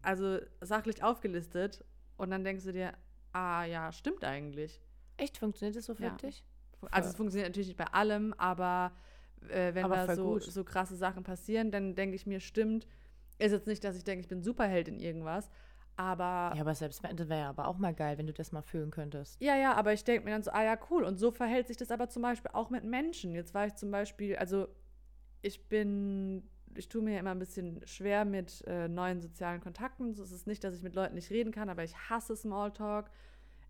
also 0.04 0.39
sachlich 0.62 1.04
aufgelistet, 1.04 1.84
und 2.18 2.30
dann 2.30 2.44
denkst 2.44 2.63
du 2.63 2.72
dir, 2.74 2.94
ah 3.32 3.66
ja, 3.66 3.92
stimmt 3.92 4.24
eigentlich. 4.24 4.80
Echt, 5.18 5.38
funktioniert 5.38 5.76
das 5.76 5.86
so 5.86 5.96
für 5.96 6.04
Ja. 6.04 6.16
dich? 6.18 6.44
Also 6.92 7.10
es 7.10 7.16
funktioniert 7.16 7.50
natürlich 7.50 7.70
nicht 7.70 7.78
bei 7.78 7.88
allem, 7.88 8.34
aber 8.38 8.92
äh, 9.50 9.74
wenn 9.74 9.86
Aber 9.86 9.96
da 9.96 10.16
so, 10.16 10.34
gut. 10.34 10.44
so 10.44 10.63
krasse 10.63 10.96
Sachen 10.96 11.24
passieren, 11.24 11.72
dann 11.72 11.96
denke 11.96 12.16
ich 12.16 12.26
mir, 12.28 12.39
stimmt. 12.39 12.88
Ist 13.39 13.52
jetzt 13.52 13.68
nicht, 13.68 13.84
dass 13.84 13.96
ich 13.96 14.04
denke, 14.04 14.22
ich 14.22 14.28
bin 14.28 14.42
Superheld 14.44 14.88
in 14.88 15.00
irgendwas, 15.00 15.50
aber 15.96 16.54
Ja, 16.56 16.62
aber 16.62 16.76
selbst 16.76 17.02
wenn, 17.04 17.16
das 17.18 17.30
wäre 17.30 17.42
ja 17.42 17.50
aber 17.50 17.68
auch 17.68 17.78
mal 17.78 17.94
geil, 17.94 18.18
wenn 18.18 18.28
du 18.28 18.34
das 18.34 18.52
mal 18.52 18.62
fühlen 18.62 18.92
könntest. 18.92 19.42
ja, 19.42 19.56
ja, 19.56 19.74
aber 19.74 19.94
ich 19.94 20.04
denke 20.04 20.26
mir 20.26 20.32
dann 20.32 20.44
so, 20.44 20.52
ah 20.52 20.63
ja, 20.63 20.78
cool. 20.89 21.04
Und 21.04 21.18
so 21.18 21.32
verhält 21.32 21.68
sich 21.68 21.78
das 21.78 21.89
aber 21.92 22.10
zum 22.10 22.22
Beispiel 22.22 22.52
auch 22.54 22.70
mit 22.70 22.84
Menschen. 22.84 23.34
Jetzt 23.34 23.54
war 23.54 23.66
ich 23.66 23.76
zum 23.76 23.92
Beispiel, 23.92 24.36
also 24.36 24.68
ich 25.42 25.68
bin, 25.68 26.50
ich 26.77 26.89
tue 26.89 27.01
mir 27.01 27.19
immer 27.19 27.31
ein 27.31 27.39
bisschen 27.39 27.81
schwer 27.86 28.25
mit 28.25 28.63
äh, 28.67 28.88
neuen 28.88 29.21
sozialen 29.21 29.62
Kontakten. 29.62 30.13
So 30.13 30.23
ist 30.23 30.31
es 30.31 30.45
nicht, 30.45 30.63
dass 30.63 30.75
ich 30.75 30.83
mit 30.83 30.95
Leuten 30.95 31.15
nicht 31.15 31.29
reden 31.31 31.51
kann, 31.51 31.69
aber 31.69 31.83
ich 31.83 31.95
hasse 32.09 32.36
Smalltalk. 32.36 33.09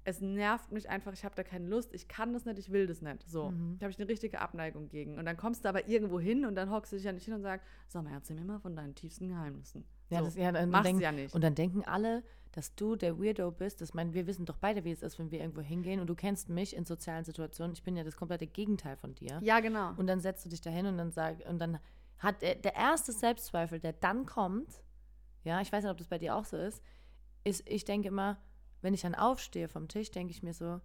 Es 0.06 0.20
nervt 0.20 0.72
mich 0.74 0.90
einfach, 0.90 1.14
ich 1.14 1.24
habe 1.24 1.34
da 1.34 1.44
keine 1.44 1.66
Lust, 1.66 1.94
ich 1.94 2.10
kann 2.10 2.34
das 2.34 2.44
nicht, 2.44 2.60
ich 2.60 2.72
will 2.74 2.88
das 2.88 3.02
nicht. 3.02 3.24
So, 3.26 3.52
Mhm. 3.52 3.78
da 3.80 3.86
habe 3.86 3.92
ich 3.92 4.00
eine 4.00 4.10
richtige 4.10 4.42
Abneigung 4.42 4.90
gegen. 4.90 5.18
Und 5.18 5.26
dann 5.26 5.38
kommst 5.38 5.64
du 5.64 5.70
aber 5.70 5.88
irgendwo 5.88 6.20
hin 6.20 6.46
und 6.46 6.56
dann 6.56 6.70
hockst 6.72 6.92
du 6.92 6.98
dich 6.98 7.06
ja 7.06 7.14
nicht 7.14 7.24
hin 7.24 7.34
und 7.36 7.42
sagst, 7.42 7.66
sag 7.88 8.04
mal, 8.04 8.12
erzähl 8.12 8.36
mir 8.36 8.44
mal 8.44 8.60
von 8.60 8.76
deinen 8.76 8.96
tiefsten 8.96 9.30
Geheimnissen. 9.30 9.86
Ja, 10.10 10.20
so, 10.20 10.26
das, 10.26 10.36
ja, 10.36 10.52
dann 10.52 10.70
machst 10.70 10.88
denken, 10.88 11.00
du 11.00 11.04
ja 11.06 11.12
nicht. 11.14 11.34
Und 11.34 11.42
dann 11.42 11.56
denken 11.56 11.84
alle, 11.86 12.22
dass 12.52 12.76
du 12.76 12.98
der 12.98 13.18
Weirdo 13.18 13.50
bist. 13.52 13.80
Das 13.80 13.94
mein, 13.94 14.14
wir 14.14 14.28
wissen 14.28 14.46
doch 14.46 14.58
beide, 14.58 14.84
wie 14.84 14.92
es 14.92 15.02
ist, 15.04 15.18
wenn 15.20 15.32
wir 15.32 15.40
irgendwo 15.40 15.62
hingehen. 15.62 16.02
Und 16.02 16.08
du 16.08 16.16
kennst 16.16 16.50
mich 16.50 16.76
in 16.76 16.84
sozialen 16.86 17.24
Situationen. 17.24 17.74
Ich 17.74 17.82
bin 17.84 17.96
ja 17.96 18.04
das 18.04 18.18
komplette 18.18 18.46
Gegenteil 18.46 18.98
von 18.98 19.16
dir. 19.16 19.40
ja, 19.42 19.62
genau. 19.62 19.94
Und 19.96 20.08
dann 20.08 20.20
setzt 20.20 20.44
du 20.46 20.50
dich 20.50 20.60
dahin 20.62 20.86
und 20.86 20.98
dann 20.98 21.12
sag, 21.12 21.38
und 21.50 21.60
dann 21.60 21.80
hat 22.24 22.42
der, 22.42 22.76
erste 22.76 23.12
Selbstzweifel, 23.12 23.80
der 23.80 23.94
dann 23.94 24.26
kommt, 24.26 24.82
ja, 25.44 25.60
ich 25.62 25.72
weiß 25.72 25.84
nicht, 25.84 25.92
ob 25.92 25.98
das 25.98 26.08
bei 26.08 26.18
dir 26.18 26.36
auch 26.36 26.46
so 26.46 26.58
ist, 26.58 26.82
ist, 27.44 27.70
ich 27.70 27.84
denke 27.84 28.08
immer, 28.08 28.42
wenn 28.82 28.94
ich 28.94 29.02
dann 29.02 29.14
aufstehe 29.14 29.68
vom 29.68 29.90
Tisch, 29.90 30.10
denke 30.10 30.32
ich 30.32 30.42
mir 30.42 30.54
so, 30.54 30.80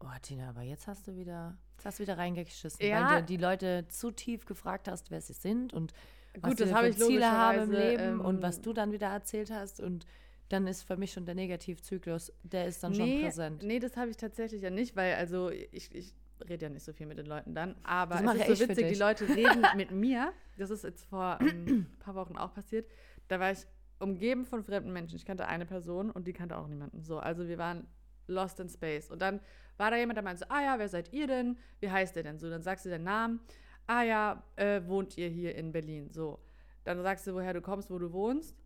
oh 0.00 0.18
Tina, 0.20 0.48
aber 0.48 0.62
jetzt 0.62 0.88
hast 0.88 1.06
du 1.06 1.14
wieder, 1.14 1.56
jetzt 1.76 1.86
hast 1.86 1.98
du 2.00 2.02
wieder 2.02 2.18
reingeschissen, 2.18 2.84
Ja. 2.84 3.08
weil 3.08 3.20
du 3.20 3.26
die 3.26 3.36
Leute 3.36 3.86
zu 3.88 4.10
tief 4.10 4.44
gefragt 4.44 4.88
hast, 4.88 5.12
wer 5.12 5.20
sie 5.20 5.32
sind 5.32 5.72
und 5.72 5.92
was 6.34 6.50
Gut, 6.50 6.58
sie 6.58 6.64
das 6.64 6.74
habe 6.74 6.88
ich 6.88 6.98
Ziele 6.98 7.30
haben 7.30 7.62
im 7.62 7.70
Leben 7.70 8.20
und 8.20 8.36
ähm, 8.36 8.42
was 8.42 8.60
du 8.60 8.72
dann 8.72 8.90
wieder 8.90 9.08
erzählt 9.08 9.52
hast 9.52 9.80
und 9.80 10.06
dann 10.48 10.66
ist 10.66 10.82
für 10.82 10.96
mich 10.96 11.12
schon 11.12 11.24
der 11.24 11.34
Negativzyklus, 11.34 12.32
der 12.42 12.66
ist 12.66 12.82
dann 12.82 12.94
schon 12.94 13.06
nee, 13.06 13.22
präsent. 13.22 13.62
Nee, 13.62 13.78
das 13.78 13.96
habe 13.96 14.10
ich 14.10 14.16
tatsächlich 14.16 14.62
ja 14.62 14.70
nicht, 14.70 14.96
weil 14.96 15.14
also 15.14 15.50
ich, 15.50 15.94
ich 15.94 16.14
rede 16.48 16.66
ja 16.66 16.68
nicht 16.70 16.84
so 16.84 16.92
viel 16.92 17.06
mit 17.06 17.18
den 17.18 17.26
Leuten 17.26 17.54
dann, 17.54 17.76
aber 17.84 18.16
Das 18.16 18.34
es 18.34 18.48
ist 18.48 18.58
so 18.60 18.68
witzig, 18.68 18.88
die. 18.88 18.94
Leute 18.94 19.28
reden 19.28 19.64
mit 19.76 19.90
mir. 19.90 20.32
Das 20.58 20.70
ist 20.70 20.84
jetzt 20.84 21.04
vor 21.04 21.38
ähm, 21.40 21.86
ein 21.92 21.98
paar 21.98 22.14
Wochen 22.14 22.36
auch 22.36 22.52
passiert. 22.54 22.88
Da 23.28 23.40
war 23.40 23.52
ich 23.52 23.66
umgeben 23.98 24.44
von 24.44 24.62
fremden 24.62 24.92
Menschen. 24.92 25.16
Ich 25.16 25.24
kannte 25.24 25.46
eine 25.46 25.64
Person 25.66 26.10
und 26.10 26.26
die 26.26 26.32
kannte 26.32 26.56
auch 26.56 26.66
niemanden. 26.68 27.02
So, 27.02 27.18
also 27.18 27.46
wir 27.48 27.58
waren 27.58 27.86
lost 28.26 28.60
in 28.60 28.68
space. 28.68 29.10
Und 29.10 29.22
dann 29.22 29.40
war 29.76 29.90
da 29.90 29.96
jemand, 29.96 30.16
der 30.16 30.24
meinte 30.24 30.40
so, 30.40 30.46
ah 30.48 30.62
ja, 30.62 30.78
wer 30.78 30.88
seid 30.88 31.12
ihr 31.12 31.26
denn? 31.26 31.56
Wie 31.80 31.90
heißt 31.90 32.14
der 32.16 32.22
denn? 32.22 32.38
So, 32.38 32.50
dann 32.50 32.62
sagst 32.62 32.84
du 32.84 32.90
den 32.90 33.04
Namen. 33.04 33.40
Ah 33.86 34.02
ja, 34.02 34.42
äh, 34.56 34.82
wohnt 34.86 35.16
ihr 35.18 35.28
hier 35.28 35.54
in 35.54 35.72
Berlin? 35.72 36.10
So. 36.12 36.38
Dann 36.84 37.02
sagst 37.02 37.26
du, 37.26 37.34
woher 37.34 37.52
du 37.54 37.60
kommst, 37.60 37.90
wo 37.90 37.98
du 37.98 38.12
wohnst. 38.12 38.56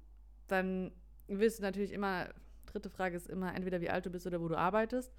Dann 0.46 0.92
willst 1.28 1.58
du 1.58 1.62
natürlich 1.62 1.92
immer, 1.92 2.28
dritte 2.66 2.90
Frage 2.90 3.16
ist 3.16 3.28
immer, 3.28 3.54
entweder 3.54 3.80
wie 3.80 3.90
alt 3.90 4.06
du 4.06 4.10
bist 4.10 4.26
oder 4.26 4.40
wo 4.40 4.48
du 4.48 4.56
arbeitest. 4.56 5.12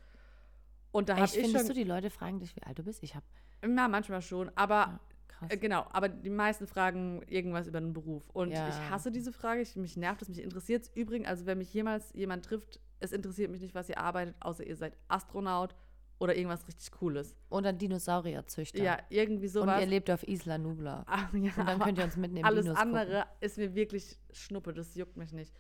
Und 0.98 1.10
da 1.10 1.16
habe 1.16 1.26
ich 1.26 1.32
findest 1.34 1.58
schon, 1.58 1.68
du, 1.68 1.74
die 1.76 1.84
Leute 1.84 2.10
fragen 2.10 2.40
dich, 2.40 2.56
wie 2.56 2.64
alt 2.64 2.80
du 2.80 2.84
bist? 2.84 3.04
Ich 3.04 3.14
habe, 3.14 3.24
na, 3.62 3.88
manchmal 3.88 4.24
schon, 4.24 4.50
aber 4.56 5.00
ja, 5.42 5.48
äh, 5.50 5.58
genau, 5.58 5.86
aber 5.92 6.10
die 6.10 6.32
meisten 6.32 6.66
fragen 6.66 7.22
irgendwas 7.28 7.68
über 7.68 7.80
den 7.80 7.94
Beruf. 7.94 8.28
Und 8.32 8.50
Ja. 8.50 8.68
ich 8.68 8.90
hasse 8.90 9.12
diese 9.12 9.32
Frage, 9.32 9.62
ich, 9.62 9.76
mich 9.76 9.96
nervt 9.96 10.24
es, 10.24 10.30
mich 10.30 10.42
interessiert 10.42 10.84
es. 10.86 10.92
Übrigens, 10.96 11.28
also 11.28 11.46
wenn 11.46 11.60
mich 11.60 11.72
jemals 11.72 12.12
jemand 12.14 12.46
trifft, 12.46 12.80
es 13.00 13.12
interessiert 13.12 13.52
mich 13.52 13.62
nicht, 13.62 13.76
was 13.76 13.90
ihr 13.90 14.00
arbeitet, 14.00 14.36
außer 14.40 14.66
ihr 14.66 14.76
seid 14.76 14.98
Astronaut 15.08 15.76
oder 16.18 16.36
irgendwas 16.36 16.68
richtig 16.68 16.90
Cooles. 16.90 17.36
Oder 17.52 17.74
Dinosaurierzüchter. 17.74 18.82
Ja, 18.82 18.98
irgendwie 19.12 19.46
Und 19.46 19.52
sowas. 19.52 19.80
ihr 19.82 19.86
lebt 19.86 20.10
auf 20.10 20.28
Isla 20.28 20.58
Nubla. 20.58 21.06
Ah, 21.08 21.28
ja, 21.34 21.52
Und 21.58 21.68
dann 21.68 21.80
könnt 21.80 22.00
ihr 22.00 22.06
uns 22.06 22.18
mitnehmen. 22.18 22.44
alles 22.44 22.64
Dinos 22.66 22.80
andere 22.80 23.20
gucken. 23.20 23.38
ist 23.42 23.58
mir 23.60 23.76
wirklich 23.76 24.18
Schnuppe, 24.32 24.74
das 24.74 24.96
juckt 24.96 25.16
mich 25.16 25.32
nicht. 25.32 25.54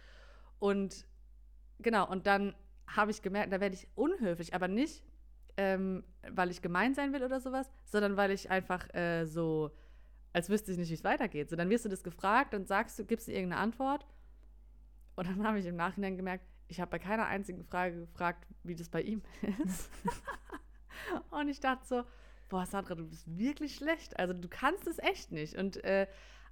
Und 0.57 1.05
genau, 1.77 2.09
und 2.09 2.25
dann 2.25 2.55
habe 2.87 3.11
ich 3.11 3.21
gemerkt, 3.21 3.53
da 3.53 3.59
werde 3.59 3.75
ich 3.75 3.87
unhöflich, 3.93 4.55
aber 4.55 4.67
nicht, 4.67 5.03
ähm, 5.57 6.03
weil 6.29 6.51
ich 6.51 6.61
gemein 6.61 6.93
sein 6.93 7.13
will 7.13 7.23
oder 7.23 7.39
sowas, 7.39 7.69
sondern 7.85 8.15
weil 8.15 8.31
ich 8.31 8.49
einfach 8.49 8.93
äh, 8.93 9.25
so, 9.25 9.71
als 10.33 10.49
wüsste 10.49 10.71
ich 10.71 10.77
nicht, 10.77 10.89
wie 10.89 10.95
es 10.95 11.03
weitergeht. 11.03 11.49
So, 11.49 11.55
dann 11.55 11.69
wirst 11.69 11.85
du 11.85 11.89
das 11.89 12.03
gefragt, 12.03 12.53
dann 12.53 12.65
sagst 12.65 12.97
du, 12.99 13.05
gibst 13.05 13.27
du 13.27 13.31
irgendeine 13.31 13.61
Antwort 13.61 14.05
Und 15.15 15.27
dann 15.27 15.45
habe 15.45 15.59
ich 15.59 15.65
im 15.65 15.75
Nachhinein 15.75 16.15
gemerkt, 16.15 16.45
ich 16.67 16.79
habe 16.79 16.91
bei 16.91 16.99
keiner 16.99 17.25
einzigen 17.25 17.63
Frage 17.63 18.01
gefragt, 18.01 18.45
wie 18.63 18.75
das 18.75 18.89
bei 18.89 19.01
ihm 19.01 19.21
ist. 19.65 19.89
und 21.31 21.47
ich 21.49 21.59
dachte 21.59 21.85
so, 21.87 22.03
boah, 22.49 22.65
Sandra, 22.65 22.95
du 22.95 23.07
bist 23.07 23.25
wirklich 23.37 23.75
schlecht. 23.75 24.19
Also 24.19 24.33
du 24.33 24.47
kannst 24.47 24.87
es 24.87 24.99
echt 24.99 25.31
nicht. 25.31 25.57
Und 25.57 25.83
äh, 25.83 26.07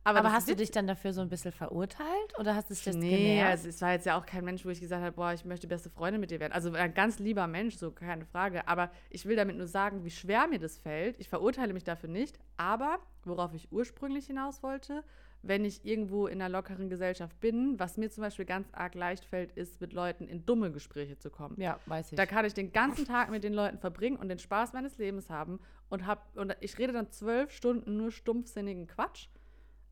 aber, 0.05 0.19
Aber 0.19 0.31
hast 0.31 0.47
du 0.47 0.55
dich 0.55 0.71
dann 0.71 0.87
dafür 0.87 1.11
so 1.13 1.21
ein 1.21 1.29
bisschen 1.29 1.51
verurteilt 1.51 2.39
oder 2.39 2.55
hast 2.55 2.69
du 2.69 2.73
dich 2.75 2.83
das 2.83 2.95
Nee, 2.95 3.09
genervt? 3.35 3.49
also 3.51 3.69
es 3.69 3.81
war 3.81 3.91
jetzt 3.93 4.05
ja 4.05 4.17
auch 4.17 4.25
kein 4.25 4.45
Mensch, 4.45 4.63
wo 4.63 4.69
ich 4.69 4.79
gesagt 4.79 5.03
habe, 5.03 5.15
boah, 5.15 5.33
ich 5.33 5.43
möchte 5.45 5.67
beste 5.67 5.89
Freundin 5.89 6.21
mit 6.21 6.31
dir 6.31 6.39
werden. 6.39 6.53
Also 6.53 6.71
ein 6.71 6.93
ganz 6.93 7.19
lieber 7.19 7.47
Mensch, 7.47 7.75
so 7.75 7.91
keine 7.91 8.25
Frage. 8.25 8.67
Aber 8.67 8.91
ich 9.09 9.25
will 9.25 9.35
damit 9.35 9.57
nur 9.57 9.67
sagen, 9.67 10.05
wie 10.05 10.11
schwer 10.11 10.47
mir 10.47 10.59
das 10.59 10.77
fällt. 10.77 11.19
Ich 11.19 11.27
verurteile 11.27 11.73
mich 11.73 11.83
dafür 11.83 12.07
nicht. 12.07 12.37
Aber 12.55 12.99
worauf 13.23 13.53
ich 13.53 13.71
ursprünglich 13.71 14.27
hinaus 14.27 14.61
wollte, 14.63 15.03
wenn 15.41 15.65
ich 15.65 15.85
irgendwo 15.85 16.27
in 16.27 16.41
einer 16.41 16.49
lockeren 16.49 16.89
Gesellschaft 16.89 17.39
bin, 17.39 17.79
was 17.79 17.97
mir 17.97 18.09
zum 18.09 18.21
Beispiel 18.23 18.45
ganz 18.45 18.67
arg 18.73 18.95
leicht 18.95 19.25
fällt, 19.25 19.51
ist, 19.51 19.81
mit 19.81 19.91
Leuten 19.93 20.27
in 20.27 20.45
dumme 20.45 20.71
Gespräche 20.71 21.17
zu 21.17 21.29
kommen. 21.29 21.59
ja, 21.59 21.79
weiß 21.87 22.11
ich. 22.11 22.15
Da 22.15 22.25
kann 22.25 22.45
ich 22.45 22.53
den 22.53 22.71
ganzen 22.71 23.05
Tag 23.05 23.29
mit 23.29 23.43
den 23.43 23.53
Leuten 23.53 23.77
verbringen 23.79 24.17
und 24.17 24.29
den 24.29 24.39
Spaß 24.39 24.73
meines 24.73 24.97
Lebens 24.97 25.29
haben 25.29 25.59
und 25.89 26.05
hab 26.07 26.35
und 26.37 26.55
ich 26.61 26.77
rede 26.77 26.93
dann 26.93 27.11
zwölf 27.11 27.51
Stunden 27.51 27.97
nur 27.97 28.11
stumpfsinnigen 28.11 28.87
Quatsch. 28.87 29.27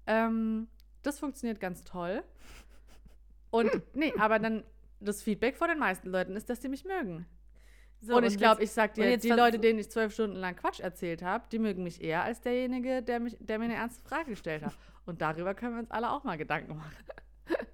Ähm, 0.07 0.67
das 1.01 1.19
funktioniert 1.19 1.59
ganz 1.59 1.83
toll. 1.83 2.23
Und 3.49 3.69
nee, 3.93 4.13
aber 4.17 4.39
dann 4.39 4.63
das 4.99 5.21
Feedback 5.21 5.57
von 5.57 5.69
den 5.69 5.79
meisten 5.79 6.09
Leuten 6.09 6.35
ist, 6.35 6.49
dass 6.49 6.59
die 6.59 6.69
mich 6.69 6.85
mögen. 6.85 7.25
So, 7.99 8.17
und 8.17 8.25
ich 8.25 8.37
glaube, 8.37 8.61
ich 8.61 8.71
sag 8.71 8.95
dir, 8.95 9.09
jetzt 9.09 9.23
die 9.23 9.29
Leute, 9.29 9.59
denen 9.59 9.79
ich 9.79 9.89
zwölf 9.89 10.13
Stunden 10.13 10.35
lang 10.35 10.57
Quatsch 10.57 10.81
erzählt 10.81 11.21
habe, 11.21 11.45
die 11.49 11.59
mögen 11.59 11.83
mich 11.83 12.01
eher 12.01 12.23
als 12.23 12.41
derjenige, 12.41 13.01
der, 13.01 13.21
mich, 13.21 13.37
der 13.39 13.59
mir 13.59 13.65
eine 13.65 13.75
ernste 13.75 14.03
Frage 14.03 14.31
gestellt 14.31 14.63
hat. 14.63 14.73
Und 15.05 15.21
darüber 15.21 15.53
können 15.53 15.75
wir 15.75 15.79
uns 15.79 15.91
alle 15.91 16.11
auch 16.11 16.23
mal 16.23 16.37
Gedanken 16.37 16.77
machen. 16.77 16.91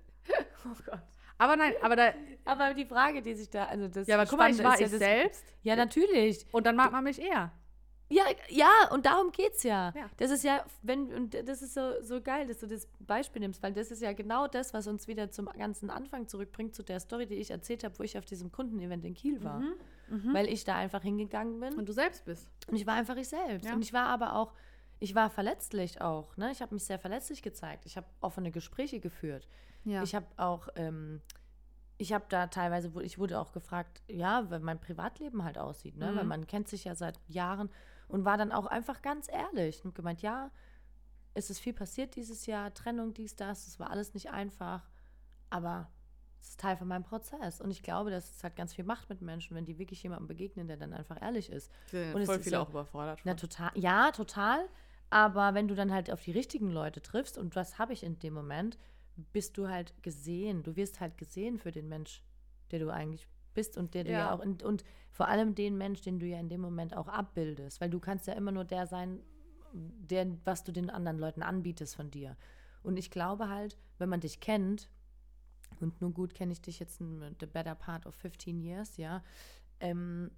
Oh 0.65 0.75
Gott. 0.85 0.99
Aber 1.37 1.55
nein, 1.55 1.73
aber 1.81 1.95
da, 1.95 2.13
Aber 2.43 2.73
die 2.73 2.85
Frage, 2.85 3.21
die 3.21 3.33
sich 3.33 3.49
da, 3.49 3.65
also 3.65 3.87
das 3.87 4.07
ja, 4.07 4.19
aber 4.19 4.29
guck 4.29 4.37
mal, 4.37 4.51
ich 4.51 4.61
war 4.61 4.73
ist 4.73 4.81
ich 4.81 4.91
ja 4.91 4.97
selbst 4.97 5.45
Ja, 5.63 5.75
natürlich. 5.77 6.45
und 6.51 6.65
dann 6.65 6.75
mag 6.75 6.91
man 6.91 7.05
mich 7.05 7.19
eher. 7.19 7.51
Ja, 8.09 8.23
ja, 8.49 8.69
und 8.91 9.05
darum 9.05 9.31
geht's 9.31 9.61
ja. 9.63 9.93
Ja. 9.95 10.09
Das 10.17 10.31
ist 10.31 10.43
ja, 10.43 10.65
wenn, 10.81 11.13
und 11.13 11.35
das 11.47 11.61
ist 11.61 11.75
so, 11.75 12.01
so 12.01 12.21
geil, 12.21 12.47
dass 12.47 12.57
du 12.57 12.67
das 12.67 12.87
Beispiel 12.99 13.41
nimmst, 13.41 13.61
weil 13.61 13.71
das 13.71 13.91
ist 13.91 14.01
ja 14.01 14.13
genau 14.13 14.47
das, 14.47 14.73
was 14.73 14.87
uns 14.87 15.07
wieder 15.07 15.29
zum 15.29 15.45
ganzen 15.45 15.91
Anfang 15.91 16.27
zurückbringt, 16.27 16.73
zu 16.73 16.81
der 16.83 16.99
Story, 16.99 17.27
die 17.27 17.35
ich 17.35 17.51
erzählt 17.51 17.83
habe, 17.83 17.97
wo 17.99 18.03
ich 18.03 18.17
auf 18.17 18.25
diesem 18.25 18.51
Kundenevent 18.51 19.05
in 19.05 19.13
Kiel 19.13 19.43
war. 19.43 19.61
Weil 20.33 20.47
ich 20.47 20.63
da 20.63 20.75
einfach 20.75 21.03
hingegangen 21.03 21.59
bin 21.59 21.75
Und 21.75 21.87
du 21.87 21.93
selbst 21.93 22.25
bist. 22.25 22.49
und 22.67 22.75
ich 22.75 22.87
war 22.87 22.95
einfach 22.95 23.15
ich 23.15 23.29
selbst. 23.29 23.67
Ja. 23.67 23.75
Und 23.75 23.83
ich 23.83 23.93
war 23.93 24.07
aber 24.07 24.35
auch, 24.35 24.53
ich 24.99 25.13
war 25.13 25.29
verletzlich 25.29 26.01
auch. 26.01 26.35
Ne? 26.35 26.51
Ich 26.51 26.63
habe 26.63 26.73
mich 26.73 26.83
sehr 26.85 26.97
verletzlich 26.97 27.43
gezeigt. 27.43 27.85
Ich 27.85 27.95
habe 27.95 28.07
offene 28.19 28.49
Gespräche 28.49 28.99
geführt. 28.99 29.47
Ja. 29.85 30.01
Ich 30.01 30.15
habe 30.15 30.25
auch, 30.37 30.67
ähm, 30.75 31.21
ich 31.99 32.11
habe 32.11 32.25
da 32.29 32.47
teilweise, 32.47 32.91
ich 33.03 33.19
wurde 33.19 33.39
auch 33.39 33.51
gefragt, 33.51 34.01
ja, 34.07 34.49
weil 34.49 34.61
mein 34.61 34.79
Privatleben 34.79 35.43
halt 35.43 35.57
aussieht, 35.59 35.95
ne? 35.95 36.11
Mhm. 36.11 36.15
weil 36.15 36.23
man 36.23 36.47
kennt 36.47 36.67
sich 36.67 36.85
ja 36.85 36.95
seit 36.95 37.19
Jahren 37.27 37.69
und 38.09 38.25
war 38.25 38.37
dann 38.37 38.51
auch 38.51 38.65
einfach 38.65 39.01
ganz 39.01 39.29
ehrlich 39.31 39.85
und 39.85 39.95
gemeint, 39.95 40.21
ja, 40.21 40.51
es 41.33 41.49
ist 41.49 41.59
viel 41.59 41.73
passiert 41.73 42.15
dieses 42.17 42.45
Jahr, 42.45 42.73
Trennung, 42.73 43.13
dies, 43.13 43.35
das, 43.37 43.67
es 43.67 43.79
war 43.79 43.89
alles 43.91 44.13
nicht 44.13 44.29
einfach, 44.31 44.89
aber 45.49 45.89
es 46.41 46.49
ist 46.49 46.59
Teil 46.59 46.75
von 46.77 46.87
meinem 46.87 47.03
Prozess 47.03 47.61
und 47.61 47.71
ich 47.71 47.83
glaube, 47.83 48.09
dass 48.11 48.29
es 48.35 48.43
halt 48.43 48.55
ganz 48.55 48.73
viel 48.73 48.83
macht 48.85 49.09
mit 49.09 49.21
Menschen, 49.21 49.55
wenn 49.55 49.65
die 49.65 49.77
wirklich 49.77 50.01
jemandem 50.03 50.27
begegnen, 50.27 50.67
der 50.67 50.77
dann 50.77 50.93
einfach 50.93 51.21
ehrlich 51.21 51.49
ist. 51.49 51.71
Sind 51.91 52.13
Und 52.15 52.21
es 52.21 52.25
voll 52.27 52.37
ist 52.37 52.43
viele 52.43 52.57
ja- 52.57 52.61
auch 52.61 52.69
überfordert. 52.69 53.19
Na, 53.23 53.33
total. 53.35 53.71
Ja, 53.75 54.11
total. 54.11 54.67
Aber 55.11 55.53
wenn 55.53 55.67
du 55.67 55.75
dann 55.75 55.91
halt 55.91 56.11
auf 56.11 56.21
die 56.21 56.31
richtigen 56.31 56.69
Leute 56.71 57.01
triffst, 57.01 57.37
und 57.37 57.55
was 57.55 57.79
habe 57.79 57.93
ich 57.93 58.03
in 58.03 58.19
dem 58.19 58.33
Moment, 58.33 58.77
bist 59.33 59.57
du 59.57 59.67
halt 59.67 59.93
gesehen. 60.03 60.63
Du 60.63 60.75
wirst 60.75 60.99
halt 60.99 61.17
gesehen 61.17 61.57
für 61.57 61.71
den 61.71 61.89
Mensch, 61.89 62.21
der 62.71 62.79
du 62.79 62.89
eigentlich 62.89 63.27
bist 63.59 63.77
und 63.77 63.93
der 63.93 64.05
du 64.05 64.11
ja, 64.11 64.19
Ja. 64.19 64.33
auch, 64.33 64.39
und, 64.39 64.63
und 64.63 64.83
vor 65.11 65.27
allem 65.27 65.53
den 65.53 65.77
Mensch, 65.77 66.01
den 66.01 66.19
du 66.19 66.25
ja 66.25 66.39
in 66.39 66.49
dem 66.49 66.61
Moment 66.61 66.95
auch 66.95 67.07
abbildest. 67.09 67.81
Weil 67.81 67.89
du 67.89 67.99
kannst 67.99 68.27
ja 68.27 68.33
immer 68.33 68.51
nur 68.51 68.63
der 68.63 68.87
sein, 68.87 69.19
der, 69.73 70.27
was 70.45 70.63
du 70.63 70.71
den 70.71 70.89
anderen 70.89 71.19
Leuten 71.19 71.43
anbietest 71.43 71.95
von 71.95 72.09
dir. 72.09 72.37
Und 72.83 72.97
ich 72.97 73.11
glaube 73.11 73.49
halt, 73.49 73.77
wenn 73.97 74.09
man 74.09 74.21
dich 74.21 74.39
kennt, 74.39 74.89
und 75.81 76.01
nur 76.01 76.11
gut 76.11 76.33
kenne 76.33 76.51
ich 76.53 76.61
dich 76.61 76.79
jetzt 76.79 76.99
in 77.01 77.35
the 77.39 77.45
better 77.45 77.75
part 77.75 78.05
of 78.05 78.15
15 78.15 78.61
years, 78.61 78.97
ja, 78.97 79.21
ähm, 79.79 80.31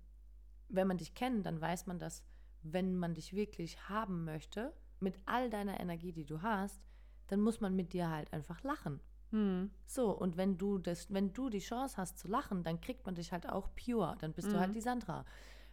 wenn 0.69 0.88
man 0.88 0.97
dich 0.97 1.13
kennt, 1.13 1.45
dann 1.45 1.62
weiß 1.62 1.86
man, 1.88 1.99
dass 1.99 2.23
wenn 2.63 2.95
man 2.95 3.13
dich 3.13 3.34
wirklich 3.34 3.77
haben 3.89 4.23
möchte, 4.25 4.73
mit 4.99 5.15
all 5.25 5.49
deiner 5.49 5.79
Energie, 5.79 6.12
die 6.12 6.25
du 6.25 6.41
hast, 6.41 6.81
dann 7.27 7.41
muss 7.41 7.62
man 7.62 7.75
mit 7.75 7.93
dir 7.93 8.10
halt 8.10 8.31
einfach 8.34 8.62
lachen. 8.63 8.99
Hm. 9.32 9.72
So, 9.86 10.12
und 10.12 10.38
wenn 10.38 10.58
du 10.58 10.78
das, 10.78 11.12
wenn 11.13 11.34
du 11.34 11.50
die 11.50 11.60
Chance 11.60 11.98
hast 11.98 12.20
zu 12.20 12.28
lachen, 12.28 12.63
dann 12.63 12.80
kriegt 12.80 13.06
man 13.06 13.15
dich 13.15 13.32
halt 13.32 13.50
auch 13.50 13.70
pure. 13.76 14.15
Dann 14.20 14.34
bist 14.34 14.52
du 14.52 14.60
halt 14.60 14.76
die 14.76 14.82
Sandra. 14.82 15.26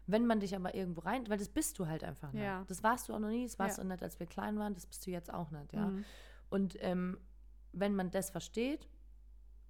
Wenn 0.06 0.26
man 0.26 0.40
dich 0.40 0.56
aber 0.56 0.74
irgendwo 0.74 1.02
rein, 1.02 1.28
weil 1.28 1.38
das 1.38 1.48
bist 1.48 1.78
du 1.78 1.86
halt 1.86 2.02
einfach 2.02 2.32
nicht. 2.32 2.42
Ja. 2.42 2.64
Das 2.66 2.82
warst 2.82 3.08
du 3.08 3.14
auch 3.14 3.18
noch 3.18 3.28
nie, 3.28 3.44
das 3.44 3.58
warst 3.58 3.76
Ja. 3.78 3.84
du 3.84 3.90
nicht, 3.90 4.02
als 4.02 4.18
wir 4.18 4.26
klein 4.26 4.58
waren, 4.58 4.72
das 4.74 4.86
bist 4.86 5.06
du 5.06 5.10
jetzt 5.10 5.32
auch 5.32 5.50
nicht, 5.50 5.72
ja. 5.72 5.86
Mhm. 5.86 6.04
Und 6.48 6.76
ähm, 6.80 7.18
wenn 7.72 7.94
man 7.94 8.10
das 8.10 8.30
versteht, 8.30 8.88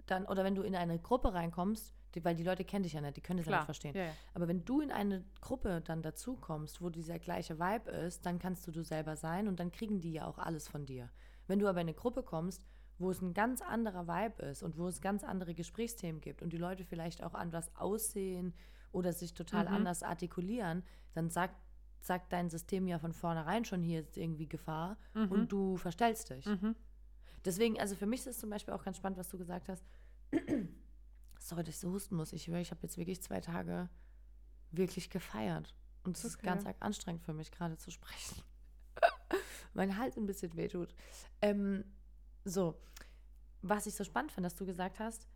dann, 0.07 0.27
oder 0.27 0.44
wenn 0.44 0.55
du 0.55 0.62
in 0.62 0.77
eine 0.77 0.98
Gruppe 0.98 1.35
reinkommst, 1.35 1.94
die, 2.14 2.24
weil 2.24 2.37
die 2.37 2.44
Leute 2.44 2.64
kennen 2.64 2.85
dich 2.85 2.92
ja 2.92 3.01
nicht, 3.01 3.16
die 3.16 3.20
können 3.20 3.38
das 3.38 3.46
ja 3.46 3.57
nicht 3.57 3.64
verstehen. 3.64 3.94
Ja, 3.96 4.05
ja. 4.05 4.12
Aber 4.35 4.48
wenn 4.48 4.64
du 4.64 4.81
in 4.81 4.90
eine 4.92 5.24
Gruppe 5.40 5.81
dann 5.81 6.03
dazukommst, 6.03 6.81
wo 6.81 6.88
dieser 6.88 7.18
gleiche 7.18 7.59
Vibe 7.59 7.90
ist, 7.90 8.24
dann 8.24 8.38
kannst 8.38 8.66
du 8.66 8.70
du 8.70 8.83
selber 8.83 9.16
sein 9.16 9.48
und 9.48 9.61
dann 9.61 9.72
kriegen 9.72 10.01
die 10.01 10.12
ja 10.12 10.27
auch 10.27 10.38
alles 10.38 10.68
von 10.68 10.87
dir. 10.87 11.11
Wenn 11.48 11.59
du 11.59 11.66
aber 11.66 11.81
in 11.81 11.88
eine 11.88 11.94
Gruppe 11.94 12.22
kommst, 12.22 12.64
wo 12.98 13.11
es 13.11 13.20
ein 13.22 13.32
ganz 13.34 13.62
anderer 13.62 14.06
Vibe 14.08 14.42
ist 14.42 14.62
und 14.62 14.76
wo 14.76 14.88
es 14.88 15.00
ganz 15.00 15.22
andere 15.24 15.54
Gesprächsthemen 15.54 16.20
gibt 16.20 16.42
und 16.42 16.52
die 16.52 16.56
Leute 16.58 16.84
vielleicht 16.84 17.22
auch 17.22 17.34
anders 17.34 17.74
aussehen 17.76 18.54
oder 18.92 19.12
sich 19.12 19.34
total 19.34 19.66
Mhm. 19.66 19.74
anders 19.74 20.02
artikulieren, 20.02 20.82
dann 21.14 21.30
sagt, 21.30 21.54
sagt 22.00 22.32
dein 22.32 22.48
System 22.50 22.87
ja 22.87 22.98
von 22.98 23.12
vornherein 23.12 23.64
schon, 23.64 23.82
hier 23.82 24.00
ist 24.00 24.16
irgendwie 24.16 24.46
Gefahr 24.48 24.96
und 25.14 25.52
du 25.52 25.76
verstellst 25.76 26.30
dich. 26.30 26.46
Mhm. 26.46 26.74
Deswegen, 27.44 27.78
also 27.80 27.94
für 27.94 28.06
mich 28.06 28.20
ist 28.20 28.26
es 28.26 28.38
zum 28.38 28.50
Beispiel 28.50 28.74
auch 28.74 28.82
ganz 28.84 28.96
spannend, 28.96 29.18
was 29.18 29.28
du 29.28 29.38
gesagt 29.38 29.68
hast. 29.68 29.84
Sorry, 31.40 31.62
dass 31.62 31.74
ich 31.74 31.78
so 31.80 31.90
husten 31.92 32.16
muss. 32.16 32.32
Ich 32.32 32.48
höre, 32.48 32.58
ich 32.58 32.70
habe 32.70 32.80
jetzt 32.82 32.98
wirklich 32.98 33.22
zwei 33.22 33.40
Tage 33.40 33.88
wirklich 34.70 35.08
gefeiert. 35.11 35.74
Und 36.04 36.16
es 36.16 36.24
ist 36.24 36.37
Okay. 36.37 36.46
ganz 36.46 36.66
arg 36.66 36.76
anstrengend 36.80 37.22
für 37.22 37.32
mich, 37.32 37.50
gerade 37.50 37.76
zu 37.76 37.90
sprechen. 37.90 38.42
mein 39.74 39.96
Hals 39.98 40.16
ein 40.16 40.26
bisschen 40.26 40.56
wehtut. 40.56 40.94
Ähm, 41.42 41.84
so, 42.48 42.78
was 43.62 43.87
ich 43.87 43.94
so 43.94 44.04
spannend 44.04 44.32
finde, 44.32 44.46
dass 44.48 44.56
du 44.56 44.66
gesagt 44.66 44.98
hast, 45.00 45.26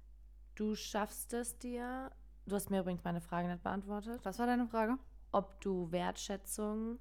du 0.55 0.75
schaffst 0.75 1.33
es 1.33 1.59
dir, 1.59 2.11
du 2.47 2.55
hast 2.55 2.71
mir 2.71 2.81
übrigens 2.81 3.05
meine 3.05 3.21
Frage 3.21 3.49
nicht 3.49 3.63
beantwortet, 3.63 4.21
Was 4.25 4.39
war 4.39 4.47
deine 4.47 4.67
Frage? 4.67 4.99
ob 5.33 5.61
du 5.61 5.91
Wertschätzung, 5.93 6.99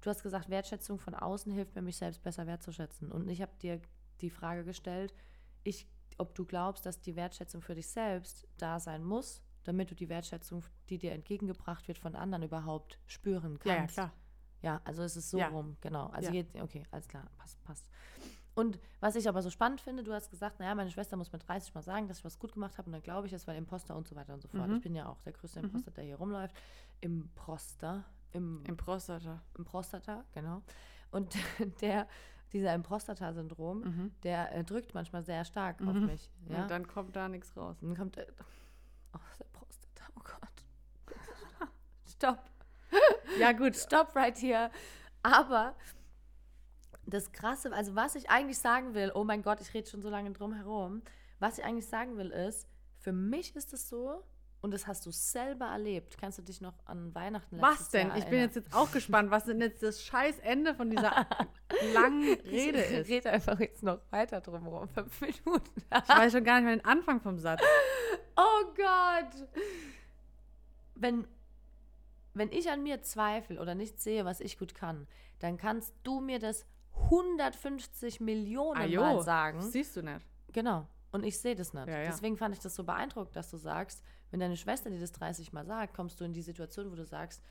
du 0.00 0.10
hast 0.10 0.22
gesagt, 0.22 0.48
Wertschätzung 0.48 0.98
von 0.98 1.14
außen 1.14 1.52
hilft 1.52 1.74
mir, 1.74 1.82
mich 1.82 1.96
selbst 1.96 2.22
besser 2.22 2.46
wertzuschätzen. 2.46 3.12
Und 3.12 3.28
ich 3.28 3.40
habe 3.42 3.52
dir 3.62 3.80
die 4.20 4.30
Frage 4.30 4.64
gestellt, 4.64 5.14
ich, 5.62 5.86
ob 6.18 6.34
du 6.34 6.44
glaubst, 6.44 6.84
dass 6.86 7.00
die 7.00 7.14
Wertschätzung 7.16 7.62
für 7.62 7.74
dich 7.74 7.86
selbst 7.88 8.46
da 8.58 8.80
sein 8.80 9.04
muss, 9.04 9.42
damit 9.64 9.90
du 9.90 9.94
die 9.94 10.08
Wertschätzung, 10.08 10.64
die 10.88 10.98
dir 10.98 11.12
entgegengebracht 11.12 11.86
wird, 11.86 11.98
von 11.98 12.16
anderen 12.16 12.42
überhaupt 12.42 12.98
spüren 13.06 13.58
kannst. 13.58 13.66
Ja, 13.66 13.74
ja, 13.76 13.86
klar. 13.86 14.12
Ja, 14.62 14.80
also 14.84 15.02
es 15.02 15.16
ist 15.16 15.30
so 15.30 15.38
Ja. 15.38 15.48
rum, 15.48 15.76
genau. 15.80 16.08
Also 16.08 16.28
Ja. 16.28 16.34
jetzt, 16.34 16.54
okay, 16.56 16.84
alles 16.90 17.08
klar, 17.08 17.30
passt, 17.38 17.62
passt. 17.64 17.88
Und 18.54 18.78
was 19.00 19.14
ich 19.16 19.28
aber 19.28 19.42
so 19.42 19.50
spannend 19.50 19.80
finde, 19.80 20.02
du 20.02 20.12
hast 20.12 20.30
gesagt, 20.30 20.58
naja, 20.58 20.74
meine 20.74 20.90
Schwester 20.90 21.16
muss 21.16 21.32
mit 21.32 21.46
30 21.48 21.74
mal 21.74 21.82
sagen, 21.82 22.08
dass 22.08 22.18
ich 22.18 22.24
was 22.24 22.38
gut 22.38 22.52
gemacht 22.52 22.76
habe 22.78 22.86
und 22.86 22.92
dann 22.92 23.02
glaube 23.02 23.26
ich 23.26 23.32
es, 23.32 23.46
weil 23.46 23.56
Imposter 23.56 23.96
und 23.96 24.08
so 24.08 24.16
weiter 24.16 24.34
und 24.34 24.42
so 24.42 24.48
fort. 24.48 24.68
Mhm. 24.68 24.76
Ich 24.76 24.82
bin 24.82 24.94
ja 24.94 25.06
auch 25.08 25.20
der 25.22 25.32
größte 25.32 25.60
Imposter, 25.60 25.90
der 25.92 26.04
hier 26.04 26.16
rumläuft. 26.16 26.54
Imposter, 27.00 28.04
im, 28.32 28.62
Im 28.66 28.76
Prostata. 28.76 29.40
im 29.56 29.64
Prostata, 29.64 30.24
genau. 30.32 30.62
Und 31.10 31.34
der, 31.80 32.06
dieser 32.52 32.74
Improstata-Syndrom, 32.74 33.80
Mhm. 33.80 34.10
der 34.22 34.54
äh, 34.54 34.64
drückt 34.64 34.94
manchmal 34.94 35.22
sehr 35.22 35.44
stark 35.44 35.80
auf 35.82 35.94
Mhm. 35.94 36.06
mich. 36.06 36.30
Ja? 36.48 36.62
Und 36.62 36.70
dann 36.70 36.86
kommt 36.86 37.14
da 37.16 37.28
nichts 37.28 37.56
raus. 37.56 37.76
Dann 37.80 37.96
kommt 37.96 38.16
er 38.16 38.26
aus 39.12 39.20
der 39.38 39.46
Prostata. 39.46 40.04
Oh 40.16 40.22
Gott. 40.22 41.16
Stopp. 42.06 42.50
Ja, 43.38 43.52
gut. 43.52 43.76
Stop 43.76 44.14
right 44.16 44.36
here. 44.36 44.70
Aber 45.22 45.74
das 47.10 47.32
Krasse, 47.32 47.72
also 47.72 47.94
was 47.94 48.14
ich 48.14 48.30
eigentlich 48.30 48.58
sagen 48.58 48.94
will, 48.94 49.12
oh 49.14 49.24
mein 49.24 49.42
Gott, 49.42 49.60
ich 49.60 49.72
rede 49.74 49.88
schon 49.88 50.02
so 50.02 50.08
lange 50.10 50.30
drum 50.32 50.52
herum. 50.54 51.02
Was 51.38 51.58
ich 51.58 51.64
eigentlich 51.64 51.86
sagen 51.86 52.16
will 52.16 52.30
ist, 52.30 52.68
für 52.98 53.12
mich 53.12 53.56
ist 53.56 53.72
es 53.72 53.88
so, 53.88 54.24
und 54.62 54.72
das 54.72 54.86
hast 54.86 55.06
du 55.06 55.10
selber 55.10 55.66
erlebt. 55.66 56.18
Kannst 56.18 56.36
du 56.38 56.42
dich 56.42 56.60
noch 56.60 56.74
an 56.84 57.14
Weihnachten 57.14 57.60
Was 57.60 57.70
letztes 57.70 57.88
denn? 57.90 58.08
Jahr 58.08 58.18
Ich 58.18 58.26
bin 58.26 58.40
jetzt, 58.40 58.56
jetzt 58.56 58.74
auch 58.74 58.92
gespannt, 58.92 59.30
was 59.30 59.44
denn 59.44 59.60
jetzt 59.60 59.82
das 59.82 60.02
scheiß 60.04 60.38
Ende 60.40 60.74
von 60.74 60.90
dieser 60.90 61.26
langen 61.94 62.34
Rede 62.40 62.82
Ich 62.84 62.90
ist. 62.92 63.08
rede 63.08 63.30
einfach 63.30 63.58
jetzt 63.58 63.82
noch 63.82 64.00
weiter 64.10 64.40
drum 64.42 64.62
herum. 64.62 64.88
Fünf 64.88 65.20
Minuten. 65.22 65.70
Ich 65.90 66.08
weiß 66.14 66.32
schon 66.32 66.44
gar 66.44 66.56
nicht 66.60 66.64
mehr 66.66 66.76
den 66.76 66.84
Anfang 66.84 67.20
vom 67.22 67.38
Satz. 67.38 67.62
Oh 68.36 68.64
Gott! 68.76 69.48
Wenn, 70.94 71.26
wenn 72.34 72.52
ich 72.52 72.70
an 72.70 72.82
mir 72.82 73.00
zweifle 73.00 73.58
oder 73.60 73.74
nicht 73.74 73.98
sehe, 74.00 74.26
was 74.26 74.40
ich 74.40 74.58
gut 74.58 74.74
kann, 74.74 75.06
dann 75.38 75.56
kannst 75.56 75.94
du 76.02 76.20
mir 76.20 76.38
das 76.38 76.66
150 76.94 78.20
Millionen 78.20 78.80
Ah, 78.80 78.84
jo, 78.84 79.00
Mal 79.00 79.22
sagen. 79.22 79.60
Siehst 79.62 79.96
du 79.96 80.02
nicht. 80.02 80.26
Genau. 80.52 80.86
Und 81.12 81.24
ich 81.24 81.38
sehe 81.38 81.54
das 81.54 81.72
nicht. 81.72 81.88
Ja, 81.88 81.98
ja. 81.98 82.04
Deswegen 82.06 82.36
fand 82.36 82.54
ich 82.54 82.60
das 82.60 82.74
so 82.74 82.84
beeindruckend, 82.84 83.34
dass 83.34 83.50
du 83.50 83.56
sagst, 83.56 84.02
wenn 84.30 84.40
deine 84.40 84.56
Schwester 84.56 84.90
dir 84.90 85.00
das 85.00 85.12
30 85.12 85.52
Mal 85.52 85.66
sagt, 85.66 85.94
kommst 85.94 86.20
du 86.20 86.24
in 86.24 86.32
die 86.32 86.42
Situation, 86.42 86.90
wo 86.90 86.94
du 86.94 87.04
sagst, 87.04 87.42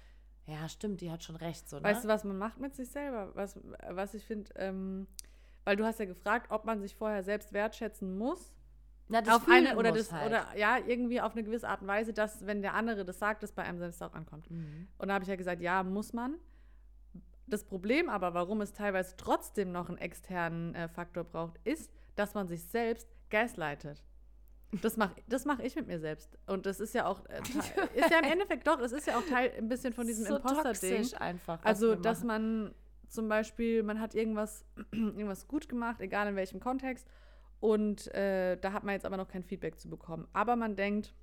ja, 0.46 0.68
stimmt, 0.70 1.02
die 1.02 1.12
hat 1.12 1.24
schon 1.24 1.36
recht. 1.36 1.70
So, 1.70 1.78
ne? 1.78 1.84
Weißt 1.84 2.06
du, 2.06 2.08
was 2.08 2.24
man 2.24 2.38
macht 2.38 2.60
mit 2.60 2.74
sich 2.76 2.90
selber? 2.90 3.32
Was, 3.36 3.60
was 3.90 4.14
ich 4.14 4.24
finde, 4.24 4.52
ähm, 4.56 5.08
weil 5.66 5.76
du 5.76 5.86
hast 5.86 6.00
ja 6.00 6.06
gefragt, 6.06 6.48
ob 6.50 6.66
man 6.66 6.80
sich 6.80 6.96
vorher 6.96 7.24
selbst 7.24 7.54
wertschätzen 7.54 8.18
muss. 8.18 8.54
Na, 9.10 9.20
auf 9.36 9.48
eine 9.50 9.76
oder 9.76 9.92
das 9.92 10.12
halt. 10.12 10.28
oder 10.28 10.46
ja, 10.56 10.78
irgendwie 10.78 11.20
auf 11.20 11.34
eine 11.34 11.44
gewisse 11.44 11.68
Art 11.68 11.82
und 11.82 11.88
Weise, 11.88 12.14
dass, 12.14 12.46
wenn 12.46 12.62
der 12.62 12.76
andere 12.76 13.06
das 13.06 13.18
sagt, 13.20 13.42
das 13.44 13.52
bei 13.52 13.64
einem 13.64 13.80
selbst 13.80 14.02
auch 14.04 14.14
ankommt. 14.14 14.50
Mhm. 14.52 14.88
Und 14.98 15.08
da 15.08 15.16
habe 15.16 15.24
ich 15.24 15.30
ja 15.30 15.36
gesagt, 15.36 15.62
ja, 15.62 15.84
muss 15.84 16.14
man. 16.14 16.36
Das 17.50 17.64
Problem 17.64 18.10
aber, 18.10 18.34
warum 18.34 18.62
es 18.62 18.74
teilweise 18.74 19.16
trotzdem 19.18 19.72
noch 19.72 19.90
einen 19.90 19.98
externen 19.98 20.76
äh, 20.76 20.88
Faktor 20.88 21.24
braucht, 21.24 21.58
ist, 21.64 21.92
dass 22.16 22.34
man 22.34 22.48
sich 22.48 22.64
selbst 22.64 23.08
gaslightet. 23.30 24.04
Das 24.82 24.98
mache 24.98 25.16
das 25.28 25.46
mach 25.46 25.60
ich 25.60 25.76
mit 25.76 25.88
mir 25.88 26.00
selbst. 26.00 26.38
Und 26.46 26.66
das 26.66 26.80
ist 26.80 26.94
ja 26.94 27.08
auch, 27.08 27.26
äh, 27.26 27.42
ist 27.96 28.12
ja 28.12 28.20
im 28.20 28.32
Endeffekt 28.32 28.68
doch, 28.68 28.80
es 28.80 28.92
ist 28.92 29.08
ja 29.08 29.18
auch 29.18 29.26
Teil 29.26 29.52
ein 29.58 29.68
bisschen 29.68 29.94
von 29.94 30.06
diesem 30.06 30.26
so 30.26 30.36
Imposter-Ding. 30.36 31.16
einfach. 31.16 31.60
Also, 31.64 31.96
dass 31.96 32.24
man 32.24 32.76
zum 33.08 33.28
Beispiel, 33.28 33.82
man 33.82 34.00
hat 34.00 34.14
irgendwas, 34.14 34.66
irgendwas 34.92 35.48
gut 35.48 35.68
gemacht, 35.68 36.02
egal 36.02 36.28
in 36.28 36.36
welchem 36.36 36.60
Kontext, 36.60 37.08
und 37.60 38.14
äh, 38.14 38.58
da 38.58 38.72
hat 38.72 38.84
man 38.84 38.94
jetzt 38.94 39.06
aber 39.06 39.18
noch 39.18 39.28
kein 39.28 39.44
Feedback 39.44 39.80
zu 39.80 39.90
bekommen. 39.90 40.28
Aber 40.34 40.56
man 40.56 40.76
denkt, 40.76 41.14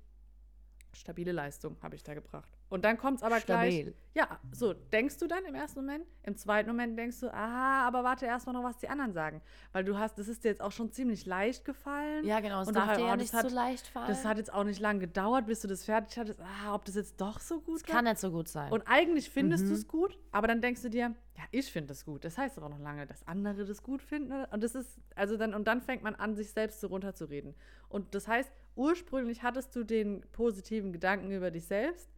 stabile 0.93 1.31
Leistung 1.31 1.77
habe 1.81 1.95
ich 1.95 2.03
da 2.03 2.13
gebracht. 2.13 2.51
Und 2.69 2.83
dann 2.83 2.97
kommt 2.97 3.17
es 3.19 3.23
aber 3.23 3.39
gleich. 3.39 3.75
Stabil. 3.75 3.95
Ja, 4.13 4.39
so 4.51 4.73
denkst 4.73 5.17
du 5.19 5.27
dann 5.27 5.45
im 5.45 5.55
ersten 5.55 5.79
Moment. 5.79 6.05
Im 6.23 6.35
zweiten 6.35 6.67
Moment 6.69 6.97
denkst 6.99 7.19
du, 7.21 7.33
aha, 7.33 7.87
aber 7.87 8.03
warte 8.03 8.25
erstmal 8.25 8.53
noch, 8.53 8.63
was 8.63 8.77
die 8.77 8.89
anderen 8.89 9.13
sagen. 9.13 9.41
Weil 9.71 9.85
du 9.85 9.97
hast, 9.97 10.17
das 10.17 10.27
ist 10.27 10.43
dir 10.43 10.49
jetzt 10.49 10.61
auch 10.61 10.71
schon 10.73 10.91
ziemlich 10.91 11.25
leicht 11.25 11.63
gefallen. 11.63 12.25
Ja, 12.25 12.39
genau. 12.41 12.61
Es 12.61 12.67
darf 12.71 12.97
dir 12.97 13.05
ja 13.05 13.11
das 13.15 13.19
nicht 13.21 13.33
hat- 13.33 13.49
so 13.49 13.55
leicht 13.55 13.87
fallen. 13.87 14.07
Das 14.07 14.25
hat 14.25 14.37
jetzt 14.37 14.51
auch 14.53 14.63
nicht 14.65 14.81
lange 14.81 14.99
gedauert, 14.99 15.45
bis 15.45 15.61
du 15.61 15.67
das 15.69 15.85
fertig 15.85 16.17
hattest. 16.17 16.41
Ah, 16.41 16.73
ob 16.75 16.83
das 16.83 16.95
jetzt 16.95 17.21
doch 17.21 17.39
so 17.39 17.61
gut 17.61 17.75
Das 17.81 17.83
kann 17.83 18.03
nicht 18.05 18.17
so 18.19 18.31
gut 18.31 18.47
sein. 18.49 18.71
und 18.73 18.83
eigentlich 18.87 19.29
findest 19.29 19.65
Mhm. 19.65 19.69
du 19.69 19.73
es 19.75 19.87
gut, 19.87 20.17
aber 20.31 20.47
dann 20.47 20.59
denkst 20.61 20.81
du 20.81 20.89
dir, 20.89 21.15
ja, 21.37 21.43
ich 21.51 21.71
finde 21.71 21.93
es 21.93 22.03
gut. 22.03 22.25
Das 22.25 22.37
heißt 22.37 22.57
aber 22.57 22.67
noch 22.69 22.79
lange, 22.79 23.05
dass 23.05 23.25
andere 23.27 23.63
das 23.65 23.81
gut 23.83 24.01
finden. 24.01 24.43
Und 24.45 24.61
das 24.63 24.75
ist, 24.75 24.99
also 25.15 25.37
dann, 25.37 25.53
und 25.53 25.67
dann 25.67 25.81
fängt 25.81 26.01
man 26.03 26.15
an, 26.15 26.35
sich 26.35 26.51
selbst 26.51 26.81
so 26.81 26.87
runterzureden. 26.87 27.53
Und 27.87 28.13
das 28.15 28.27
heißt, 28.27 28.51
ursprünglich 28.77 29.43
hattest 29.43 29.75
du 29.75 29.83
den 29.83 30.21
positiven 30.31 30.93
Gedanken 30.93 31.31
über 31.31 31.51
dich 31.51 31.65
selbst, 31.65 32.09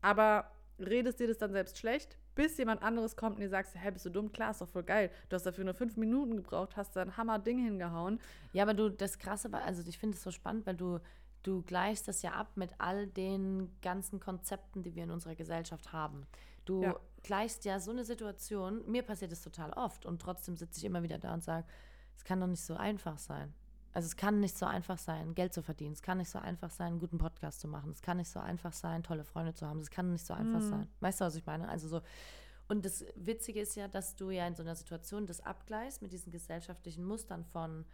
aber 0.00 0.50
redest 0.78 1.20
dir 1.20 1.26
das 1.28 1.38
dann 1.38 1.52
selbst 1.52 1.78
schlecht, 1.78 2.18
bis 2.34 2.56
jemand 2.56 2.82
anderes 2.82 3.16
kommt 3.16 3.36
und 3.36 3.40
dir 3.42 3.48
sagst, 3.48 3.74
hä, 3.76 3.90
bist 3.90 4.06
du 4.06 4.10
dumm? 4.10 4.30
Klar, 4.32 4.52
ist 4.52 4.60
doch 4.60 4.68
voll 4.68 4.84
geil. 4.84 5.10
Du 5.28 5.34
hast 5.34 5.44
dafür 5.44 5.64
nur 5.64 5.74
fünf 5.74 5.96
Minuten 5.96 6.36
gebraucht, 6.36 6.76
hast 6.76 6.94
da 6.94 7.02
ein 7.02 7.16
Hammer-Ding 7.16 7.58
hingehauen. 7.58 8.20
Ja, 8.52 8.62
aber 8.62 8.74
du, 8.74 8.88
das 8.90 9.18
Krasse 9.18 9.50
war, 9.52 9.62
also 9.62 9.82
ich 9.88 9.98
finde 9.98 10.16
es 10.16 10.22
so 10.22 10.30
spannend, 10.30 10.64
weil 10.64 10.76
du, 10.76 11.00
du 11.42 11.62
gleichst 11.62 12.06
das 12.06 12.22
ja 12.22 12.32
ab 12.32 12.52
mit 12.56 12.72
all 12.78 13.08
den 13.08 13.76
ganzen 13.82 14.20
Konzepten, 14.20 14.82
die 14.84 14.94
wir 14.94 15.02
in 15.04 15.10
unserer 15.10 15.34
Gesellschaft 15.34 15.92
haben. 15.92 16.26
Du 16.64 16.80
Ja. 16.82 16.96
gleichst 17.22 17.64
ja 17.64 17.80
so 17.80 17.90
eine 17.90 18.04
Situation, 18.04 18.88
mir 18.88 19.02
passiert 19.02 19.32
es 19.32 19.42
total 19.42 19.72
oft 19.72 20.06
und 20.06 20.22
trotzdem 20.22 20.56
sitze 20.56 20.78
ich 20.78 20.84
immer 20.84 21.02
wieder 21.02 21.18
da 21.18 21.34
und 21.34 21.42
sage, 21.42 21.66
es 22.16 22.24
kann 22.24 22.40
doch 22.40 22.46
nicht 22.46 22.62
so 22.62 22.74
einfach 22.76 23.18
sein. 23.18 23.52
Also 23.92 24.06
es 24.06 24.16
kann 24.16 24.40
nicht 24.40 24.56
so 24.56 24.66
einfach 24.66 24.98
sein, 24.98 25.34
Geld 25.34 25.52
zu 25.54 25.62
verdienen. 25.62 25.92
Es 25.92 26.02
kann 26.02 26.18
nicht 26.18 26.30
so 26.30 26.38
einfach 26.38 26.70
sein, 26.70 26.88
einen 26.88 26.98
guten 27.00 27.18
Podcast 27.18 27.60
zu 27.60 27.68
machen. 27.68 27.90
Es 27.90 28.02
kann 28.02 28.18
nicht 28.18 28.30
so 28.30 28.38
einfach 28.38 28.72
sein, 28.72 29.02
tolle 29.02 29.24
Freunde 29.24 29.54
zu 29.54 29.66
haben. 29.66 29.80
Es 29.80 29.90
kann 29.90 30.12
nicht 30.12 30.24
so 30.26 30.34
einfach 30.34 30.60
Mhm. 30.60 30.68
sein. 30.70 30.88
Weißt 31.00 31.20
du, 31.20 31.24
was 31.24 31.34
ich 31.36 31.46
meine? 31.46 31.68
Also 31.68 31.88
so. 31.88 32.02
Und 32.68 32.84
das 32.84 33.04
Witzige 33.16 33.60
ist 33.60 33.76
ja, 33.76 33.88
dass 33.88 34.14
du 34.14 34.30
ja 34.30 34.46
in 34.46 34.54
so 34.54 34.62
einer 34.62 34.74
Situation 34.74 35.26
das 35.26 35.40
abgleichst 35.40 36.02
mit 36.02 36.12
diesen 36.12 36.30
gesellschaftlichen 36.30 37.04
Mustern 37.04 37.44
von 37.44 37.86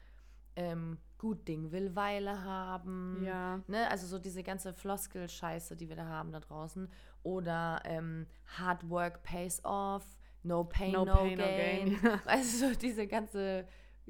ähm, 0.57 0.99
gut 1.19 1.47
Ding 1.49 1.71
will 1.73 1.95
Weile 1.97 2.43
haben. 2.45 3.23
Ja. 3.25 3.61
Ne? 3.67 3.89
Also 3.91 4.07
so 4.07 4.19
diese 4.19 4.43
ganze 4.43 4.73
Floskel-Scheiße, 4.75 5.77
die 5.77 5.89
wir 5.89 5.97
da 5.97 6.07
haben 6.07 6.33
da 6.33 6.41
draußen. 6.41 6.89
Oder 7.23 7.81
ähm, 7.85 8.27
Hard 8.59 8.89
Work 8.91 9.23
pays 9.23 9.65
off, 9.65 10.05
no 10.43 10.65
pain, 10.65 10.93
no, 10.93 11.05
No 11.05 11.15
pain, 11.15 11.39
no 11.39 11.45
gain. 11.45 12.01
gain. 12.01 12.21
Also 12.27 12.69
so 12.69 12.75
diese 12.77 13.07
ganze, 13.07 13.67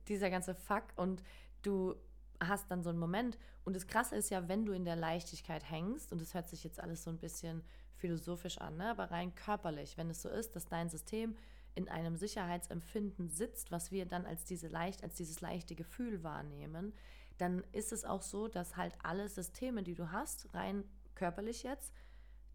dieser 0.08 0.30
ganze 0.30 0.54
Fuck. 0.54 0.84
Und 0.96 1.22
du 1.66 1.94
hast 2.40 2.70
dann 2.70 2.82
so 2.82 2.90
einen 2.90 2.98
Moment. 2.98 3.38
Und 3.64 3.76
das 3.76 3.86
Krasse 3.86 4.16
ist 4.16 4.30
ja, 4.30 4.48
wenn 4.48 4.66
du 4.66 4.72
in 4.72 4.84
der 4.84 4.96
Leichtigkeit 4.96 5.68
hängst, 5.68 6.12
und 6.12 6.20
das 6.20 6.34
hört 6.34 6.48
sich 6.48 6.64
jetzt 6.64 6.80
alles 6.80 7.04
so 7.04 7.10
ein 7.10 7.18
bisschen 7.18 7.62
philosophisch 7.96 8.58
an, 8.58 8.76
ne? 8.76 8.90
aber 8.90 9.10
rein 9.10 9.34
körperlich, 9.34 9.96
wenn 9.96 10.10
es 10.10 10.22
so 10.22 10.28
ist, 10.28 10.56
dass 10.56 10.66
dein 10.66 10.90
System 10.90 11.36
in 11.74 11.88
einem 11.88 12.16
Sicherheitsempfinden 12.16 13.28
sitzt, 13.30 13.72
was 13.72 13.90
wir 13.90 14.06
dann 14.06 14.26
als 14.26 14.44
diese 14.44 14.68
leicht, 14.68 15.02
als 15.02 15.16
dieses 15.16 15.40
leichte 15.40 15.74
Gefühl 15.74 16.22
wahrnehmen, 16.22 16.92
dann 17.38 17.64
ist 17.72 17.92
es 17.92 18.04
auch 18.04 18.22
so, 18.22 18.46
dass 18.46 18.76
halt 18.76 18.94
alle 19.02 19.28
Systeme, 19.28 19.82
die 19.82 19.94
du 19.94 20.12
hast, 20.12 20.54
rein 20.54 20.84
körperlich 21.14 21.62
jetzt, 21.62 21.92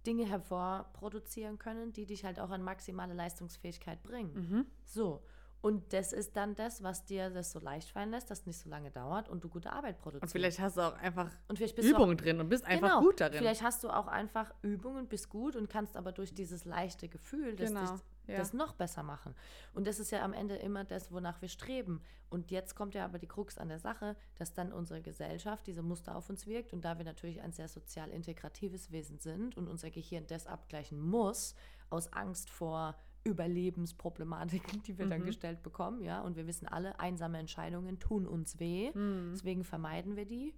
Dinge 0.05 0.25
hervorproduzieren 0.25 1.57
können, 1.57 1.91
die 1.91 2.05
dich 2.05 2.23
halt 2.23 2.39
auch 2.39 2.49
an 2.49 2.63
maximale 2.63 3.13
Leistungsfähigkeit 3.13 4.01
bringen. 4.03 4.33
Mhm. 4.33 4.65
So. 4.85 5.21
Und 5.61 5.91
das 5.91 6.13
ist 6.13 6.37
dann 6.37 6.55
das, 6.55 6.83
was 6.83 7.03
dir 7.05 7.29
das 7.29 7.51
so 7.51 7.59
leicht 7.59 7.89
fallen 7.91 8.11
lässt, 8.11 8.31
dass 8.31 8.39
es 8.41 8.45
nicht 8.45 8.59
so 8.59 8.69
lange 8.69 8.91
dauert 8.91 9.27
und 9.27 9.43
du 9.43 9.49
gute 9.49 9.73
Arbeit 9.73 9.97
produzierst. 9.99 10.23
Und 10.23 10.31
vielleicht 10.31 10.59
hast 10.59 10.77
du 10.77 10.81
auch 10.81 10.93
einfach 10.97 11.29
du 11.49 11.53
auch- 11.65 11.83
Übungen 11.83 12.15
drin 12.15 12.39
und 12.39 12.47
bist 12.47 12.63
einfach 12.65 12.87
Genau. 12.89 13.01
gut 13.01 13.19
darin. 13.19 13.39
Vielleicht 13.39 13.61
hast 13.61 13.83
du 13.83 13.89
auch 13.89 14.07
einfach 14.07 14.53
Übungen, 14.61 15.07
bist 15.07 15.29
gut 15.29 15.57
und 15.57 15.69
kannst 15.69 15.97
aber 15.97 16.13
durch 16.13 16.33
dieses 16.33 16.63
leichte 16.63 17.09
Gefühl 17.09 17.57
das, 17.57 17.69
Genau, 17.71 17.81
dich, 17.91 18.01
ja. 18.27 18.37
das 18.37 18.53
noch 18.53 18.73
besser 18.73 19.03
machen. 19.03 19.35
Und 19.73 19.85
das 19.85 19.99
ist 19.99 20.11
ja 20.11 20.23
am 20.23 20.31
Ende 20.31 20.55
immer 20.55 20.85
das, 20.85 21.11
wonach 21.11 21.41
wir 21.41 21.49
streben. 21.49 22.01
Und 22.29 22.51
jetzt 22.51 22.75
kommt 22.75 22.93
ja 22.93 23.03
aber 23.03 23.19
die 23.19 23.27
Krux 23.27 23.57
an 23.57 23.67
der 23.67 23.79
Sache, 23.79 24.15
dass 24.35 24.53
dann 24.53 24.71
unsere 24.71 25.01
Gesellschaft 25.01 25.67
diese 25.67 25.81
Muster 25.81 26.15
auf 26.15 26.29
uns 26.29 26.47
wirkt. 26.47 26.71
Und 26.71 26.85
da 26.85 26.97
wir 26.97 27.03
natürlich 27.05 27.41
ein 27.41 27.51
sehr 27.51 27.67
sozial 27.67 28.11
integratives 28.11 28.91
Wesen 28.91 29.19
sind 29.19 29.57
und 29.57 29.67
unser 29.67 29.89
Gehirn 29.91 30.25
das 30.27 30.47
abgleichen 30.47 31.01
muss, 31.01 31.53
aus 31.89 32.13
Angst 32.13 32.49
vor 32.49 32.95
Überlebensproblematiken, 33.23 34.81
die 34.87 34.97
wir 34.97 35.07
dann 35.07 35.21
Mhm. 35.21 35.25
gestellt 35.25 35.63
bekommen, 35.63 36.01
ja, 36.03 36.21
und 36.21 36.35
wir 36.35 36.47
wissen 36.47 36.67
alle, 36.67 36.99
einsame 36.99 37.37
Entscheidungen 37.37 37.99
tun 37.99 38.27
uns 38.27 38.59
weh, 38.59 38.91
Mhm. 38.93 39.31
deswegen 39.33 39.63
vermeiden 39.63 40.15
wir 40.15 40.25
die. 40.25 40.53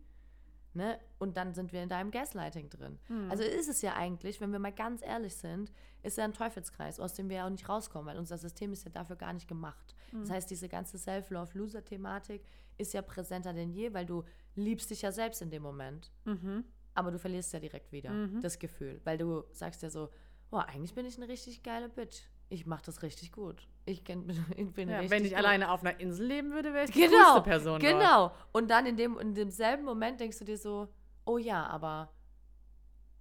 Ne? 0.74 0.98
Und 1.20 1.36
dann 1.36 1.54
sind 1.54 1.74
wir 1.74 1.84
in 1.84 1.90
deinem 1.90 2.12
Gaslighting 2.12 2.70
drin. 2.70 2.98
Mhm. 3.10 3.30
Also 3.30 3.44
ist 3.44 3.68
es 3.68 3.82
ja 3.82 3.94
eigentlich, 3.98 4.40
wenn 4.40 4.54
wir 4.54 4.60
mal 4.60 4.72
ganz 4.72 5.02
ehrlich 5.02 5.36
sind, 5.36 5.70
ist 6.02 6.18
ja 6.18 6.24
ein 6.24 6.32
Teufelskreis, 6.32 6.98
aus 7.02 7.14
dem 7.14 7.28
wir 7.28 7.38
ja 7.38 7.46
auch 7.46 7.50
nicht 7.50 7.68
rauskommen, 7.68 8.08
weil 8.08 8.18
unser 8.18 8.38
System 8.38 8.72
ist 8.72 8.86
ja 8.86 8.90
dafür 8.90 9.18
gar 9.18 9.34
nicht 9.34 9.50
gemacht. 9.50 9.94
Das 10.14 10.30
Mhm. 10.30 10.34
heißt, 10.34 10.50
diese 10.50 10.70
ganze 10.70 10.98
Self-Love-Loser-Thematik 10.98 12.42
ist 12.78 12.94
ja 12.94 13.02
präsenter 13.02 13.52
denn 13.54 13.70
je, 13.72 13.94
weil 13.94 14.06
du 14.06 14.24
liebst 14.56 14.90
dich 14.92 15.02
ja 15.02 15.12
selbst 15.12 15.42
in 15.42 15.50
dem 15.50 15.62
Moment, 15.62 16.10
Mhm. 16.24 16.64
aber 16.94 17.12
du 17.12 17.20
verlierst 17.20 17.52
ja 17.52 17.60
direkt 17.60 17.92
wieder 17.92 18.12
Mhm. 18.12 18.40
das 18.40 18.58
Gefühl, 18.58 19.02
weil 19.04 19.18
du 19.18 19.44
sagst 19.52 19.82
ja 19.84 19.90
so, 19.90 20.10
oh, 20.52 20.58
eigentlich 20.58 20.96
bin 20.96 21.06
ich 21.06 21.18
eine 21.18 21.28
richtig 21.28 21.64
geile 21.64 21.90
Bitch. 21.90 22.22
Ich 22.52 22.66
mache 22.66 22.84
das 22.86 23.02
richtig 23.02 23.32
gut. 23.32 23.66
Ich, 23.86 24.04
kenn, 24.04 24.30
ich 24.58 24.74
bin 24.74 24.90
Ja, 24.90 24.98
richtig 24.98 25.12
wenn 25.12 25.24
ich 25.26 25.32
gut. 25.32 25.40
alleine 25.40 25.72
auf 25.72 25.82
einer 25.82 25.98
Insel 26.02 26.26
leben 26.28 26.52
würde, 26.52 26.74
wäre 26.74 26.84
ich 26.86 26.92
die 26.92 27.00
Genau, 27.02 27.16
coolste 27.18 27.42
Person 27.50 27.80
dort. 27.80 27.94
genau. 27.94 28.32
Und 28.52 28.70
dann 28.70 28.86
in, 28.86 28.98
dem, 28.98 29.18
in 29.20 29.34
demselben 29.34 29.86
Moment 29.86 30.20
denkst 30.20 30.38
du 30.40 30.44
dir 30.46 30.58
so, 30.58 30.90
oh 31.26 31.38
ja, 31.38 31.66
aber 31.68 32.12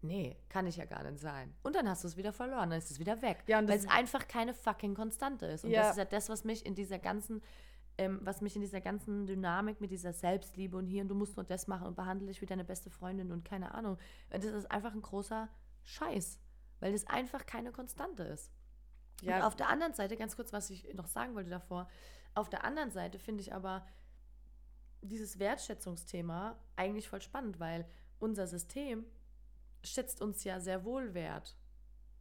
nee, 0.03 0.37
kann 0.49 0.67
ich 0.67 0.77
ja 0.79 0.85
gar 0.85 1.03
nicht 1.05 1.21
sein. 1.21 1.55
Und 1.63 1.77
dann 1.77 1.89
hast 1.89 2.03
du 2.05 2.09
es 2.09 2.17
wieder 2.17 2.33
verloren, 2.33 2.71
dann 2.71 2.79
ist 2.79 2.91
es 2.91 2.99
wieder 2.99 3.23
weg. 3.23 3.45
Ja, 3.47 3.59
weil 3.67 3.79
es 3.79 3.89
einfach 3.89 4.27
keine 4.27 4.53
fucking 4.55 4.95
Konstante 4.95 5.47
ist. 5.47 5.65
Und 5.65 5.71
Ja. 5.71 5.83
das 5.83 5.91
ist 5.93 5.97
ja 5.99 6.05
das, 6.07 6.29
was 6.29 6.45
mich 6.45 6.67
in 6.67 6.75
dieser 6.75 6.99
ganzen, 6.99 7.41
ähm, 7.99 8.19
was 8.23 8.41
mich 8.41 8.57
in 8.57 8.63
dieser 8.63 8.81
ganzen 8.81 9.27
Dynamik 9.27 9.81
mit 9.81 9.91
dieser 9.93 10.13
Selbstliebe 10.13 10.77
und 10.77 10.87
hier 10.87 11.03
und 11.03 11.09
du 11.09 11.15
musst 11.15 11.37
nur 11.37 11.45
das 11.45 11.67
machen 11.69 11.87
und 11.87 11.95
behandle 11.97 12.27
dich 12.29 12.41
wie 12.41 12.47
deine 12.47 12.65
beste 12.65 12.91
Freundin 12.91 13.31
und 13.31 13.45
keine 13.45 13.75
Ahnung. 13.75 13.97
Das 14.31 14.45
ist 14.45 14.71
einfach 14.71 14.93
ein 14.95 15.03
großer 15.03 15.49
Scheiß, 15.85 16.41
weil 16.81 16.93
das 16.93 17.07
einfach 17.07 17.47
keine 17.47 17.71
Konstante 17.73 18.23
ist. 18.25 18.51
Und 19.23 19.29
Ja, 19.29 19.47
auf 19.47 19.57
der 19.57 19.69
anderen 19.69 19.93
Seite, 19.95 20.17
ganz 20.17 20.37
kurz, 20.37 20.53
was 20.53 20.71
ich 20.71 20.93
noch 20.95 21.07
sagen 21.07 21.35
wollte 21.35 21.51
davor, 21.51 21.89
auf 22.35 22.49
der 22.49 22.65
anderen 22.65 22.91
Seite 22.91 23.19
finde 23.19 23.43
ich 23.43 23.53
aber 23.53 23.87
dieses 25.03 25.39
Wertschätzungsthema 25.39 26.59
eigentlich 26.77 27.09
voll 27.09 27.23
spannend, 27.23 27.59
weil 27.59 27.87
unser 28.19 28.47
System 28.47 29.05
schätzt 29.83 30.21
uns 30.21 30.45
ja 30.45 30.61
sehr 30.61 30.85
wohl 30.85 31.15
wert. 31.15 31.57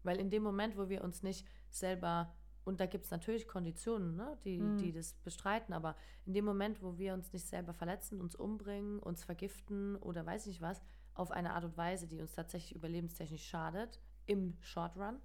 Weil 0.04 0.20
in 0.20 0.30
dem 0.30 0.44
Moment, 0.44 0.78
wo 0.78 0.88
wir 0.88 1.04
uns 1.04 1.24
nicht 1.24 1.46
selber, 1.70 2.34
und 2.64 2.80
da 2.80 2.86
gibt 2.86 3.06
es 3.06 3.12
natürlich 3.12 3.48
Konditionen, 3.48 4.16
ne, 4.16 4.38
die, 4.46 4.60
Mhm. 4.60 4.78
die 4.78 4.92
das 4.94 5.14
bestreiten, 5.14 5.74
aber 5.74 5.96
in 6.26 6.34
dem 6.34 6.46
Moment, 6.46 6.82
wo 6.82 6.98
wir 6.98 7.14
uns 7.14 7.34
nicht 7.34 7.48
selber 7.48 7.74
verletzen, 7.74 8.22
uns 8.22 8.36
umbringen, 8.36 9.00
uns 9.00 9.24
vergiften 9.26 9.98
oder 9.98 10.26
weiß 10.26 10.46
nicht 10.46 10.62
was, 10.62 10.82
auf 11.14 11.32
eine 11.32 11.54
Art 11.54 11.66
und 11.66 11.76
Weise, 11.76 12.08
die 12.08 12.22
uns 12.22 12.32
tatsächlich 12.34 12.76
überlebenstechnisch 12.76 13.46
schadet, 13.46 14.00
im 14.26 14.56
Short 14.62 14.96
Run, 14.96 15.20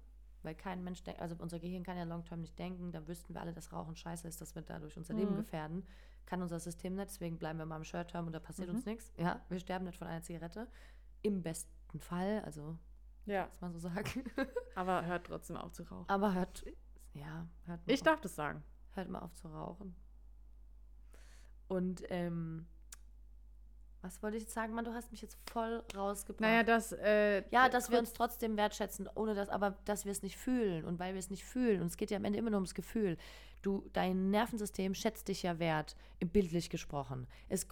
weil 0.45 0.55
kein 0.55 0.83
Mensch 0.83 1.03
denkt, 1.03 1.19
also 1.21 1.35
unser 1.39 1.59
Gehirn 1.59 1.83
kann 1.83 1.97
ja 1.97 2.03
long-term 2.03 2.39
nicht 2.41 2.57
denken, 2.57 2.91
dann 2.91 3.07
wüssten 3.07 3.33
wir 3.33 3.41
alle, 3.41 3.51
dass 3.53 3.73
Rauchen 3.73 3.95
scheiße 3.95 4.27
ist, 4.27 4.39
dass 4.39 4.55
wir 4.55 4.61
dadurch 4.61 4.95
unser 4.97 5.13
Leben 5.13 5.31
Mhm. 5.33 5.37
gefährden. 5.37 5.85
Kann 6.25 6.41
unser 6.41 6.59
System 6.59 6.95
nicht, 6.95 7.09
deswegen 7.09 7.37
bleiben 7.37 7.59
wir 7.59 7.65
mal 7.65 7.77
im 7.77 7.83
Short-Term 7.83 8.25
und 8.27 8.33
da 8.33 8.39
passiert 8.39 8.69
Mhm. 8.69 8.75
uns 8.75 8.85
nichts. 8.85 9.11
Ja, 9.17 9.41
wir 9.49 9.59
sterben 9.59 9.85
nicht 9.85 9.97
von 9.97 10.07
einer 10.07 10.21
Zigarette. 10.23 10.67
Im 11.21 11.41
besten 11.41 11.99
Fall, 11.99 12.41
also, 12.45 12.77
ja, 13.25 13.45
muss 13.51 13.61
man 13.61 13.73
so 13.73 13.79
sagen. 13.79 14.05
aber 14.75 15.05
hört 15.05 15.27
trotzdem 15.27 15.57
auf 15.57 15.71
zu 15.73 15.83
rauchen. 15.83 16.07
Aber 16.07 16.33
hört, 16.33 16.63
ja, 17.13 17.47
hört 17.65 17.85
mal, 17.85 17.93
Ich 17.93 18.01
auf, 18.01 18.05
darf 18.05 18.21
das 18.21 18.35
sagen. 18.35 18.63
hört 18.91 19.09
mal 19.09 19.19
auf 19.19 19.33
zu 19.33 19.47
rauchen. 19.47 19.95
Und 21.67 22.03
ähm, 22.09 22.67
Was 24.05 24.21
wollte 24.21 24.37
ich 24.37 24.43
jetzt 24.43 24.53
sagen? 24.53 24.73
Mann, 24.73 24.85
du 24.85 24.93
hast 24.93 25.09
mich 25.09 25.23
jetzt 25.23 25.35
voll 25.51 25.83
rausgebracht. 25.95 26.41
Naja, 26.41 26.61
das. 26.61 26.91
Äh, 26.91 27.43
ja, 27.49 27.69
dass 27.69 27.89
wir 27.89 27.97
uns 27.97 28.13
trotzdem 28.13 28.55
wertschätzen, 28.55 29.09
ohne 29.15 29.33
das, 29.33 29.49
aber 29.49 29.79
dass 29.85 30.05
wir 30.05 30.11
es 30.11 30.21
nicht 30.21 30.37
fühlen. 30.37 30.85
Und 30.85 30.99
weil 30.99 31.15
wir 31.15 31.19
es 31.19 31.31
nicht 31.31 31.43
fühlen, 31.43 31.81
und 31.81 31.87
es 31.87 31.97
geht 31.97 32.11
ja 32.11 32.17
am 32.17 32.25
Ende 32.25 32.37
immer 32.37 32.51
nur 32.51 32.59
ums 32.59 32.75
Gefühl. 32.75 33.17
Du, 33.63 33.83
dein 33.93 34.29
Nervensystem 34.29 34.93
schätzt 34.93 35.27
dich 35.27 35.41
ja 35.41 35.57
wert, 35.57 35.95
bildlich 36.19 36.69
gesprochen. 36.69 37.25
Es, 37.49 37.65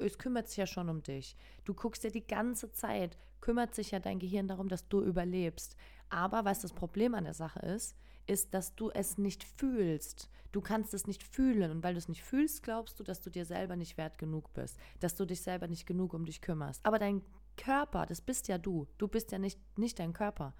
es 0.00 0.18
kümmert 0.18 0.48
sich 0.48 0.58
ja 0.58 0.66
schon 0.66 0.90
um 0.90 1.02
dich. 1.02 1.34
Du 1.64 1.72
guckst 1.72 2.04
ja 2.04 2.10
die 2.10 2.26
ganze 2.26 2.70
Zeit, 2.72 3.16
kümmert 3.40 3.74
sich 3.74 3.90
ja 3.90 3.98
dein 3.98 4.18
Gehirn 4.18 4.48
darum, 4.48 4.68
dass 4.68 4.88
du 4.88 5.02
überlebst. 5.02 5.76
Aber 6.08 6.44
was 6.44 6.60
das 6.60 6.72
Problem 6.72 7.14
an 7.14 7.24
der 7.24 7.34
Sache 7.34 7.60
ist, 7.60 7.96
ist, 8.26 8.54
dass 8.54 8.74
du 8.74 8.90
es 8.90 9.18
nicht 9.18 9.44
fühlst. 9.44 10.30
Du 10.52 10.60
kannst 10.60 10.94
es 10.94 11.06
nicht 11.06 11.22
fühlen. 11.22 11.70
Und 11.70 11.82
weil 11.82 11.94
du 11.94 11.98
es 11.98 12.08
nicht 12.08 12.22
fühlst, 12.22 12.62
glaubst 12.62 12.98
du, 12.98 13.04
dass 13.04 13.20
du 13.20 13.30
dir 13.30 13.44
selber 13.44 13.76
nicht 13.76 13.96
wert 13.96 14.18
genug 14.18 14.52
bist. 14.54 14.78
Dass 15.00 15.14
du 15.14 15.24
dich 15.24 15.42
selber 15.42 15.68
nicht 15.68 15.86
genug 15.86 16.14
um 16.14 16.24
dich 16.24 16.40
kümmerst. 16.40 16.84
Aber 16.84 16.98
dein 16.98 17.22
Körper, 17.56 18.06
das 18.06 18.20
bist 18.20 18.48
ja 18.48 18.58
du. 18.58 18.86
Du 18.98 19.08
bist 19.08 19.32
ja 19.32 19.38
nicht, 19.38 19.58
nicht 19.76 19.98
dein 19.98 20.12
Körper. 20.12 20.54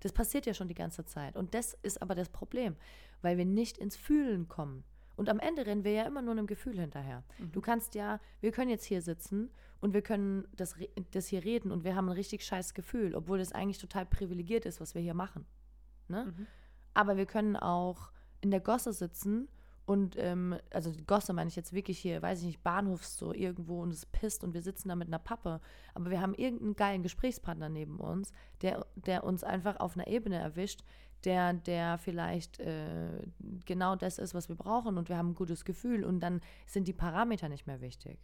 Das 0.00 0.12
passiert 0.12 0.46
ja 0.46 0.54
schon 0.54 0.68
die 0.68 0.74
ganze 0.74 1.04
Zeit. 1.04 1.36
Und 1.36 1.54
das 1.54 1.74
ist 1.82 2.02
aber 2.02 2.14
das 2.14 2.28
Problem, 2.28 2.76
weil 3.22 3.38
wir 3.38 3.46
nicht 3.46 3.78
ins 3.78 3.96
Fühlen 3.96 4.48
kommen. 4.48 4.84
Und 5.16 5.28
am 5.28 5.38
Ende 5.38 5.64
rennen 5.64 5.84
wir 5.84 5.92
ja 5.92 6.04
immer 6.04 6.22
nur 6.22 6.32
einem 6.32 6.46
Gefühl 6.46 6.78
hinterher. 6.78 7.22
Mhm. 7.38 7.52
Du 7.52 7.60
kannst 7.60 7.94
ja, 7.94 8.20
wir 8.40 8.50
können 8.50 8.70
jetzt 8.70 8.84
hier 8.84 9.00
sitzen 9.00 9.50
und 9.84 9.92
wir 9.92 10.00
können 10.00 10.48
das, 10.56 10.76
das 11.10 11.26
hier 11.26 11.44
reden 11.44 11.70
und 11.70 11.84
wir 11.84 11.94
haben 11.94 12.08
ein 12.08 12.14
richtig 12.14 12.42
scheiß 12.42 12.72
Gefühl, 12.72 13.14
obwohl 13.14 13.36
das 13.36 13.52
eigentlich 13.52 13.76
total 13.76 14.06
privilegiert 14.06 14.64
ist, 14.64 14.80
was 14.80 14.94
wir 14.94 15.02
hier 15.02 15.12
machen. 15.12 15.44
Ne? 16.08 16.24
Mhm. 16.24 16.46
Aber 16.94 17.18
wir 17.18 17.26
können 17.26 17.54
auch 17.54 18.10
in 18.40 18.50
der 18.50 18.60
Gosse 18.60 18.94
sitzen 18.94 19.46
und, 19.84 20.16
ähm, 20.18 20.56
also 20.70 20.90
Gosse 21.06 21.34
meine 21.34 21.48
ich 21.48 21.56
jetzt 21.56 21.74
wirklich 21.74 21.98
hier, 21.98 22.22
weiß 22.22 22.40
ich 22.40 22.46
nicht, 22.46 22.62
Bahnhofs 22.62 23.18
so 23.18 23.34
irgendwo 23.34 23.82
und 23.82 23.92
es 23.92 24.06
pisst 24.06 24.42
und 24.42 24.54
wir 24.54 24.62
sitzen 24.62 24.88
da 24.88 24.96
mit 24.96 25.08
einer 25.08 25.18
Pappe. 25.18 25.60
Aber 25.92 26.08
wir 26.08 26.22
haben 26.22 26.32
irgendeinen 26.32 26.76
geilen 26.76 27.02
Gesprächspartner 27.02 27.68
neben 27.68 28.00
uns, 28.00 28.32
der, 28.62 28.86
der 28.94 29.22
uns 29.22 29.44
einfach 29.44 29.80
auf 29.80 29.98
einer 29.98 30.06
Ebene 30.06 30.38
erwischt, 30.38 30.82
der, 31.24 31.52
der 31.52 31.98
vielleicht 31.98 32.58
äh, 32.58 33.20
genau 33.66 33.96
das 33.96 34.16
ist, 34.16 34.32
was 34.32 34.48
wir 34.48 34.56
brauchen 34.56 34.96
und 34.96 35.10
wir 35.10 35.18
haben 35.18 35.32
ein 35.32 35.34
gutes 35.34 35.66
Gefühl 35.66 36.04
und 36.04 36.20
dann 36.20 36.40
sind 36.66 36.88
die 36.88 36.94
Parameter 36.94 37.50
nicht 37.50 37.66
mehr 37.66 37.82
wichtig. 37.82 38.18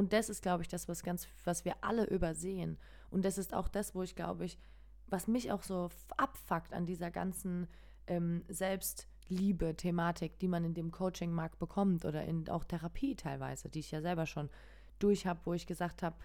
Und 0.00 0.14
das 0.14 0.30
ist, 0.30 0.40
glaube 0.40 0.62
ich, 0.62 0.68
das, 0.68 0.88
was 0.88 1.02
ganz, 1.02 1.28
was 1.44 1.66
wir 1.66 1.74
alle 1.82 2.06
übersehen. 2.06 2.78
Und 3.10 3.22
das 3.26 3.36
ist 3.36 3.52
auch 3.52 3.68
das, 3.68 3.94
wo 3.94 4.02
ich, 4.02 4.16
glaube 4.16 4.46
ich, 4.46 4.58
was 5.08 5.28
mich 5.28 5.52
auch 5.52 5.62
so 5.62 5.90
abfuckt 6.16 6.72
an 6.72 6.86
dieser 6.86 7.10
ganzen 7.10 7.68
ähm, 8.06 8.42
Selbstliebe-Thematik, 8.48 10.38
die 10.38 10.48
man 10.48 10.64
in 10.64 10.72
dem 10.72 10.90
Coaching-Markt 10.90 11.58
bekommt 11.58 12.06
oder 12.06 12.24
in 12.24 12.48
auch 12.48 12.64
Therapie 12.64 13.14
teilweise, 13.14 13.68
die 13.68 13.80
ich 13.80 13.90
ja 13.90 14.00
selber 14.00 14.24
schon 14.24 14.48
durch 15.00 15.26
habe, 15.26 15.40
wo 15.44 15.52
ich 15.52 15.66
gesagt 15.66 16.02
habe, 16.02 16.16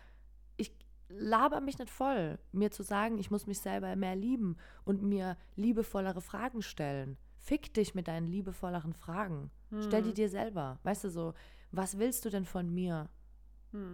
ich 0.56 0.72
laber 1.10 1.60
mich 1.60 1.78
nicht 1.78 1.92
voll, 1.92 2.40
mir 2.54 2.72
zu 2.72 2.82
sagen, 2.82 3.18
ich 3.18 3.30
muss 3.30 3.46
mich 3.46 3.60
selber 3.60 3.94
mehr 3.98 4.16
lieben 4.16 4.56
und 4.86 5.04
mir 5.04 5.36
liebevollere 5.58 6.22
Fragen 6.22 6.62
stellen. 6.62 7.18
Fick 7.40 7.74
dich 7.74 7.94
mit 7.94 8.08
deinen 8.08 8.28
liebevolleren 8.28 8.94
Fragen. 8.94 9.52
Stell 9.82 10.04
die 10.04 10.14
dir 10.14 10.30
selber. 10.30 10.80
Weißt 10.84 11.04
du 11.04 11.10
so, 11.10 11.34
was 11.72 11.98
willst 11.98 12.24
du 12.24 12.30
denn 12.30 12.46
von 12.46 12.74
mir? 12.74 13.10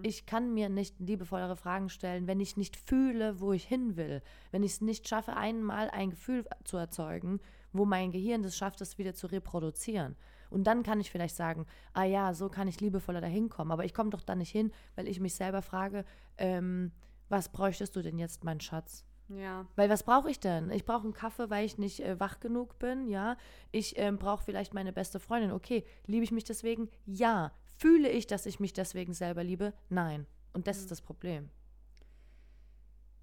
Ich 0.04 0.26
kann 0.26 0.54
mir 0.54 0.70
nicht 0.70 1.00
liebevollere 1.00 1.56
Fragen 1.56 1.90
stellen, 1.90 2.28
wenn 2.28 2.40
ich 2.40 2.58
nicht 2.58 2.76
fühle, 2.76 3.40
wo 3.40 3.54
ich 3.54 3.66
hin 3.66 3.96
will. 3.96 4.22
Wenn 4.52 4.64
ich 4.64 4.74
es 4.74 4.82
nicht 4.82 5.08
schaffe, 5.08 5.36
einmal 5.36 5.90
ein 5.90 6.12
Gefühl 6.12 6.46
zu 6.64 6.78
erzeugen, 6.78 7.40
wo 7.74 7.86
mein 7.86 8.12
Gehirn 8.12 8.44
es 8.44 8.58
schafft, 8.58 8.82
das 8.82 8.98
wieder 8.98 9.14
zu 9.14 9.28
reproduzieren. 9.28 10.16
Und 10.50 10.66
dann 10.66 10.84
kann 10.84 11.00
ich 11.00 11.10
vielleicht 11.10 11.36
sagen, 11.36 11.66
ah 11.94 12.04
ja, 12.04 12.34
so 12.34 12.50
kann 12.50 12.68
ich 12.68 12.82
liebevoller 12.82 13.22
dahin 13.22 13.50
kommen. 13.50 13.72
Aber 13.72 13.86
ich 13.86 13.94
komme 13.94 14.10
doch 14.10 14.22
da 14.22 14.36
nicht 14.36 14.52
hin, 14.52 14.72
weil 14.96 15.08
ich 15.08 15.20
mich 15.20 15.34
selber 15.34 15.62
frage, 15.62 16.04
ähm, 16.38 16.92
was 17.30 17.50
bräuchtest 17.50 17.96
du 17.96 18.02
denn 18.02 18.20
jetzt, 18.20 18.44
mein 18.44 18.60
Schatz? 18.60 19.06
Ja. 19.30 19.66
Weil 19.78 19.90
was 19.90 20.04
brauche 20.04 20.30
ich 20.30 20.40
denn? 20.40 20.70
Ich 20.72 20.84
brauche 20.84 21.04
einen 21.04 21.14
Kaffee, 21.14 21.50
weil 21.50 21.66
ich 21.66 21.78
nicht 21.78 22.02
äh, 22.02 22.20
wach 22.20 22.42
genug 22.42 22.78
bin, 22.80 23.08
ja. 23.08 23.38
Ich 23.72 23.98
ähm, 23.98 24.18
brauche 24.18 24.44
vielleicht 24.44 24.74
meine 24.74 24.92
beste 24.92 25.20
Freundin. 25.20 25.52
Okay, 25.52 25.86
liebe 26.06 26.26
ich 26.26 26.32
mich 26.32 26.44
deswegen? 26.44 26.90
Ja. 27.06 27.54
Fühle 27.82 28.10
ich, 28.10 28.28
dass 28.28 28.46
ich 28.46 28.60
mich 28.60 28.74
deswegen 28.74 29.16
selber 29.16 29.44
liebe? 29.44 29.74
Nein. 29.90 30.28
Und 30.54 30.68
das 30.68 30.78
ist 30.78 30.92
das 30.92 31.02
Problem. 31.02 31.50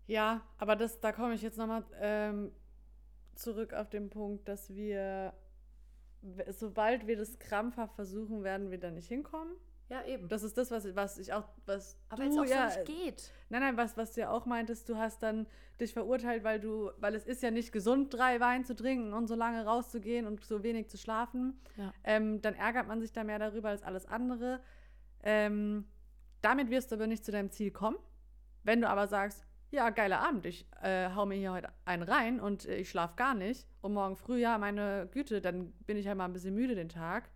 Ja, 0.09 0.45
aber 0.59 0.75
das, 0.75 0.99
da 0.99 1.13
komme 1.13 1.35
ich 1.35 1.43
jetzt 1.43 1.59
nochmal 1.59 1.85
ähm, 2.01 2.51
zurück 3.37 3.73
auf 3.73 3.89
den 3.89 4.11
Punkt, 4.11 4.49
dass 4.49 4.75
wir, 4.75 5.33
sobald 6.49 7.07
wir 7.07 7.17
das 7.17 7.39
krampfhaft 7.39 7.95
versuchen, 7.95 8.43
werden 8.43 8.73
wir 8.73 8.81
da 8.81 8.91
nicht 8.91 9.07
hinkommen. 9.07 9.53
Ja, 9.89 10.05
eben. 10.05 10.29
Das 10.29 10.43
ist 10.43 10.59
das, 10.59 10.71
was, 10.71 10.95
was 10.95 11.19
ich 11.19 11.33
auch, 11.33 11.45
was 11.65 11.97
Aber 12.11 12.25
du 12.25 12.29
jetzt 12.29 12.39
auch 12.39 12.45
ja, 12.45 12.71
so 12.71 12.81
nicht 12.81 12.87
geht. 12.87 13.33
Nein, 13.49 13.63
nein, 13.63 13.77
was, 13.77 13.97
was 13.97 14.13
du 14.13 14.21
ja 14.21 14.31
auch 14.31 14.45
meintest, 14.45 14.89
du 14.89 14.97
hast 14.97 15.23
dann 15.23 15.47
dich 15.81 15.95
verurteilt, 15.95 16.45
weil 16.45 16.61
du, 16.61 16.91
weil 16.99 17.15
es 17.15 17.25
ist 17.25 17.43
ja 17.43 17.51
nicht 17.51 17.73
gesund, 17.73 18.13
drei 18.13 18.39
Wein 18.41 18.65
zu 18.65 18.77
trinken 18.77 19.15
und 19.15 19.29
so 19.29 19.35
lange 19.35 19.65
rauszugehen 19.65 20.27
und 20.27 20.45
so 20.45 20.63
wenig 20.63 20.89
zu 20.89 20.99
schlafen. 20.99 21.59
Ja. 21.77 21.93
Ähm, 22.05 22.43
dann 22.43 22.55
ärgert 22.55 22.87
man 22.87 23.01
sich 23.01 23.13
da 23.13 23.25
mehr 23.25 23.39
darüber 23.39 23.71
als 23.71 23.83
alles 23.83 24.05
andere. 24.05 24.61
Ähm, 25.23 25.87
damit 26.43 26.71
wirst 26.71 26.91
du 26.91 26.97
aber 26.97 27.07
nicht 27.07 27.25
zu 27.25 27.33
deinem 27.33 27.51
Ziel 27.51 27.71
kommen. 27.71 27.97
Wenn 28.65 28.83
du 28.83 28.89
aber 28.89 29.07
sagst, 29.07 29.47
ja, 29.71 29.91
geiler 29.91 30.21
Abend, 30.21 30.45
ich 30.47 30.67
äh, 30.83 31.11
hau 31.15 31.27
mir 31.27 31.37
hier 31.37 31.53
heute 31.53 31.69
einen 31.85 32.03
rein 32.03 32.41
und 32.41 32.67
äh, 32.67 32.77
ich 32.77 32.91
schlafe 32.91 33.17
gar 33.17 33.35
nicht 33.35 33.67
und 33.81 33.95
morgen 33.95 34.17
früh, 34.17 34.39
ja, 34.39 34.59
meine 34.59 35.09
Güte, 35.13 35.41
dann 35.41 35.73
bin 35.87 35.97
ich 35.97 36.07
halt 36.07 36.19
mal 36.19 36.25
ein 36.25 36.33
bisschen 36.33 36.55
müde 36.55 36.75
den 36.75 36.89
Tag. 36.89 37.31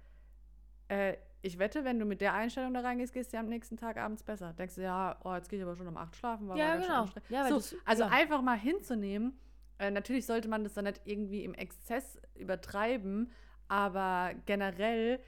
Äh, 0.89 1.17
ich 1.43 1.59
wette, 1.59 1.85
wenn 1.85 1.99
du 1.99 2.05
mit 2.05 2.21
der 2.21 2.35
Einstellung 2.35 2.73
da 2.73 2.81
reingehst, 2.81 3.13
gehst 3.13 3.33
du 3.33 3.39
am 3.39 3.49
nächsten 3.49 3.77
Tag 3.77 3.97
abends 3.97 4.23
besser. 4.23 4.53
Denkst 4.53 4.77
du, 4.77 4.83
ja, 4.83 5.19
oh, 5.25 5.35
jetzt 5.35 5.49
gehe 5.49 5.59
ich 5.59 5.65
aber 5.65 5.75
schon 5.77 5.89
um 5.89 5.97
acht 5.97 6.15
schlafen. 6.17 6.49
War 6.49 6.57
Ja, 6.57 6.77
genau. 6.77 7.03
anstrengend. 7.03 7.31
Ja, 7.31 7.43
weil 7.43 7.49
so, 7.51 7.57
das- 7.57 7.75
also 7.85 8.03
ja. 8.05 8.09
einfach 8.11 8.43
mal 8.43 8.57
hinzunehmen. 8.59 9.39
Äh, 9.79 9.91
natürlich 9.91 10.25
sollte 10.27 10.49
man 10.49 10.63
das 10.63 10.75
dann 10.75 10.85
nicht 10.85 11.01
irgendwie 11.05 11.43
im 11.45 11.55
Exzess 11.55 12.19
übertreiben, 12.37 13.33
aber 13.67 14.33
generell 14.47 15.19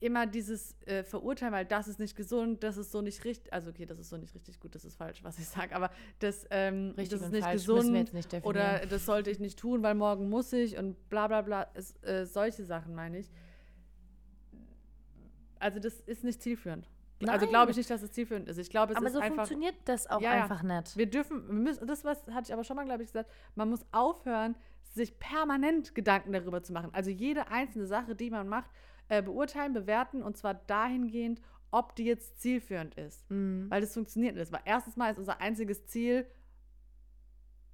immer 0.00 0.26
dieses 0.26 0.76
äh, 0.86 1.02
Verurteilen, 1.02 1.52
weil 1.52 1.64
das 1.64 1.88
ist 1.88 1.98
nicht 1.98 2.16
gesund, 2.16 2.62
das 2.62 2.76
ist 2.76 2.90
so 2.92 3.00
nicht 3.00 3.24
richtig, 3.24 3.52
also 3.52 3.70
okay, 3.70 3.86
das 3.86 3.98
ist 3.98 4.10
so 4.10 4.16
nicht 4.16 4.34
richtig 4.34 4.60
gut, 4.60 4.74
das 4.74 4.84
ist 4.84 4.96
falsch, 4.96 5.22
was 5.24 5.38
ich 5.38 5.46
sage, 5.46 5.74
aber 5.74 5.90
das, 6.18 6.46
ähm, 6.50 6.94
Richtig 6.96 7.18
das 7.20 7.22
ist 7.28 7.32
nicht 7.32 7.50
gesund 7.52 8.12
nicht 8.12 8.34
oder 8.44 8.84
das 8.86 9.06
sollte 9.06 9.30
ich 9.30 9.40
nicht 9.40 9.58
tun, 9.58 9.82
weil 9.82 9.94
morgen 9.94 10.28
muss 10.28 10.52
ich 10.52 10.76
und 10.76 11.08
bla 11.08 11.26
bla 11.28 11.40
bla, 11.42 11.70
es, 11.74 11.94
äh, 12.02 12.26
solche 12.26 12.64
Sachen 12.64 12.94
meine 12.94 13.18
ich. 13.18 13.30
Also 15.64 15.80
das 15.80 15.98
ist 16.00 16.24
nicht 16.24 16.42
zielführend. 16.42 16.88
Also 17.26 17.44
Nein. 17.46 17.48
glaube 17.48 17.70
ich 17.70 17.76
nicht, 17.78 17.88
dass 17.88 18.02
es 18.02 18.12
zielführend 18.12 18.48
ist. 18.48 18.58
Ich 18.58 18.68
glaube, 18.68 18.92
es 18.92 18.98
Aber 18.98 19.06
ist 19.06 19.14
so 19.14 19.18
einfach 19.20 19.36
funktioniert 19.36 19.76
das 19.86 20.06
auch 20.10 20.20
Ja, 20.20 20.30
einfach 20.32 20.62
nicht. 20.62 20.96
wir 20.96 21.06
dürfen, 21.06 21.46
wir 21.46 21.54
müssen, 21.54 21.86
das 21.86 22.04
was 22.04 22.26
hatte 22.28 22.48
ich 22.48 22.52
aber 22.52 22.64
schon 22.64 22.76
mal, 22.76 22.84
glaube 22.84 23.02
ich, 23.02 23.08
gesagt, 23.08 23.30
man 23.54 23.70
muss 23.70 23.80
aufhören, 23.92 24.56
sich 24.92 25.18
permanent 25.18 25.94
Gedanken 25.94 26.32
darüber 26.32 26.62
zu 26.62 26.72
machen. 26.74 26.90
Also 26.92 27.10
jede 27.10 27.48
einzelne 27.48 27.86
Sache, 27.86 28.14
die 28.14 28.28
man 28.30 28.46
macht, 28.46 28.70
äh, 29.08 29.22
beurteilen, 29.22 29.72
bewerten 29.72 30.22
und 30.22 30.36
zwar 30.36 30.52
dahingehend, 30.54 31.40
ob 31.70 31.96
die 31.96 32.04
jetzt 32.04 32.40
zielführend 32.42 32.94
ist. 32.96 33.28
Mhm. 33.30 33.70
Weil 33.70 33.80
das 33.80 33.94
funktioniert 33.94 34.36
nicht. 34.36 34.52
Weil 34.52 34.60
erstens 34.66 34.96
mal 34.96 35.10
ist 35.10 35.18
unser 35.18 35.40
einziges 35.40 35.86
Ziel, 35.86 36.26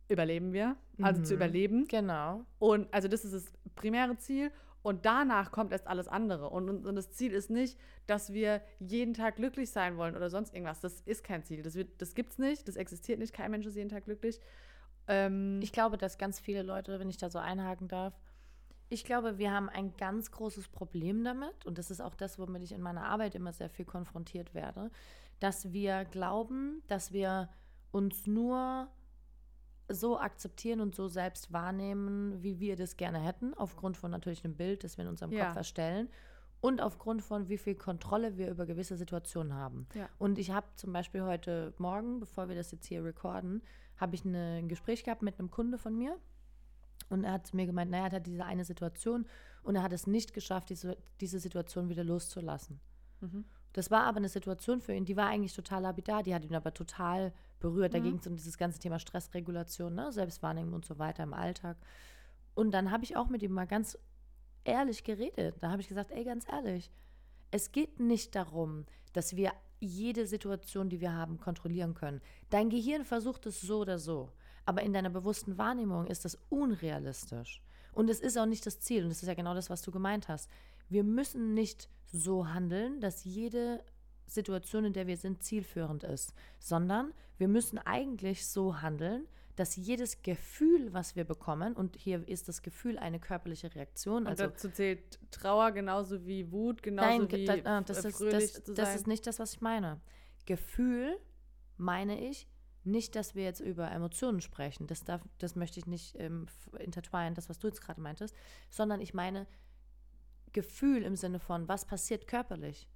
überleben 0.09 0.53
wir, 0.53 0.76
also 1.03 1.22
zu 1.22 1.32
Mhm. 1.34 1.36
überleben. 1.38 1.88
Genau. 1.88 2.45
Und 2.59 2.93
also 2.93 3.09
das 3.09 3.24
ist 3.24 3.34
das 3.34 3.53
primäre 3.74 4.16
Ziel. 4.18 4.51
Und 4.83 5.05
danach 5.05 5.53
kommt 5.53 5.72
erst 5.72 5.87
alles 5.87 6.09
andere. 6.09 6.49
Und, 6.49 6.87
und, 6.87 6.97
das 6.97 7.11
Ziel 7.12 7.33
ist 7.33 7.51
nicht, 7.51 7.78
dass 8.07 8.33
wir 8.33 8.62
jeden 8.78 9.12
Tag 9.14 9.37
glücklich 9.37 9.70
sein 9.70 9.97
wollen 9.97 10.16
oder 10.16 10.31
sonst 10.31 10.55
irgendwas. 10.55 10.81
Das 10.81 11.01
ist 11.03 11.22
kein 11.22 11.45
Ziel. 11.45 11.62
Das, 11.62 11.74
wird, 11.74 12.01
das 12.01 12.14
gibt's 12.14 12.39
nicht. 12.39 12.66
Das 12.66 12.76
existiert 12.76 13.18
nicht. 13.18 13.35
Kein 13.35 13.51
Mensch 13.51 13.66
ist 13.66 13.76
jeden 13.76 13.91
Tag 13.91 14.05
glücklich. 14.05 14.41
Ähm, 15.07 15.61
Ich 15.62 15.72
glaube, 15.72 15.99
dass 15.99 16.16
ganz 16.16 16.41
viele 16.41 16.62
Leute, 16.62 16.99
wenn 16.99 17.11
ich 17.11 17.18
da 17.18 17.28
so 17.28 17.39
einhaken 17.39 17.89
darf, 17.89 18.14
ich 18.89 19.05
glaube, 19.05 19.39
wir 19.39 19.53
haben 19.53 19.68
ein 19.68 19.97
ganz 19.97 20.33
großes 20.33 20.68
Problem 20.68 21.22
damit, 21.22 21.64
und 21.64 21.78
das 21.78 21.93
ist 21.93 22.01
auch 22.01 22.14
das, 22.16 22.39
womit 22.41 22.64
ich 22.64 22.72
in 22.72 22.83
meiner 22.83 23.05
Arbeit 23.05 23.37
immer 23.37 23.53
sehr 23.53 23.70
viel 23.70 23.85
konfrontiert 23.85 24.53
werde, 24.53 24.91
dass 25.39 25.72
wir 25.72 26.05
glauben, 26.07 26.83
dass 26.89 27.12
wir 27.12 27.49
uns 27.93 28.26
nur 28.26 28.89
so 29.91 30.18
akzeptieren 30.18 30.80
und 30.80 30.95
so 30.95 31.09
selbst 31.09 31.53
wahrnehmen, 31.53 32.43
wie 32.43 32.61
wir 32.61 32.76
das 32.76 32.97
gerne 32.97 33.18
hätten, 33.18 33.55
aufgrund 33.55 33.97
von 33.97 34.11
natürlich 34.11 34.45
einem 34.45 34.55
Bild, 34.55 34.84
das 34.84 34.97
wir 34.97 35.05
in 35.05 35.11
unserem 35.11 35.32
Ja. 35.32 35.47
Kopf 35.47 35.57
erstellen 35.57 36.09
und 36.61 36.80
aufgrund 36.80 37.22
von 37.22 37.49
wie 37.49 37.59
viel 37.59 37.74
Kontrolle 37.74 38.36
wir 38.36 38.51
über 38.51 38.66
gewisse 38.66 38.97
Situationen 38.97 39.55
haben. 39.55 39.86
Ja. 39.95 40.09
Und 40.18 40.38
ich 40.38 40.51
habe 40.51 40.66
zum 40.76 40.93
Beispiel 40.93 41.22
heute 41.22 41.72
Morgen, 41.78 42.20
bevor 42.20 42.49
wir 42.49 42.57
das 42.57 42.70
jetzt 42.70 42.86
hier 42.86 43.05
recorden, 43.05 43.62
habe 43.97 44.14
ich 44.14 44.24
eine, 44.24 44.59
ein 44.59 44.68
Gespräch 44.68 45.05
gehabt 45.05 45.22
mit 45.22 45.38
einem 45.38 45.51
Kunde 45.51 45.78
von 45.78 45.97
mir. 45.97 46.16
Und 47.09 47.24
er 47.24 47.32
hat 47.32 47.53
mir 47.55 47.66
gemeint, 47.66 47.91
naja, 47.91 48.07
er 48.07 48.16
hat 48.16 48.26
diese 48.26 48.45
eine 48.45 48.64
Situation 48.64 49.26
und 49.62 49.74
er 49.74 49.82
hat 49.82 49.93
es 49.93 50.07
nicht 50.07 50.32
geschafft, 50.32 50.70
diese, 50.70 50.97
diese 51.20 51.41
Situation 51.41 51.88
wieder 51.88 52.05
loszulassen. 52.05 52.78
Mhm. 53.20 53.45
Das 53.72 53.90
war 53.90 54.04
aber 54.04 54.18
eine 54.18 54.28
Situation 54.28 54.80
für 54.80 54.92
ihn, 54.92 55.04
die 55.04 55.16
war 55.16 55.28
eigentlich 55.28 55.54
total 55.54 55.82
lapidar, 55.82 56.22
die 56.22 56.34
hat 56.34 56.44
ihn 56.44 56.54
aber 56.54 56.74
total 56.74 57.32
berührt. 57.60 57.94
Da 57.94 57.98
ging 58.00 58.16
es 58.16 58.26
um 58.26 58.36
dieses 58.36 58.58
ganze 58.58 58.78
Thema 58.80 58.98
Stressregulation, 58.98 59.94
ne? 59.94 60.12
Selbstwahrnehmung 60.12 60.74
und 60.74 60.84
so 60.84 60.98
weiter 60.98 61.22
im 61.22 61.34
Alltag. 61.34 61.76
Und 62.54 62.72
dann 62.72 62.90
habe 62.90 63.04
ich 63.04 63.16
auch 63.16 63.28
mit 63.28 63.42
ihm 63.42 63.52
mal 63.52 63.66
ganz 63.66 63.96
ehrlich 64.64 65.04
geredet. 65.04 65.56
Da 65.60 65.70
habe 65.70 65.82
ich 65.82 65.88
gesagt, 65.88 66.10
ey, 66.10 66.24
ganz 66.24 66.48
ehrlich, 66.48 66.90
es 67.50 67.72
geht 67.72 68.00
nicht 68.00 68.34
darum, 68.34 68.86
dass 69.12 69.36
wir 69.36 69.52
jede 69.78 70.26
Situation, 70.26 70.88
die 70.88 71.00
wir 71.00 71.12
haben, 71.12 71.38
kontrollieren 71.38 71.94
können. 71.94 72.20
Dein 72.50 72.70
Gehirn 72.70 73.04
versucht 73.04 73.46
es 73.46 73.60
so 73.60 73.80
oder 73.80 73.98
so, 73.98 74.30
aber 74.64 74.82
in 74.82 74.92
deiner 74.92 75.10
bewussten 75.10 75.58
Wahrnehmung 75.58 76.06
ist 76.06 76.24
das 76.24 76.38
unrealistisch. 76.48 77.62
Und 77.92 78.10
es 78.10 78.20
ist 78.20 78.38
auch 78.38 78.46
nicht 78.46 78.66
das 78.66 78.80
Ziel. 78.80 79.02
Und 79.02 79.10
das 79.10 79.22
ist 79.22 79.28
ja 79.28 79.34
genau 79.34 79.54
das, 79.54 79.70
was 79.70 79.82
du 79.82 79.90
gemeint 79.90 80.28
hast. 80.28 80.48
Wir 80.91 81.05
müssen 81.05 81.55
nicht 81.55 81.88
so 82.12 82.49
handeln, 82.49 83.01
dass 83.01 83.24
jede 83.24 83.82
Situation, 84.26 84.84
in 84.84 84.93
der 84.93 85.07
wir 85.07 85.16
sind, 85.16 85.43
zielführend 85.43 86.05
ist, 86.05 86.34
sondern 86.59 87.12
wir 87.38 87.49
müssen 87.49 87.78
eigentlich 87.78 88.47
so 88.47 88.82
handeln, 88.82 89.26
dass 89.57 89.76
jedes 89.76 90.22
Gefühl, 90.22 90.93
was 90.93 91.16
wir 91.16 91.24
bekommen, 91.24 91.74
und 91.74 91.97
hier 91.97 92.26
ist 92.28 92.49
das 92.49 92.62
Gefühl 92.62 92.99
eine 92.99 93.20
körperliche 93.20 93.74
Reaktion. 93.74 94.22
Und 94.22 94.28
Also, 94.28 94.45
dazu 94.45 94.70
zählt 94.70 95.18
Trauer 95.30 95.72
genauso 95.72 96.26
wie 96.26 96.51
Wut, 96.51 96.82
genauso 96.82 97.09
nein, 97.09 97.32
wie 97.32 97.45
da, 97.45 97.55
ah, 97.64 97.80
das, 97.82 98.05
äh, 98.05 98.09
ist, 98.09 98.20
das, 98.20 98.74
das 98.74 98.95
ist 98.95 99.07
nicht 99.07 99.26
das, 99.26 99.38
was 99.38 99.55
ich 99.55 99.61
meine. 99.61 100.01
Gefühl 100.47 101.18
meine 101.76 102.20
ich 102.28 102.49
nicht, 102.84 103.14
dass 103.16 103.34
wir 103.34 103.45
jetzt 103.45 103.61
über 103.61 103.91
Emotionen 103.91 104.41
sprechen. 104.41 104.86
Das, 104.86 105.05
darf, 105.05 105.22
das 105.38 105.57
möchte 105.57 105.78
ich 105.78 105.86
nicht 105.86 106.16
ähm, 106.18 106.47
intertwinen, 106.78 107.34
das, 107.34 107.49
was 107.49 107.59
du 107.59 107.68
jetzt 107.68 107.82
gerade 107.82 108.01
meintest, 108.01 108.34
sondern 108.70 109.01
ich 109.01 109.12
meine 109.12 109.47
Gefühl 110.53 111.03
im 111.03 111.16
Sinne 111.16 111.38
von, 111.38 111.68
was 111.68 111.84
passiert 111.84 112.26
körperlich. 112.26 112.88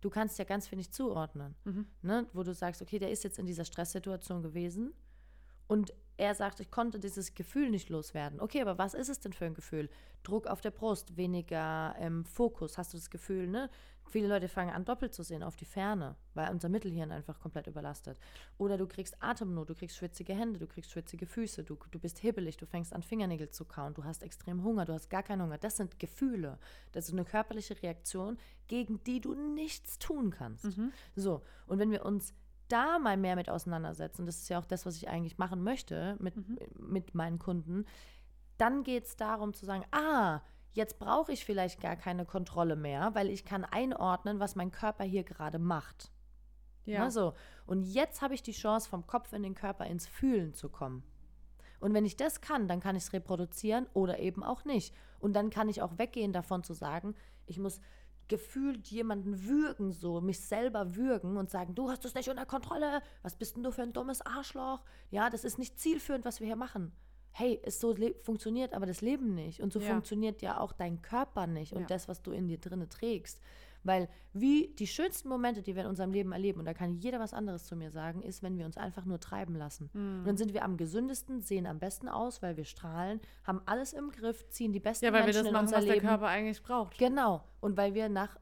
Du 0.00 0.08
kannst 0.10 0.38
ja 0.38 0.44
ganz 0.44 0.70
wenig 0.72 0.92
zuordnen, 0.92 1.54
Mhm. 1.64 1.86
ne? 2.02 2.26
wo 2.32 2.42
du 2.42 2.54
sagst, 2.54 2.80
okay, 2.80 2.98
der 2.98 3.10
ist 3.10 3.22
jetzt 3.24 3.38
in 3.38 3.46
dieser 3.46 3.64
Stresssituation 3.64 4.42
gewesen 4.42 4.94
und 5.66 5.92
er 6.16 6.34
sagt, 6.34 6.60
ich 6.60 6.70
konnte 6.70 6.98
dieses 6.98 7.34
Gefühl 7.34 7.70
nicht 7.70 7.88
loswerden. 7.88 8.40
Okay, 8.40 8.60
aber 8.60 8.76
was 8.78 8.92
ist 8.94 9.08
es 9.08 9.20
denn 9.20 9.32
für 9.32 9.46
ein 9.46 9.54
Gefühl? 9.54 9.88
Druck 10.22 10.46
auf 10.46 10.60
der 10.60 10.70
Brust, 10.70 11.16
weniger 11.16 11.94
ähm, 11.98 12.24
Fokus. 12.26 12.76
Hast 12.76 12.92
du 12.92 12.98
das 12.98 13.08
Gefühl, 13.10 13.46
ne? 13.46 13.70
Viele 14.10 14.26
Leute 14.26 14.48
fangen 14.48 14.74
an, 14.74 14.84
doppelt 14.84 15.14
zu 15.14 15.22
sehen 15.22 15.44
auf 15.44 15.54
die 15.54 15.64
Ferne, 15.64 16.16
weil 16.34 16.50
unser 16.50 16.68
Mittelhirn 16.68 17.12
einfach 17.12 17.38
komplett 17.38 17.68
überlastet. 17.68 18.18
Oder 18.58 18.76
du 18.76 18.88
kriegst 18.88 19.22
Atemnot, 19.22 19.70
du 19.70 19.74
kriegst 19.74 19.96
schwitzige 19.96 20.34
Hände, 20.34 20.58
du 20.58 20.66
kriegst 20.66 20.90
schwitzige 20.90 21.26
Füße, 21.26 21.62
du, 21.62 21.78
du 21.92 21.98
bist 22.00 22.18
hibbelig, 22.18 22.56
du 22.56 22.66
fängst 22.66 22.92
an, 22.92 23.04
Fingernägel 23.04 23.50
zu 23.50 23.64
kauen, 23.64 23.94
du 23.94 24.02
hast 24.02 24.24
extrem 24.24 24.64
Hunger, 24.64 24.84
du 24.84 24.92
hast 24.92 25.10
gar 25.10 25.22
keinen 25.22 25.42
Hunger. 25.42 25.58
Das 25.58 25.76
sind 25.76 26.00
Gefühle. 26.00 26.58
Das 26.90 27.06
ist 27.06 27.12
eine 27.12 27.24
körperliche 27.24 27.80
Reaktion, 27.80 28.36
gegen 28.66 29.02
die 29.04 29.20
du 29.20 29.34
nichts 29.34 30.00
tun 30.00 30.30
kannst. 30.30 30.76
Mhm. 30.76 30.92
So, 31.14 31.42
und 31.68 31.78
wenn 31.78 31.92
wir 31.92 32.04
uns 32.04 32.34
da 32.66 32.98
mal 32.98 33.16
mehr 33.16 33.36
mit 33.36 33.48
auseinandersetzen, 33.48 34.26
das 34.26 34.38
ist 34.38 34.48
ja 34.48 34.58
auch 34.58 34.66
das, 34.66 34.86
was 34.86 34.96
ich 34.96 35.08
eigentlich 35.08 35.38
machen 35.38 35.62
möchte 35.62 36.16
mit, 36.18 36.34
mit 36.80 37.14
meinen 37.14 37.38
Kunden, 37.38 37.84
dann 38.58 38.82
geht 38.82 39.06
es 39.06 39.16
darum 39.16 39.54
zu 39.54 39.64
sagen, 39.64 39.84
ah, 39.92 40.40
jetzt 40.72 40.98
brauche 40.98 41.32
ich 41.32 41.44
vielleicht 41.44 41.80
gar 41.80 41.96
keine 41.96 42.24
Kontrolle 42.24 42.76
mehr, 42.76 43.14
weil 43.14 43.30
ich 43.30 43.44
kann 43.44 43.64
einordnen, 43.64 44.40
was 44.40 44.56
mein 44.56 44.70
Körper 44.70 45.04
hier 45.04 45.24
gerade 45.24 45.58
macht. 45.58 46.10
Ja. 46.84 47.04
Ne, 47.04 47.10
so. 47.10 47.34
Und 47.66 47.82
jetzt 47.82 48.22
habe 48.22 48.34
ich 48.34 48.42
die 48.42 48.52
Chance, 48.52 48.88
vom 48.88 49.06
Kopf 49.06 49.32
in 49.32 49.42
den 49.42 49.54
Körper 49.54 49.86
ins 49.86 50.06
Fühlen 50.06 50.54
zu 50.54 50.68
kommen. 50.68 51.02
Und 51.78 51.94
wenn 51.94 52.04
ich 52.04 52.16
das 52.16 52.40
kann, 52.40 52.68
dann 52.68 52.80
kann 52.80 52.96
ich 52.96 53.04
es 53.04 53.12
reproduzieren 53.12 53.86
oder 53.94 54.18
eben 54.18 54.42
auch 54.42 54.64
nicht. 54.64 54.94
Und 55.18 55.34
dann 55.34 55.50
kann 55.50 55.68
ich 55.68 55.82
auch 55.82 55.98
weggehen 55.98 56.32
davon 56.32 56.62
zu 56.62 56.74
sagen, 56.74 57.14
ich 57.46 57.58
muss 57.58 57.80
gefühlt 58.28 58.86
jemanden 58.86 59.44
würgen, 59.44 59.90
so 59.90 60.20
mich 60.20 60.40
selber 60.40 60.94
würgen 60.94 61.36
und 61.36 61.50
sagen, 61.50 61.74
du 61.74 61.90
hast 61.90 62.04
es 62.04 62.14
nicht 62.14 62.28
unter 62.28 62.46
Kontrolle, 62.46 63.02
was 63.22 63.34
bist 63.34 63.56
denn 63.56 63.64
du 63.64 63.72
für 63.72 63.82
ein 63.82 63.92
dummes 63.92 64.22
Arschloch? 64.22 64.84
Ja, 65.10 65.30
das 65.30 65.42
ist 65.42 65.58
nicht 65.58 65.80
zielführend, 65.80 66.24
was 66.24 66.38
wir 66.38 66.46
hier 66.46 66.56
machen. 66.56 66.92
Hey, 67.32 67.60
es 67.62 67.80
so 67.80 67.94
funktioniert 68.22 68.74
aber 68.74 68.86
das 68.86 69.00
Leben 69.00 69.34
nicht. 69.34 69.60
Und 69.60 69.72
so 69.72 69.80
Ja. 69.80 69.86
funktioniert 69.86 70.42
ja 70.42 70.58
auch 70.60 70.72
dein 70.72 71.00
Körper 71.02 71.46
nicht 71.46 71.72
und 71.72 71.82
Ja. 71.82 71.86
das, 71.86 72.08
was 72.08 72.22
du 72.22 72.32
in 72.32 72.48
dir 72.48 72.58
drinne 72.58 72.88
trägst. 72.88 73.40
Weil 73.82 74.08
wie 74.34 74.74
die 74.78 74.86
schönsten 74.86 75.28
Momente, 75.28 75.62
die 75.62 75.74
wir 75.74 75.84
in 75.84 75.88
unserem 75.88 76.12
Leben 76.12 76.32
erleben, 76.32 76.58
und 76.58 76.66
da 76.66 76.74
kann 76.74 76.96
jeder 76.96 77.18
was 77.18 77.32
anderes 77.32 77.64
zu 77.64 77.76
mir 77.76 77.90
sagen, 77.90 78.20
ist, 78.20 78.42
wenn 78.42 78.58
wir 78.58 78.66
uns 78.66 78.76
einfach 78.76 79.06
nur 79.06 79.20
treiben 79.20 79.54
lassen. 79.54 79.88
Mhm. 79.94 80.18
Und 80.18 80.26
dann 80.26 80.36
sind 80.36 80.52
wir 80.52 80.64
am 80.64 80.76
gesündesten, 80.76 81.40
sehen 81.40 81.66
am 81.66 81.78
besten 81.78 82.06
aus, 82.08 82.42
weil 82.42 82.58
wir 82.58 82.64
strahlen, 82.66 83.20
haben 83.44 83.62
alles 83.64 83.94
im 83.94 84.10
Griff, 84.10 84.46
ziehen 84.50 84.72
die 84.72 84.80
besten 84.80 85.06
Ja, 85.06 85.12
weil 85.12 85.20
wir 85.20 85.24
Menschen 85.26 85.38
das 85.38 85.46
in 85.46 85.52
machen, 85.54 85.64
unser 85.64 85.76
was 85.78 85.84
der 85.86 85.94
Leben. 85.94 86.06
Körper 86.06 86.26
eigentlich 86.26 86.62
braucht. 86.62 86.98
Genau. 86.98 87.42
Und 87.60 87.78
weil 87.78 87.94
wir 87.94 88.10
nach, 88.10 88.36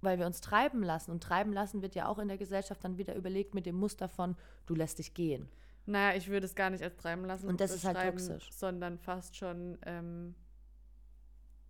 weil 0.00 0.18
wir 0.18 0.26
uns 0.26 0.40
treiben 0.40 0.82
lassen. 0.82 1.12
Und 1.12 1.22
treiben 1.22 1.52
lassen 1.52 1.80
wird 1.80 1.94
ja 1.94 2.08
auch 2.08 2.18
in 2.18 2.26
der 2.26 2.38
Gesellschaft 2.38 2.82
dann 2.82 2.98
wieder 2.98 3.14
überlegt 3.14 3.54
mit 3.54 3.66
dem 3.66 3.76
Muster 3.76 4.08
von, 4.08 4.34
du 4.66 4.74
lässt 4.74 4.98
dich 4.98 5.14
gehen. 5.14 5.48
Naja, 5.86 6.16
ich 6.16 6.28
würde 6.28 6.46
es 6.46 6.54
gar 6.54 6.70
nicht 6.70 6.82
als 6.82 6.96
treiben 6.96 7.24
lassen. 7.24 7.48
Und 7.48 7.60
das 7.60 7.72
ist 7.72 7.84
halt 7.84 7.98
toxisch. 7.98 8.50
Sondern 8.52 8.98
fast 8.98 9.36
schon 9.36 9.78
ähm, 9.84 10.34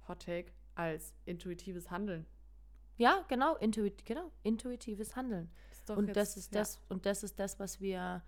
Hot 0.08 0.24
Take 0.24 0.52
als 0.74 1.14
intuitives 1.24 1.90
Handeln. 1.90 2.26
Ja, 2.96 3.24
genau, 3.28 3.56
intuit, 3.56 4.04
genau, 4.04 4.30
intuitives 4.42 5.16
Handeln. 5.16 5.50
Und 5.88 6.08
jetzt- 6.08 6.16
das 6.16 6.36
ist 6.36 6.54
ja. 6.54 6.60
das, 6.60 6.80
und 6.88 7.06
das 7.06 7.22
ist 7.22 7.38
das, 7.38 7.58
was 7.58 7.80
wir 7.80 8.22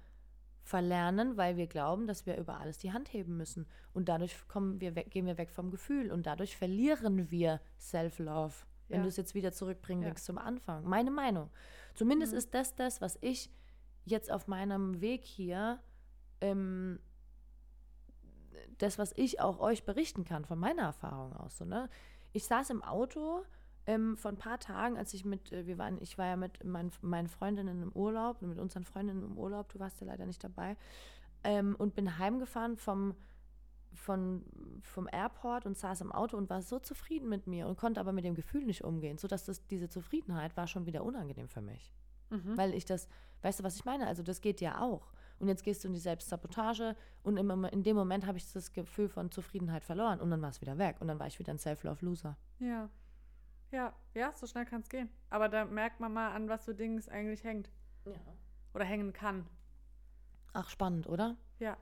verlernen, 0.63 1.37
weil 1.37 1.57
wir 1.59 1.67
glauben, 1.67 2.07
dass 2.07 2.25
wir 2.25 2.39
über 2.39 2.59
alles 2.59 2.79
die 2.79 2.93
Hand 2.93 3.13
heben 3.13 3.37
müssen. 3.37 3.67
Und 3.93 4.09
dadurch 4.09 4.49
kommen 4.49 4.81
wir 4.81 4.95
weg, 4.95 5.11
gehen 5.11 5.27
wir 5.27 5.37
weg 5.37 5.51
vom 5.51 5.71
Gefühl 5.71 6.11
und 6.11 6.25
dadurch 6.27 6.57
verlieren 6.57 7.31
wir 7.31 7.61
Self-Love. 7.79 8.55
Wenn 8.89 8.99
Ja. 8.99 9.03
du 9.03 9.09
es 9.09 9.17
jetzt 9.19 9.35
wieder 9.35 9.53
zurückbringen 9.53 10.03
Ja. 10.03 10.09
willst 10.09 10.25
zum 10.25 10.39
Anfang. 10.39 10.85
Meine 10.85 11.11
Meinung. 11.11 11.51
Zumindest 11.95 12.33
Mhm. 12.33 12.39
ist 12.39 12.55
das 12.55 12.75
das, 12.75 13.01
was 13.03 13.19
ich 13.21 13.51
jetzt 14.05 14.31
auf 14.31 14.47
meinem 14.47 15.01
Weg 15.01 15.25
hier, 15.25 15.81
ähm, 16.41 16.99
das, 18.79 18.99
was 18.99 19.13
ich 19.17 19.41
auch 19.41 19.61
euch 19.61 19.85
berichten 19.85 20.25
kann 20.25 20.45
von 20.45 20.59
meiner 20.59 20.83
Erfahrung 20.83 21.33
aus. 21.35 21.59
So, 21.59 21.65
ne? 21.65 21.89
Ich 22.33 22.47
saß 22.47 22.71
im 22.71 22.83
Auto 22.83 23.45
ähm, 23.87 24.17
vor 24.17 24.31
ein 24.31 24.39
paar 24.39 24.59
Tagen, 24.59 24.97
als 24.97 25.15
ich 25.15 25.25
mit, 25.25 25.53
äh, 25.53 25.67
wir 25.67 25.79
waren, 25.79 26.01
ich 26.01 26.17
war 26.19 26.27
ja 26.27 26.37
mit 26.37 26.65
meinen, 26.65 26.91
meinen 27.03 27.29
Freundinnen 27.29 27.83
im 27.83 27.93
Urlaub, 27.93 28.43
mit 28.43 28.59
unseren 28.59 28.85
Freundinnen 28.85 29.23
im 29.23 29.39
Urlaub, 29.39 29.69
du 29.73 29.79
warst 29.79 30.01
ja 30.01 30.07
leider 30.07 30.27
nicht 30.27 30.43
dabei, 30.43 30.77
ähm, 31.45 31.77
und 31.77 31.95
bin 31.95 32.19
heimgefahren 32.19 32.77
vom, 32.77 33.15
von, 33.93 34.43
vom 34.83 35.09
Airport 35.13 35.67
und 35.67 35.77
saß 35.77 36.01
im 36.01 36.13
Auto 36.13 36.37
und 36.37 36.49
war 36.51 36.63
so 36.63 36.79
zufrieden 36.79 37.29
mit 37.29 37.47
mir 37.47 37.69
und 37.69 37.77
konnte 37.79 38.01
aber 38.01 38.13
mit 38.13 38.25
dem 38.25 38.35
Gefühl 38.35 38.65
nicht 38.65 38.85
umgehen, 38.85 39.19
sodass 39.19 39.45
das, 39.45 39.67
diese 39.67 39.89
Zufriedenheit 39.89 40.57
war 40.57 40.67
schon 40.67 40.87
wieder 40.87 41.05
unangenehm 41.05 41.49
für 41.49 41.61
mich. 41.61 41.93
Mhm. 42.31 42.57
Weil 42.57 42.75
ich 42.75 42.87
das, 42.87 43.09
weißt 43.45 43.61
du, 43.61 43.65
was 43.65 43.77
ich 43.77 43.85
meine? 43.85 44.07
Also 44.07 44.23
das 44.23 44.41
geht 44.41 44.61
ja 44.61 44.81
auch. 44.81 45.13
Und 45.39 45.49
jetzt 45.49 45.63
gehst 45.65 45.83
du 45.85 45.89
in 45.89 45.95
die 45.95 46.01
Selbstsabotage 46.01 46.97
und 47.23 47.37
im, 47.37 47.65
in 47.65 47.83
dem 47.83 47.97
Moment 47.97 48.27
habe 48.27 48.39
ich 48.39 48.53
das 48.53 48.73
Gefühl 48.73 49.09
von 49.09 49.31
Zufriedenheit 49.31 49.85
verloren 49.85 50.21
und 50.21 50.31
dann 50.31 50.41
war 50.43 50.51
es 50.51 50.61
wieder 50.61 50.79
weg 50.79 50.97
und 51.01 51.09
dann 51.09 51.19
war 51.19 51.27
ich 51.27 51.39
wieder 51.39 51.53
ein 51.53 51.59
Self-Love-Loser. 51.59 52.37
Ja. 52.61 52.89
Ja, 53.73 53.93
ja, 54.15 54.33
so 54.35 54.47
schnell 54.47 54.65
kann 54.65 54.83
es 54.83 54.89
gehen. 54.89 55.09
Aber 55.31 55.49
da 55.49 55.65
merkt 55.65 55.99
man 55.99 56.13
mal, 56.13 56.31
an 56.33 56.49
was 56.49 56.65
für 56.65 56.75
Dingen 56.75 56.97
es 56.99 57.09
eigentlich 57.09 57.43
hängt. 57.43 57.71
Ja. 58.07 58.13
Oder 58.73 58.85
hängen 58.85 59.13
kann. 59.13 59.47
Ach, 60.53 60.69
spannend, 60.71 61.09
oder? 61.09 61.37
Ja. 61.59 61.77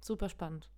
Super 0.00 0.28
spannend. 0.28 0.68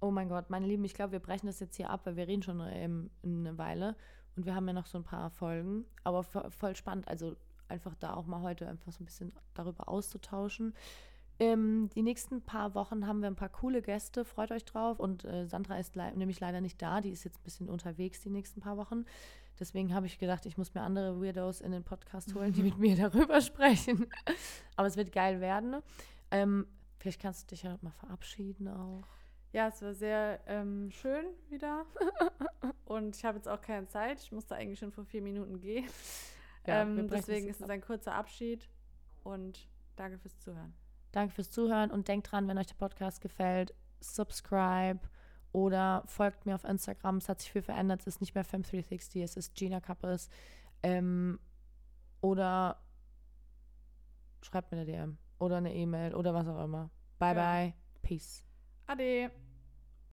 Oh 0.00 0.10
mein 0.10 0.28
Gott, 0.30 0.48
meine 0.48 0.66
Lieben, 0.66 0.84
ich 0.84 0.94
glaube, 0.94 1.12
wir 1.12 1.20
brechen 1.20 1.46
das 1.46 1.60
jetzt 1.60 1.76
hier 1.76 1.90
ab, 1.90 2.06
weil 2.06 2.16
wir 2.16 2.26
reden 2.26 2.42
schon 2.42 2.60
ähm, 2.70 3.10
eine 3.22 3.58
Weile 3.58 3.96
und 4.36 4.46
wir 4.46 4.54
haben 4.54 4.66
ja 4.66 4.72
noch 4.72 4.86
so 4.86 4.96
ein 4.98 5.04
paar 5.04 5.28
Folgen. 5.30 5.84
Aber 6.04 6.20
vo- 6.20 6.50
voll 6.50 6.74
spannend, 6.76 7.06
also 7.08 7.36
einfach 7.68 7.94
da 7.96 8.14
auch 8.14 8.26
mal 8.26 8.42
heute 8.42 8.68
einfach 8.68 8.92
so 8.92 9.02
ein 9.02 9.06
bisschen 9.06 9.32
darüber 9.54 9.88
auszutauschen. 9.88 10.74
Ähm, 11.38 11.90
die 11.94 12.02
nächsten 12.02 12.40
paar 12.42 12.74
Wochen 12.74 13.06
haben 13.06 13.20
wir 13.20 13.26
ein 13.28 13.36
paar 13.36 13.50
coole 13.50 13.82
Gäste, 13.82 14.24
freut 14.24 14.50
euch 14.52 14.64
drauf. 14.64 14.98
Und 14.98 15.24
äh, 15.26 15.46
Sandra 15.46 15.78
ist 15.78 15.94
lei- 15.94 16.12
nämlich 16.12 16.40
leider 16.40 16.60
nicht 16.62 16.80
da, 16.80 17.00
die 17.02 17.10
ist 17.10 17.24
jetzt 17.24 17.38
ein 17.40 17.44
bisschen 17.44 17.68
unterwegs 17.68 18.20
die 18.22 18.30
nächsten 18.30 18.60
paar 18.60 18.76
Wochen. 18.78 19.04
Deswegen 19.60 19.94
habe 19.94 20.06
ich 20.06 20.18
gedacht, 20.18 20.46
ich 20.46 20.56
muss 20.56 20.72
mir 20.74 20.80
andere 20.82 21.20
Weirdos 21.20 21.60
in 21.60 21.72
den 21.72 21.84
Podcast 21.84 22.34
holen, 22.34 22.52
die 22.52 22.62
mit 22.62 22.78
mir 22.78 22.96
darüber 22.96 23.40
sprechen. 23.40 24.06
Aber 24.76 24.88
es 24.88 24.96
wird 24.96 25.12
geil 25.12 25.40
werden. 25.40 25.76
Ähm, 26.30 26.66
vielleicht 26.98 27.20
kannst 27.20 27.42
du 27.42 27.54
dich 27.54 27.62
ja 27.64 27.76
mal 27.82 27.92
verabschieden 27.92 28.68
auch. 28.68 29.06
Ja, 29.52 29.68
es 29.68 29.80
war 29.82 29.94
sehr 29.94 30.40
ähm, 30.46 30.90
schön 30.90 31.24
wieder. 31.50 31.84
Und 32.84 33.16
ich 33.16 33.24
habe 33.24 33.36
jetzt 33.38 33.48
auch 33.48 33.60
keine 33.60 33.86
Zeit. 33.88 34.20
Ich 34.20 34.32
musste 34.32 34.54
eigentlich 34.54 34.78
schon 34.78 34.92
vor 34.92 35.04
vier 35.04 35.22
Minuten 35.22 35.60
gehen. 35.60 35.86
Ja, 36.66 36.82
ähm, 36.82 37.08
deswegen 37.08 37.48
es 37.48 37.56
ist 37.56 37.62
es 37.62 37.70
ein 37.70 37.80
kurzer 37.80 38.14
Abschied. 38.14 38.68
Und 39.24 39.68
danke 39.96 40.18
fürs 40.18 40.38
Zuhören. 40.38 40.74
Danke 41.12 41.34
fürs 41.34 41.50
Zuhören 41.50 41.90
und 41.90 42.08
denkt 42.08 42.30
dran, 42.30 42.46
wenn 42.48 42.58
euch 42.58 42.66
der 42.66 42.74
Podcast 42.74 43.20
gefällt, 43.20 43.74
subscribe 44.00 45.00
oder 45.52 46.02
folgt 46.06 46.44
mir 46.46 46.54
auf 46.54 46.64
Instagram. 46.64 47.16
Es 47.16 47.28
hat 47.28 47.40
sich 47.40 47.50
viel 47.50 47.62
verändert. 47.62 48.00
Es 48.00 48.06
ist 48.06 48.20
nicht 48.20 48.34
mehr 48.34 48.44
Fem360, 48.44 49.22
es 49.22 49.36
ist 49.36 49.54
Gina 49.54 49.80
Kappes. 49.80 50.28
Ähm, 50.82 51.40
oder 52.20 52.80
schreibt 54.42 54.70
mir 54.70 54.78
eine 54.78 54.86
DM 54.86 55.18
oder 55.38 55.56
eine 55.56 55.74
E-Mail 55.74 56.14
oder 56.14 56.34
was 56.34 56.46
auch 56.46 56.62
immer. 56.62 56.90
Bye, 57.18 57.34
Ja. 57.34 57.34
bye. 57.34 57.74
Peace. 58.02 58.44
Ade. 58.86 59.30